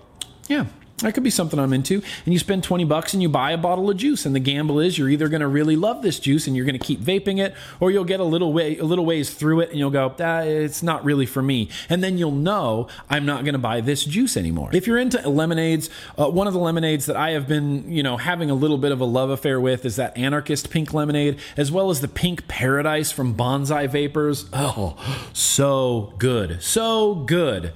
[0.48, 0.66] yeah,
[1.00, 2.02] that could be something I'm into.
[2.24, 4.26] And you spend 20 bucks and you buy a bottle of juice.
[4.26, 6.78] And the gamble is you're either going to really love this juice and you're going
[6.78, 9.70] to keep vaping it, or you'll get a little way, a little ways through it
[9.70, 11.68] and you'll go, ah, it's not really for me.
[11.88, 14.70] And then you'll know I'm not going to buy this juice anymore.
[14.72, 18.16] If you're into lemonades, uh, one of the lemonades that I have been, you know,
[18.16, 21.72] having a little bit of a love affair with is that anarchist pink lemonade, as
[21.72, 24.46] well as the pink paradise from Bonsai Vapors.
[24.52, 24.96] Oh,
[25.32, 26.62] so good.
[26.62, 27.72] So good.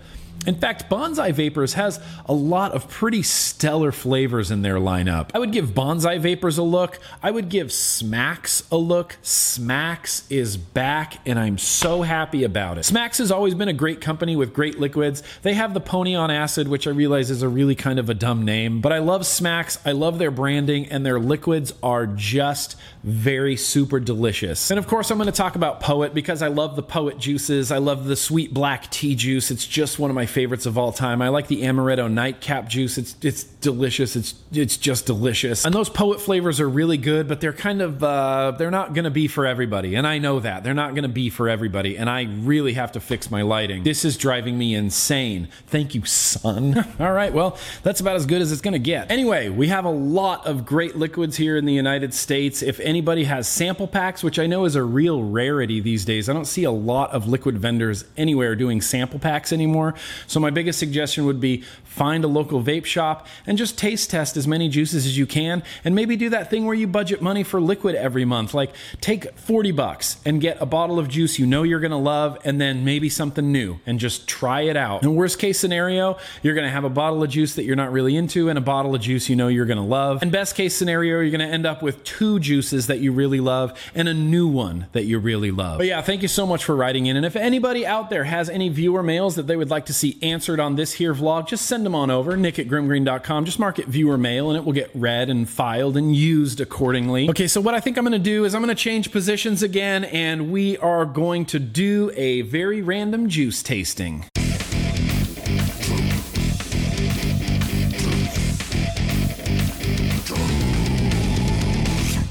[0.47, 5.31] In fact, Bonsai Vapors has a lot of pretty stellar flavors in their lineup.
[5.35, 6.99] I would give Bonsai Vapors a look.
[7.23, 9.17] I would give Smacks a look.
[9.23, 12.85] Smacks is back, and I'm so happy about it.
[12.85, 15.23] Smacks has always been a great company with great liquids.
[15.43, 18.15] They have the Pony on Acid, which I realize is a really kind of a
[18.15, 19.79] dumb name, but I love Smacks.
[19.85, 24.71] I love their branding, and their liquids are just very super delicious.
[24.71, 27.71] And of course, I'm going to talk about Poet because I love the Poet juices.
[27.71, 29.51] I love the sweet black tea juice.
[29.51, 31.21] It's just one of my favorites of all time.
[31.21, 32.97] I like the amaretto nightcap juice.
[32.97, 34.17] It's it's delicious.
[34.17, 35.67] It's it's just delicious.
[35.67, 39.05] And those poet flavors are really good, but they're kind of uh, they're not going
[39.05, 39.97] to be for everybody.
[39.97, 41.99] And I know that they're not going to be for everybody.
[41.99, 43.83] And I really have to fix my lighting.
[43.83, 45.49] This is driving me insane.
[45.67, 46.87] Thank you, son.
[46.99, 49.11] all right, well that's about as good as it's going to get.
[49.11, 52.63] Anyway, we have a lot of great liquids here in the United States.
[52.63, 56.33] If anybody has sample packs, which I know is a real rarity these days, I
[56.33, 59.95] don't see a lot of liquid vendors anywhere doing sample packs anymore.
[60.29, 61.65] So my biggest suggestion would be
[61.95, 65.63] find a local vape shop and just taste test as many juices as you can
[65.85, 68.53] and maybe do that thing where you budget money for liquid every month.
[68.53, 72.37] Like take 40 bucks and get a bottle of juice you know you're to love
[72.45, 75.05] and then maybe something new and just try it out.
[75.05, 78.17] In worst case scenario you're to have a bottle of juice that you're not really
[78.17, 80.21] into and a bottle of juice you know you're to love.
[80.21, 83.79] And best case scenario you're to end up with two juices that you really love
[83.95, 85.79] and a new one that you really love.
[85.79, 87.17] But yeah thank you so much for writing in.
[87.17, 90.19] And if anybody out there has any viewer mails that they would like to see
[90.23, 93.45] answered on this here vlog, just send them on over, nick at grimmgreen.com.
[93.45, 97.29] Just mark it viewer mail and it will get read and filed and used accordingly.
[97.31, 99.63] Okay, so what I think I'm going to do is I'm going to change positions
[99.63, 104.25] again and we are going to do a very random juice tasting.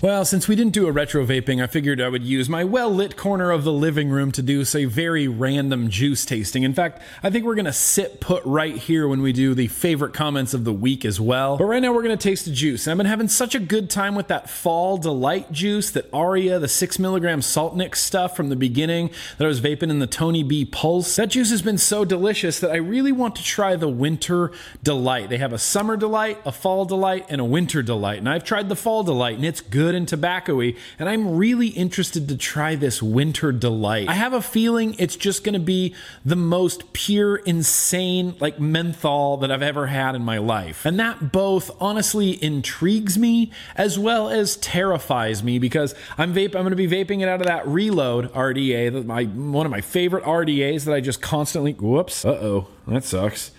[0.04, 2.94] Well, since we didn't do a retro vaping, I figured I would use my well
[2.94, 6.64] lit corner of the living room to do a very random juice tasting.
[6.64, 9.70] In fact, I think we're going to sit put right here when we do the
[9.70, 11.56] favorite comments of the week as well.
[11.56, 12.86] But right now, we're going to taste the juice.
[12.86, 16.60] And I've been having such a good time with that Fall Delight juice, that Aria,
[16.60, 20.44] the six milligram Saltnik stuff from the beginning that I was vaping in the Tony
[20.44, 21.16] B Pulse.
[21.16, 24.52] That juice has been so delicious that I really want to try the Winter
[24.84, 25.30] Delight.
[25.30, 28.18] They have a Summer Delight, a Fall Delight, and a Winter Delight.
[28.18, 31.68] And I've tried the Fall Delight, and it's good good and tobacco-y, and I'm really
[31.68, 34.10] interested to try this winter delight.
[34.10, 35.94] I have a feeling it's just going to be
[36.26, 40.86] the most pure, insane, like menthol that I've ever had in my life.
[40.86, 46.64] And that both honestly intrigues me as well as terrifies me because I'm vape I'm
[46.64, 49.82] going to be vaping it out of that Reload RDA, that my one of my
[49.82, 52.26] favorite RDAs that I just constantly whoops.
[52.26, 52.68] Uh-oh.
[52.88, 53.52] That sucks.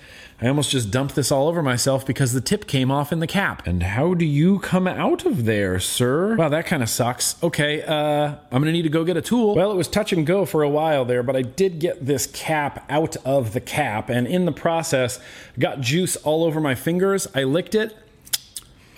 [0.45, 3.27] I almost just dumped this all over myself because the tip came off in the
[3.27, 3.67] cap.
[3.67, 6.37] And how do you come out of there, sir?
[6.37, 7.43] Wow, that kind of sucks.
[7.43, 9.55] Okay, uh, I'm gonna need to go get a tool.
[9.55, 12.27] Well, it was touch and go for a while there, but I did get this
[12.27, 15.19] cap out of the cap, and in the process,
[15.59, 17.27] got juice all over my fingers.
[17.35, 17.97] I licked it.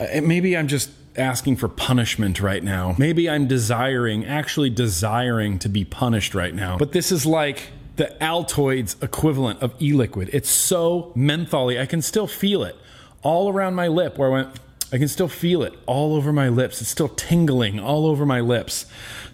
[0.01, 2.97] Uh, maybe I'm just asking for punishment right now.
[2.99, 6.77] Maybe I'm desiring, actually desiring to be punished right now.
[6.77, 10.31] But this is like the Altoids equivalent of e-liquid.
[10.33, 11.81] It's so mentholy.
[11.81, 12.77] I can still feel it
[13.23, 14.61] all around my lip where I went,
[14.93, 16.81] I can still feel it all over my lips.
[16.81, 18.87] It's still tingling all over my lips.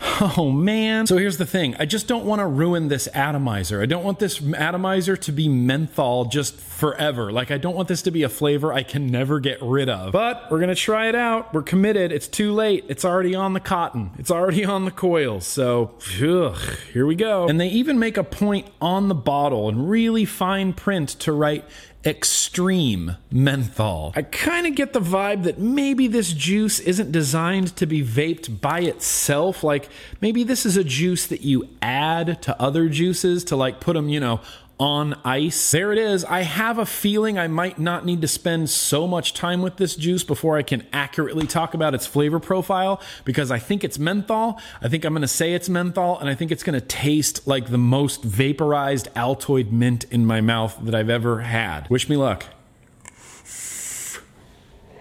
[0.36, 1.06] Oh man.
[1.06, 3.82] So here's the thing I just don't want to ruin this atomizer.
[3.82, 7.32] I don't want this atomizer to be menthol just forever.
[7.32, 10.12] Like, I don't want this to be a flavor I can never get rid of.
[10.12, 11.52] But we're going to try it out.
[11.54, 12.12] We're committed.
[12.12, 12.84] It's too late.
[12.88, 15.46] It's already on the cotton, it's already on the coils.
[15.46, 16.58] So, ugh,
[16.92, 17.48] here we go.
[17.48, 21.64] And they even make a point on the bottle in really fine print to write
[22.04, 24.12] extreme menthol.
[24.16, 28.60] I kind of get the vibe that maybe this juice isn't designed to be vaped
[28.60, 29.62] by itself.
[29.62, 29.88] Like
[30.20, 34.08] maybe this is a juice that you add to other juices to like put them,
[34.08, 34.40] you know,
[34.82, 35.70] on ice.
[35.70, 36.24] There it is.
[36.24, 39.94] I have a feeling I might not need to spend so much time with this
[39.94, 44.60] juice before I can accurately talk about its flavor profile because I think it's menthol.
[44.82, 47.46] I think I'm going to say it's menthol and I think it's going to taste
[47.46, 51.88] like the most vaporized Altoid mint in my mouth that I've ever had.
[51.88, 52.46] Wish me luck.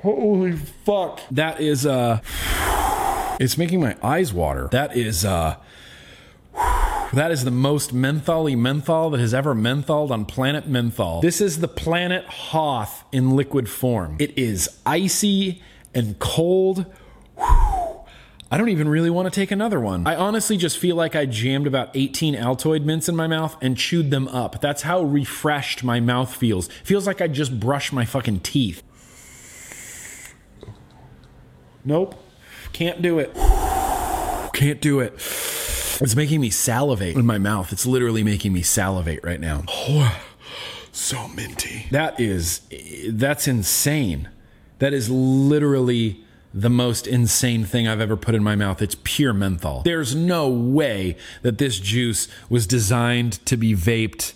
[0.04, 1.22] Holy fuck.
[1.32, 2.20] That is uh
[3.40, 4.70] it's making my eyes water.
[4.72, 5.56] That is uh
[7.18, 11.22] that is the most mentholy menthol that has ever mentholed on planet menthol.
[11.22, 14.16] This is the planet Hoth in liquid form.
[14.20, 15.62] It is icy
[15.94, 16.86] and cold.
[17.38, 20.06] I don't even really want to take another one.
[20.06, 23.78] I honestly just feel like I jammed about 18 Altoid mints in my mouth and
[23.78, 24.60] chewed them up.
[24.60, 26.68] That's how refreshed my mouth feels.
[26.84, 28.84] Feels like I just brushed my fucking teeth.
[31.86, 32.16] Nope.
[32.74, 33.34] Can't do it.
[34.54, 35.20] Can't do it.
[36.02, 37.72] It's making me salivate in my mouth.
[37.72, 39.64] It's literally making me salivate right now.
[39.68, 40.20] Oh,
[40.92, 41.86] so minty.
[41.92, 42.62] That is,
[43.08, 44.30] that's insane.
[44.80, 46.24] That is literally
[46.54, 48.82] the most insane thing I've ever put in my mouth.
[48.82, 49.84] It's pure menthol.
[49.84, 54.34] There's no way that this juice was designed to be vaped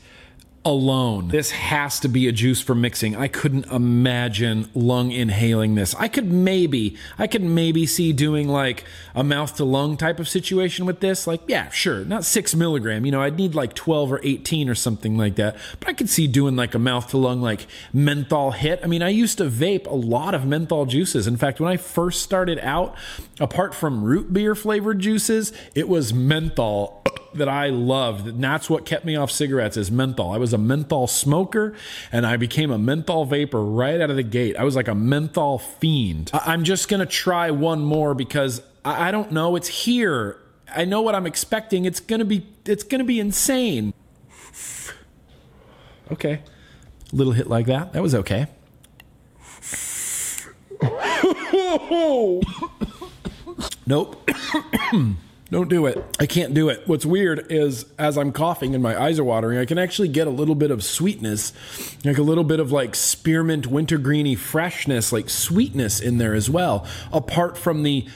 [0.65, 1.27] alone.
[1.27, 3.15] This has to be a juice for mixing.
[3.15, 5.93] I couldn't imagine lung inhaling this.
[5.95, 8.83] I could maybe, I could maybe see doing like
[9.13, 11.27] a mouth to lung type of situation with this.
[11.27, 13.05] Like, yeah, sure, not six milligram.
[13.05, 15.55] You know, I'd need like 12 or 18 or something like that.
[15.79, 18.79] But I could see doing like a mouth to lung, like menthol hit.
[18.83, 21.27] I mean, I used to vape a lot of menthol juices.
[21.27, 22.95] In fact, when I first started out,
[23.39, 27.03] apart from root beer flavored juices, it was menthol
[27.37, 28.27] that I loved.
[28.27, 30.31] And that's what kept me off cigarettes is menthol.
[30.33, 31.75] I was a menthol smoker
[32.11, 34.55] and I became a menthol vapor right out of the gate.
[34.57, 36.31] I was like a menthol fiend.
[36.33, 39.55] I- am just going to try one more because I-, I don't know.
[39.55, 40.39] It's here.
[40.75, 41.85] I know what I'm expecting.
[41.85, 43.93] It's going to be it's going to be insane.
[46.11, 46.41] Okay.
[47.11, 47.93] Little hit like that.
[47.93, 48.47] That was okay.
[53.87, 54.29] nope.
[55.51, 56.03] Don't do it.
[56.19, 56.87] I can't do it.
[56.87, 60.25] What's weird is as I'm coughing and my eyes are watering, I can actually get
[60.25, 61.53] a little bit of sweetness,
[62.03, 66.87] like a little bit of like spearmint wintergreeny freshness, like sweetness in there as well,
[67.13, 68.07] apart from the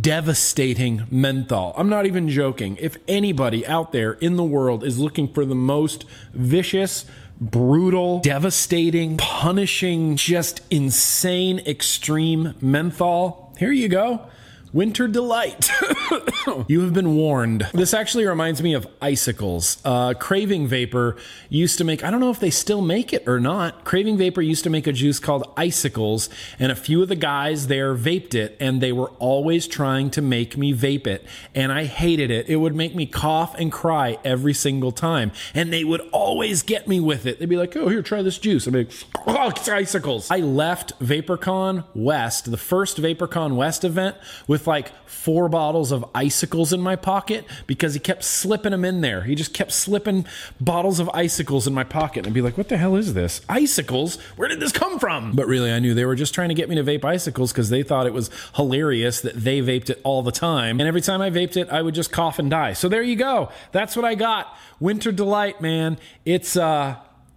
[0.00, 1.74] devastating menthol.
[1.76, 2.78] I'm not even joking.
[2.80, 7.04] If anybody out there in the world is looking for the most vicious,
[7.38, 13.54] brutal, devastating, punishing, just insane, extreme menthol.
[13.58, 14.28] Here you go.
[14.72, 15.70] Winter Delight.
[16.68, 17.66] you have been warned.
[17.72, 19.78] This actually reminds me of icicles.
[19.84, 21.16] Uh, Craving Vapor
[21.48, 23.84] used to make, I don't know if they still make it or not.
[23.84, 26.28] Craving Vapor used to make a juice called Icicles,
[26.58, 30.22] and a few of the guys there vaped it, and they were always trying to
[30.22, 31.24] make me vape it.
[31.54, 32.48] And I hated it.
[32.48, 35.32] It would make me cough and cry every single time.
[35.54, 37.38] And they would always get me with it.
[37.38, 38.66] They'd be like, oh, here, try this juice.
[38.66, 38.92] I'd be like,
[39.26, 40.30] oh, it's Icicles.
[40.30, 44.16] I left VaporCon West, the first VaporCon West event,
[44.46, 48.84] with with like four bottles of icicles in my pocket because he kept slipping them
[48.84, 49.22] in there.
[49.22, 50.26] He just kept slipping
[50.60, 53.40] bottles of icicles in my pocket and be like, what the hell is this?
[53.48, 54.16] Icicles?
[54.34, 55.32] Where did this come from?
[55.36, 57.70] But really, I knew they were just trying to get me to vape icicles because
[57.70, 60.80] they thought it was hilarious that they vaped it all the time.
[60.80, 62.72] And every time I vaped it, I would just cough and die.
[62.72, 63.50] So there you go.
[63.70, 64.56] That's what I got.
[64.80, 65.98] Winter Delight, man.
[66.24, 66.96] It's, uh,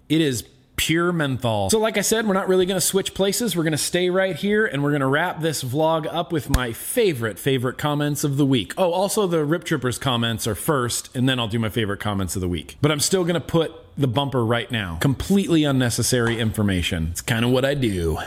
[0.10, 0.44] it is
[0.82, 1.70] pure menthol.
[1.70, 3.56] So, like I said, we're not really going to switch places.
[3.56, 6.50] We're going to stay right here and we're going to wrap this vlog up with
[6.50, 8.74] my favorite, favorite comments of the week.
[8.80, 12.36] Oh, also, the Rip Trippers comments are first, and then I'll do my favorite comments
[12.36, 12.78] of the week.
[12.82, 14.98] But I'm still going to put the bumper right now.
[15.02, 17.10] Completely unnecessary information.
[17.12, 18.18] It's kind of what I do.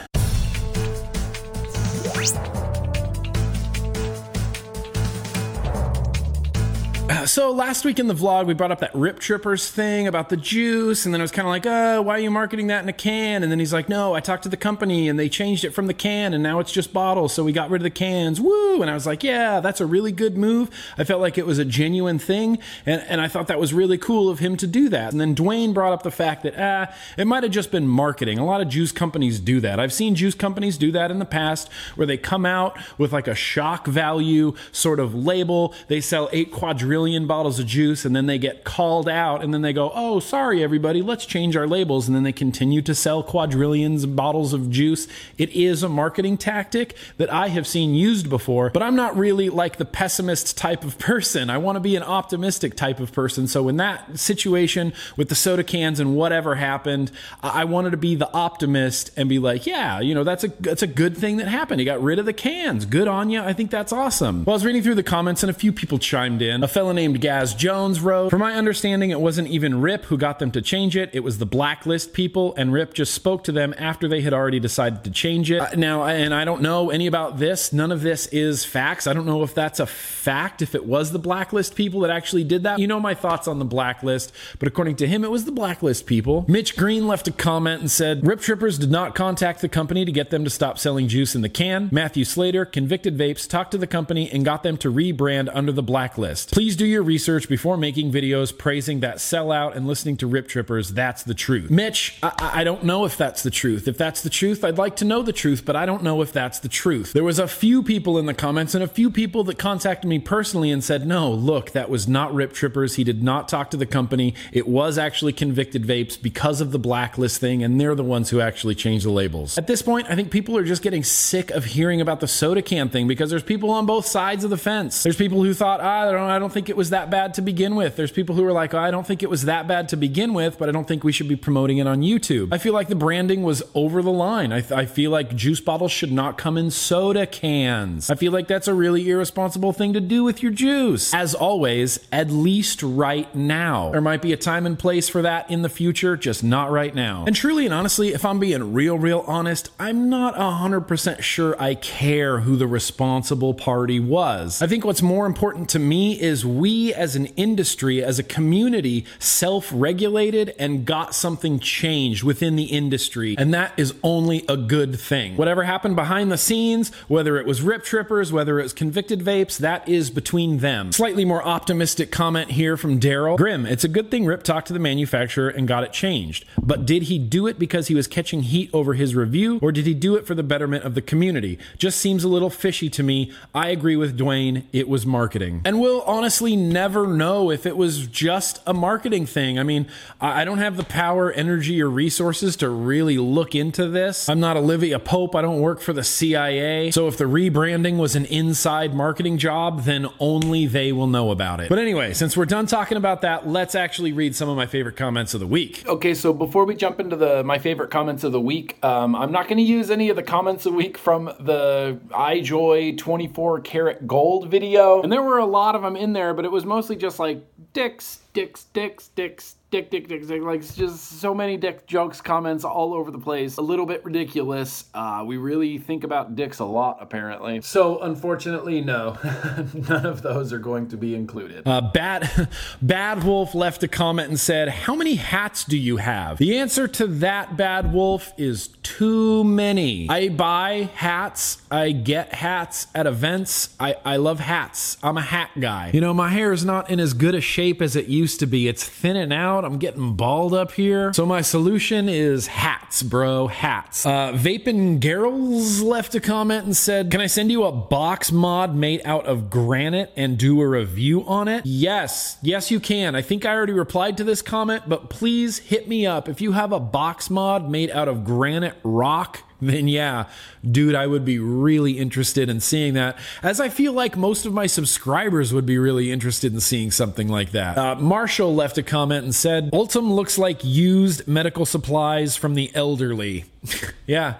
[7.25, 10.37] so last week in the vlog, we brought up that Rip Trippers thing about the
[10.37, 12.89] juice, and then I was kind of like, uh, why are you marketing that in
[12.89, 13.43] a can?
[13.43, 15.85] And then he's like, no, I talked to the company and they changed it from
[15.85, 18.41] the can, and now it's just bottles, so we got rid of the cans.
[18.41, 18.81] Woo!
[18.81, 20.69] And I was like, yeah, that's a really good move.
[20.97, 23.99] I felt like it was a genuine thing, and, and I thought that was really
[23.99, 25.11] cool of him to do that.
[25.11, 28.39] And then Dwayne brought up the fact that, ah, it might have just been marketing.
[28.39, 29.79] A lot of juice companies do that.
[29.79, 33.27] I've seen juice companies do that in the past where they come out with like
[33.27, 35.73] a shock value sort of label.
[35.87, 39.53] They sell eight quadrillion million bottles of juice and then they get called out and
[39.53, 42.07] then they go, oh, sorry, everybody, let's change our labels.
[42.07, 45.05] And then they continue to sell quadrillions of bottles of juice.
[45.37, 49.49] It is a marketing tactic that I have seen used before, but I'm not really
[49.49, 51.49] like the pessimist type of person.
[51.49, 53.45] I want to be an optimistic type of person.
[53.45, 57.11] So in that situation with the soda cans and whatever happened,
[57.43, 60.81] I wanted to be the optimist and be like, yeah, you know, that's a that's
[60.81, 61.81] a good thing that happened.
[61.81, 62.85] You got rid of the cans.
[62.85, 63.41] Good on you.
[63.41, 64.45] I think that's awesome.
[64.45, 66.63] Well, I was reading through the comments and a few people chimed in.
[66.63, 70.39] A fellow named Gaz Jones wrote, For my understanding, it wasn't even Rip who got
[70.39, 71.09] them to change it.
[71.13, 74.59] It was the blacklist people, and Rip just spoke to them after they had already
[74.59, 75.61] decided to change it.
[75.61, 77.73] Uh, now, and I don't know any about this.
[77.73, 79.07] None of this is facts.
[79.07, 82.43] I don't know if that's a fact, if it was the blacklist people that actually
[82.43, 82.79] did that.
[82.79, 86.05] You know my thoughts on the blacklist, but according to him, it was the blacklist
[86.05, 86.45] people.
[86.47, 90.11] Mitch Green left a comment and said, Rip Trippers did not contact the company to
[90.11, 91.89] get them to stop selling juice in the can.
[91.91, 95.83] Matthew Slater, Convicted Vapes, talked to the company and got them to rebrand under the
[95.83, 96.51] blacklist.
[96.51, 100.47] Please do your your research before making videos praising that sellout and listening to Rip
[100.47, 100.93] Trippers.
[100.93, 101.69] That's the truth.
[101.69, 103.85] Mitch, I, I don't know if that's the truth.
[103.87, 106.31] If that's the truth, I'd like to know the truth, but I don't know if
[106.31, 107.11] that's the truth.
[107.11, 110.19] There was a few people in the comments and a few people that contacted me
[110.19, 112.95] personally and said, no, look, that was not Rip Trippers.
[112.95, 114.33] He did not talk to the company.
[114.53, 118.39] It was actually Convicted Vapes because of the blacklist thing, and they're the ones who
[118.39, 119.57] actually changed the labels.
[119.57, 122.61] At this point, I think people are just getting sick of hearing about the soda
[122.61, 125.03] can thing because there's people on both sides of the fence.
[125.03, 127.33] There's people who thought, ah, I don't, I don't think it was was that bad
[127.33, 127.95] to begin with.
[127.95, 130.35] There's people who are like, oh, I don't think it was that bad to begin
[130.35, 132.49] with, but I don't think we should be promoting it on YouTube.
[132.51, 134.53] I feel like the branding was over the line.
[134.53, 138.11] I, th- I feel like juice bottles should not come in soda cans.
[138.11, 141.11] I feel like that's a really irresponsible thing to do with your juice.
[141.11, 143.89] As always, at least right now.
[143.89, 146.93] There might be a time and place for that in the future, just not right
[146.93, 147.23] now.
[147.25, 151.73] And truly and honestly, if I'm being real, real honest, I'm not 100% sure I
[151.73, 154.61] care who the responsible party was.
[154.61, 159.05] I think what's more important to me is we as an industry, as a community,
[159.19, 163.35] self regulated and got something changed within the industry.
[163.37, 165.37] And that is only a good thing.
[165.37, 169.57] Whatever happened behind the scenes, whether it was Rip Trippers, whether it was convicted vapes,
[169.57, 170.91] that is between them.
[170.91, 173.37] Slightly more optimistic comment here from Daryl.
[173.37, 176.45] Grimm, it's a good thing Rip talked to the manufacturer and got it changed.
[176.61, 179.85] But did he do it because he was catching heat over his review, or did
[179.85, 181.57] he do it for the betterment of the community?
[181.77, 183.31] Just seems a little fishy to me.
[183.53, 185.61] I agree with Dwayne, it was marketing.
[185.65, 189.57] And we'll honestly never know if it was just a marketing thing.
[189.57, 189.87] I mean,
[190.19, 194.27] I don't have the power, energy, or resources to really look into this.
[194.27, 195.33] I'm not Olivia Pope.
[195.33, 196.91] I don't work for the CIA.
[196.91, 201.61] So if the rebranding was an inside marketing job, then only they will know about
[201.61, 201.69] it.
[201.69, 204.97] But anyway, since we're done talking about that, let's actually read some of my favorite
[204.97, 205.83] comments of the week.
[205.87, 209.31] Okay, so before we jump into the my favorite comments of the week, um, I'm
[209.31, 213.61] not going to use any of the comments of the week from the iJoy 24
[213.61, 215.01] karat gold video.
[215.01, 217.43] And there were a lot of them in there, but it was mostly just like
[217.73, 220.41] dicks, dicks, dicks, dicks, dick, dick, dick, dick.
[220.41, 223.57] Like it's just so many dick jokes, comments all over the place.
[223.57, 224.85] A little bit ridiculous.
[224.93, 227.61] Uh, we really think about dicks a lot, apparently.
[227.61, 229.17] So unfortunately, no,
[229.73, 231.67] none of those are going to be included.
[231.67, 232.49] Uh, Bad
[232.81, 236.87] Bad Wolf left a comment and said, "How many hats do you have?" The answer
[236.87, 240.07] to that, Bad Wolf, is too many.
[240.09, 241.61] I buy hats.
[241.71, 243.75] I get hats at events.
[243.79, 244.97] I, I love hats.
[245.01, 245.91] I'm a hat guy.
[245.93, 248.45] You know, my hair is not in as good a shape as it used to
[248.45, 248.67] be.
[248.67, 249.54] It's thinning out.
[249.63, 251.13] I'm getting bald up here.
[251.13, 253.47] So my solution is hats, bro.
[253.47, 254.05] Hats.
[254.05, 258.75] Uh, Vapin Garrels left a comment and said, Can I send you a box mod
[258.75, 261.65] made out of granite and do a review on it?
[261.65, 262.37] Yes.
[262.41, 263.15] Yes, you can.
[263.15, 266.27] I think I already replied to this comment, but please hit me up.
[266.27, 270.25] If you have a box mod made out of granite rock, then yeah,
[270.69, 273.17] dude, I would be really interested in seeing that.
[273.43, 277.27] As I feel like most of my subscribers would be really interested in seeing something
[277.27, 277.77] like that.
[277.77, 282.71] Uh, Marshall left a comment and said, Ultem looks like used medical supplies from the
[282.75, 283.45] elderly.
[284.07, 284.35] yeah.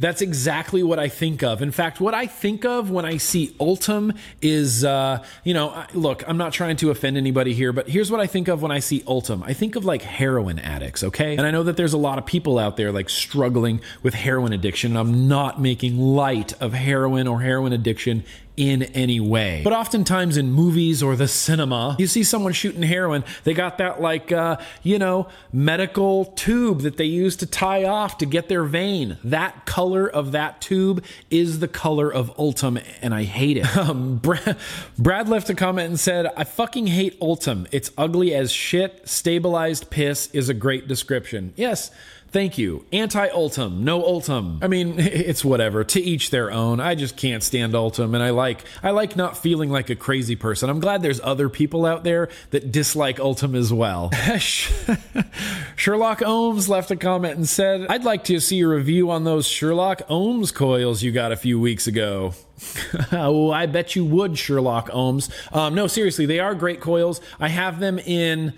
[0.00, 1.60] That's exactly what I think of.
[1.60, 6.22] In fact, what I think of when I see Ultem is, uh, you know, look,
[6.28, 8.78] I'm not trying to offend anybody here, but here's what I think of when I
[8.78, 9.42] see Ultem.
[9.42, 11.36] I think of like heroin addicts, okay?
[11.36, 14.52] And I know that there's a lot of people out there like struggling with heroin
[14.52, 14.96] addiction.
[14.96, 18.24] I'm not making light of heroin or heroin addiction
[18.58, 19.60] in any way.
[19.62, 24.02] But oftentimes in movies or the cinema, you see someone shooting heroin, they got that
[24.02, 28.64] like, uh, you know, medical tube that they use to tie off to get their
[28.64, 29.16] vein.
[29.22, 33.66] That color of that tube is the color of Ultem, and I hate it.
[33.78, 34.56] Um, Brad,
[34.98, 37.68] Brad left a comment and said, I fucking hate Ultem.
[37.70, 39.08] It's ugly as shit.
[39.08, 41.52] Stabilized piss is a great description.
[41.54, 41.92] Yes.
[42.30, 42.84] Thank you.
[42.92, 44.58] Anti Ultem, no Ultem.
[44.60, 45.82] I mean, it's whatever.
[45.84, 46.78] To each their own.
[46.80, 50.36] I just can't stand Ultem, and I like I like not feeling like a crazy
[50.36, 50.68] person.
[50.68, 54.10] I'm glad there's other people out there that dislike Ultem as well.
[55.76, 59.46] Sherlock Ohms left a comment and said, "I'd like to see a review on those
[59.46, 62.34] Sherlock Ohms coils you got a few weeks ago."
[63.12, 65.30] oh, I bet you would, Sherlock Ohms.
[65.54, 67.20] Um, no, seriously, they are great coils.
[67.40, 68.52] I have them in.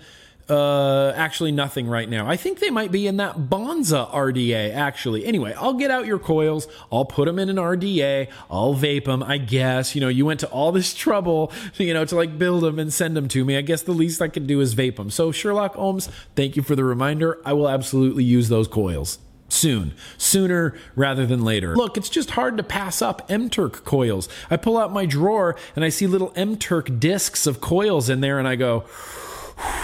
[0.49, 2.27] Uh, actually, nothing right now.
[2.27, 5.25] I think they might be in that Bonza RDA, actually.
[5.25, 6.67] Anyway, I'll get out your coils.
[6.91, 8.29] I'll put them in an RDA.
[8.49, 9.95] I'll vape them, I guess.
[9.95, 12.91] You know, you went to all this trouble, you know, to like build them and
[12.91, 13.57] send them to me.
[13.57, 15.09] I guess the least I can do is vape them.
[15.09, 17.39] So, Sherlock Ohms, thank you for the reminder.
[17.45, 19.19] I will absolutely use those coils
[19.51, 21.75] soon, sooner rather than later.
[21.75, 24.29] Look, it's just hard to pass up M-Turk coils.
[24.49, 28.39] I pull out my drawer and I see little M-Turk discs of coils in there
[28.39, 28.85] and I go,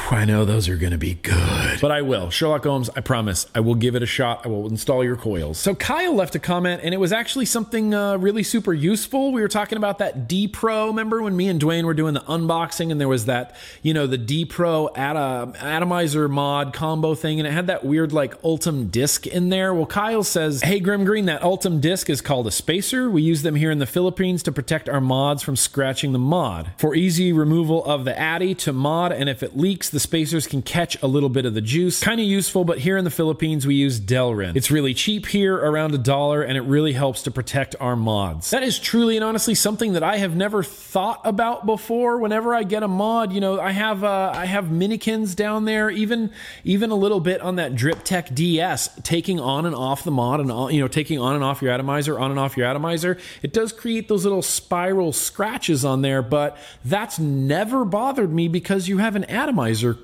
[0.10, 1.82] I know those are going to be good.
[1.82, 2.30] But I will.
[2.30, 3.46] Sherlock Ohms, I promise.
[3.54, 4.46] I will give it a shot.
[4.46, 5.58] I will install your coils.
[5.58, 9.34] So Kyle left a comment, and it was actually something uh, really super useful.
[9.34, 10.88] We were talking about that D Pro.
[10.88, 14.08] Remember when me and Dwayne were doing the unboxing, and there was that, you know,
[14.08, 18.88] the D Pro Atom, atomizer mod combo thing, and it had that weird, like, Ultem
[18.88, 19.74] disc in there?
[19.74, 23.10] Well, Kyle says, Hey, Grimm Green, that Ultem disc is called a spacer.
[23.10, 26.72] We use them here in the Philippines to protect our mods from scratching the mod.
[26.78, 30.62] For easy removal of the atty to mod, and if it leaks, the spacers can
[30.62, 32.02] catch a little bit of the juice.
[32.02, 34.56] Kind of useful, but here in the Philippines, we use Delrin.
[34.56, 38.52] It's really cheap here, around a dollar, and it really helps to protect our mods.
[38.52, 42.20] That is truly and honestly something that I have never thought about before.
[42.20, 45.90] Whenever I get a mod, you know, I have uh, I have Minikins down there,
[45.90, 46.32] even
[46.64, 50.40] even a little bit on that Drip Tech DS, taking on and off the mod,
[50.40, 53.18] and you know, taking on and off your atomizer, on and off your atomizer.
[53.42, 58.88] It does create those little spiral scratches on there, but that's never bothered me because
[58.88, 59.57] you have an atomizer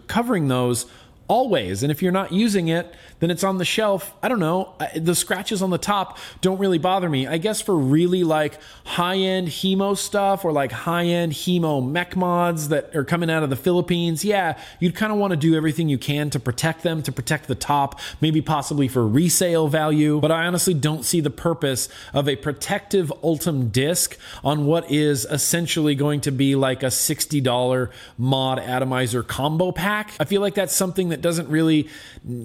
[0.07, 0.85] covering those
[1.27, 1.83] always.
[1.83, 4.13] And if you're not using it, then it's on the shelf.
[4.21, 4.73] I don't know.
[4.95, 7.25] The scratches on the top don't really bother me.
[7.25, 12.15] I guess for really like high end hemo stuff or like high end hemo mech
[12.15, 15.55] mods that are coming out of the Philippines, yeah, you'd kind of want to do
[15.55, 20.19] everything you can to protect them, to protect the top, maybe possibly for resale value.
[20.19, 25.25] But I honestly don't see the purpose of a protective Ultem disc on what is
[25.25, 30.11] essentially going to be like a $60 mod atomizer combo pack.
[30.19, 31.87] I feel like that's something that doesn't really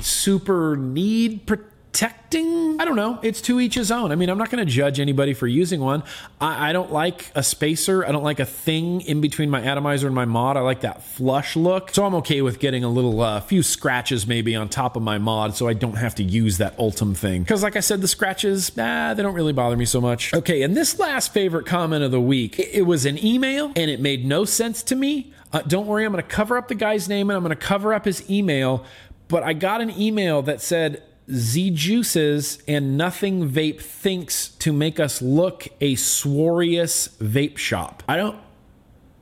[0.03, 2.79] super need protecting.
[2.79, 3.19] I don't know.
[3.23, 4.13] It's to each his own.
[4.13, 6.03] I mean, I'm not going to judge anybody for using one.
[6.39, 8.05] I, I, don't like a spacer.
[8.05, 10.59] I don't like a thing in between my atomizer and my mod.
[10.59, 11.95] I like that flush look.
[11.95, 15.17] So I'm okay with getting a little, uh, few scratches maybe on top of my
[15.17, 17.43] mod so I don't have to use that Ultem thing.
[17.43, 20.35] Because like I said, the scratches, ah, they don't really bother me so much.
[20.35, 23.91] Okay, and this last favorite comment of the week, it, it was an email and
[23.91, 25.33] it made no sense to me.
[25.53, 27.57] Uh, don't worry, I'm going to cover up the guy's name and I'm going to
[27.57, 28.85] cover up his email.
[29.29, 34.99] But I got an email that said, Z Juices and Nothing Vape thinks to make
[34.99, 38.03] us look a swarious vape shop.
[38.09, 38.39] I don't.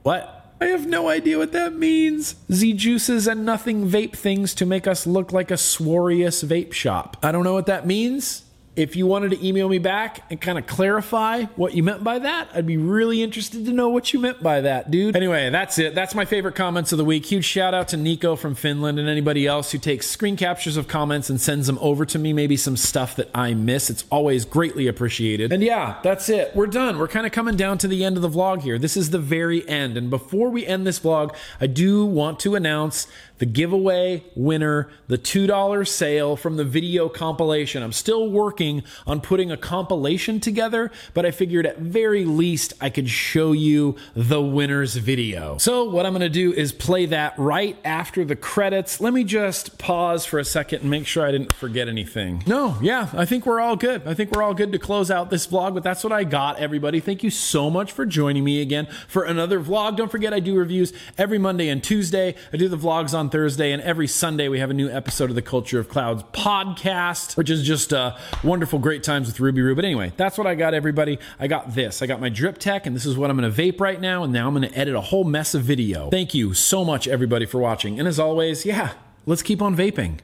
[0.03, 0.36] What?
[0.61, 2.36] I have no idea what that means.
[2.51, 7.16] Z juices and nothing vape things to make us look like a swarious vape shop.
[7.23, 8.45] I don't know what that means.
[8.77, 12.19] If you wanted to email me back and kind of clarify what you meant by
[12.19, 15.16] that, I'd be really interested to know what you meant by that, dude.
[15.16, 15.94] Anyway, that's it.
[15.94, 17.24] That's my favorite comments of the week.
[17.24, 20.89] Huge shout out to Nico from Finland and anybody else who takes screen captures of
[20.89, 22.35] comments and sends them over to me.
[22.35, 23.89] Maybe some stuff that I miss.
[23.89, 25.55] It's always greatly appreciated.
[25.55, 26.55] And yeah, that's it.
[26.55, 26.98] We're done.
[26.98, 28.78] We're kind of coming down to the end of the vlog here.
[28.78, 29.97] This is the very end.
[29.97, 33.07] And before we end this vlog, I do want to announce
[33.39, 37.82] the giveaway winner, the $2 sale from the video compilation.
[37.82, 38.66] I'm still working
[39.07, 43.97] on putting a compilation together, but I figured at very least I could show you
[44.15, 45.59] the winner's video.
[45.59, 49.01] So what I'm gonna do is play that right after the credits.
[49.01, 52.43] Let me just pause for a second and make sure I didn't forget anything.
[52.47, 54.07] No, yeah, I think we're all good.
[54.07, 56.59] I think we're all good to close out this vlog, but that's what I got,
[56.59, 57.01] everybody.
[57.01, 59.97] Thank you so much for joining me again for another vlog.
[59.97, 62.35] Don't forget I do reviews every Monday and Tuesday.
[62.53, 65.37] I do the vlogs on Thursday, and every Sunday we have a new episode of
[65.37, 69.61] the Culture of Clouds podcast, which is just uh, a wonderful, great times with Ruby
[69.61, 69.74] Roo.
[69.74, 71.19] But anyway, that's what I got, everybody.
[71.39, 72.01] I got this.
[72.01, 74.24] I got my drip tech, and this is what I'm going to vape right now.
[74.24, 76.09] And now I'm going to edit a whole mess of video.
[76.09, 77.99] Thank you so much, everybody, for watching.
[77.99, 78.95] And as always, yeah,
[79.27, 80.20] let's keep on vaping.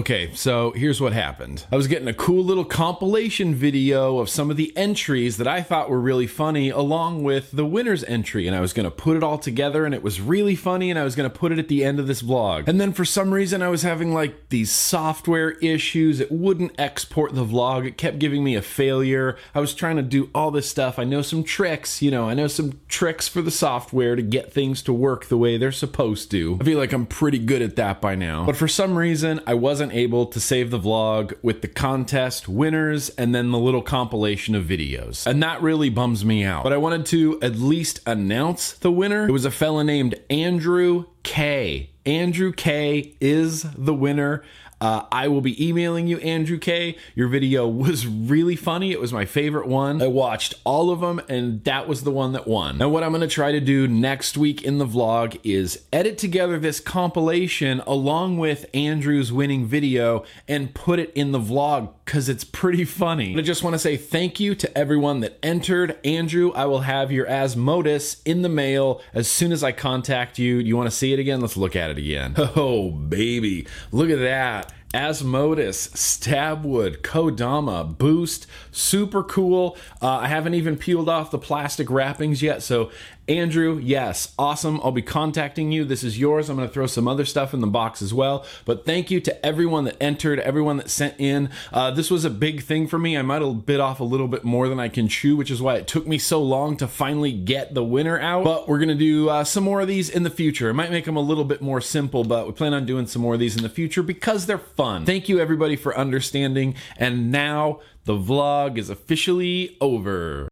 [0.00, 1.66] Okay, so here's what happened.
[1.70, 5.60] I was getting a cool little compilation video of some of the entries that I
[5.60, 9.22] thought were really funny, along with the winner's entry, and I was gonna put it
[9.22, 11.84] all together, and it was really funny, and I was gonna put it at the
[11.84, 12.66] end of this vlog.
[12.66, 16.18] And then for some reason, I was having like these software issues.
[16.18, 19.36] It wouldn't export the vlog, it kept giving me a failure.
[19.54, 20.98] I was trying to do all this stuff.
[20.98, 24.50] I know some tricks, you know, I know some tricks for the software to get
[24.50, 26.56] things to work the way they're supposed to.
[26.58, 28.46] I feel like I'm pretty good at that by now.
[28.46, 33.08] But for some reason, I wasn't able to save the vlog with the contest winners
[33.10, 35.26] and then the little compilation of videos.
[35.26, 36.62] And that really bums me out.
[36.62, 39.28] But I wanted to at least announce the winner.
[39.28, 41.90] It was a fella named Andrew K.
[42.06, 44.42] Andrew K is the winner.
[44.80, 46.96] Uh, I will be emailing you, Andrew K.
[47.14, 48.92] Your video was really funny.
[48.92, 50.00] It was my favorite one.
[50.00, 52.78] I watched all of them, and that was the one that won.
[52.78, 56.16] Now, what I'm going to try to do next week in the vlog is edit
[56.16, 62.28] together this compilation along with Andrew's winning video and put it in the vlog because
[62.28, 63.38] it's pretty funny.
[63.38, 65.96] I just want to say thank you to everyone that entered.
[66.04, 70.56] Andrew, I will have your Asmodus in the mail as soon as I contact you.
[70.56, 71.40] You want to see it again?
[71.40, 72.34] Let's look at it again.
[72.56, 73.68] Oh, baby.
[73.92, 74.72] Look at that.
[74.94, 79.76] Asmodus, Stabwood, Kodama, Boost, super cool.
[80.02, 82.90] Uh, I haven't even peeled off the plastic wrappings yet, so
[83.30, 84.80] Andrew, yes, awesome.
[84.82, 85.84] I'll be contacting you.
[85.84, 86.48] This is yours.
[86.48, 88.44] I'm going to throw some other stuff in the box as well.
[88.64, 91.48] But thank you to everyone that entered, everyone that sent in.
[91.72, 93.16] Uh, this was a big thing for me.
[93.16, 95.62] I might have bit off a little bit more than I can chew, which is
[95.62, 98.42] why it took me so long to finally get the winner out.
[98.42, 100.68] But we're going to do uh, some more of these in the future.
[100.68, 103.22] It might make them a little bit more simple, but we plan on doing some
[103.22, 105.04] more of these in the future because they're fun.
[105.04, 106.74] Thank you, everybody, for understanding.
[106.96, 110.48] And now the vlog is officially over.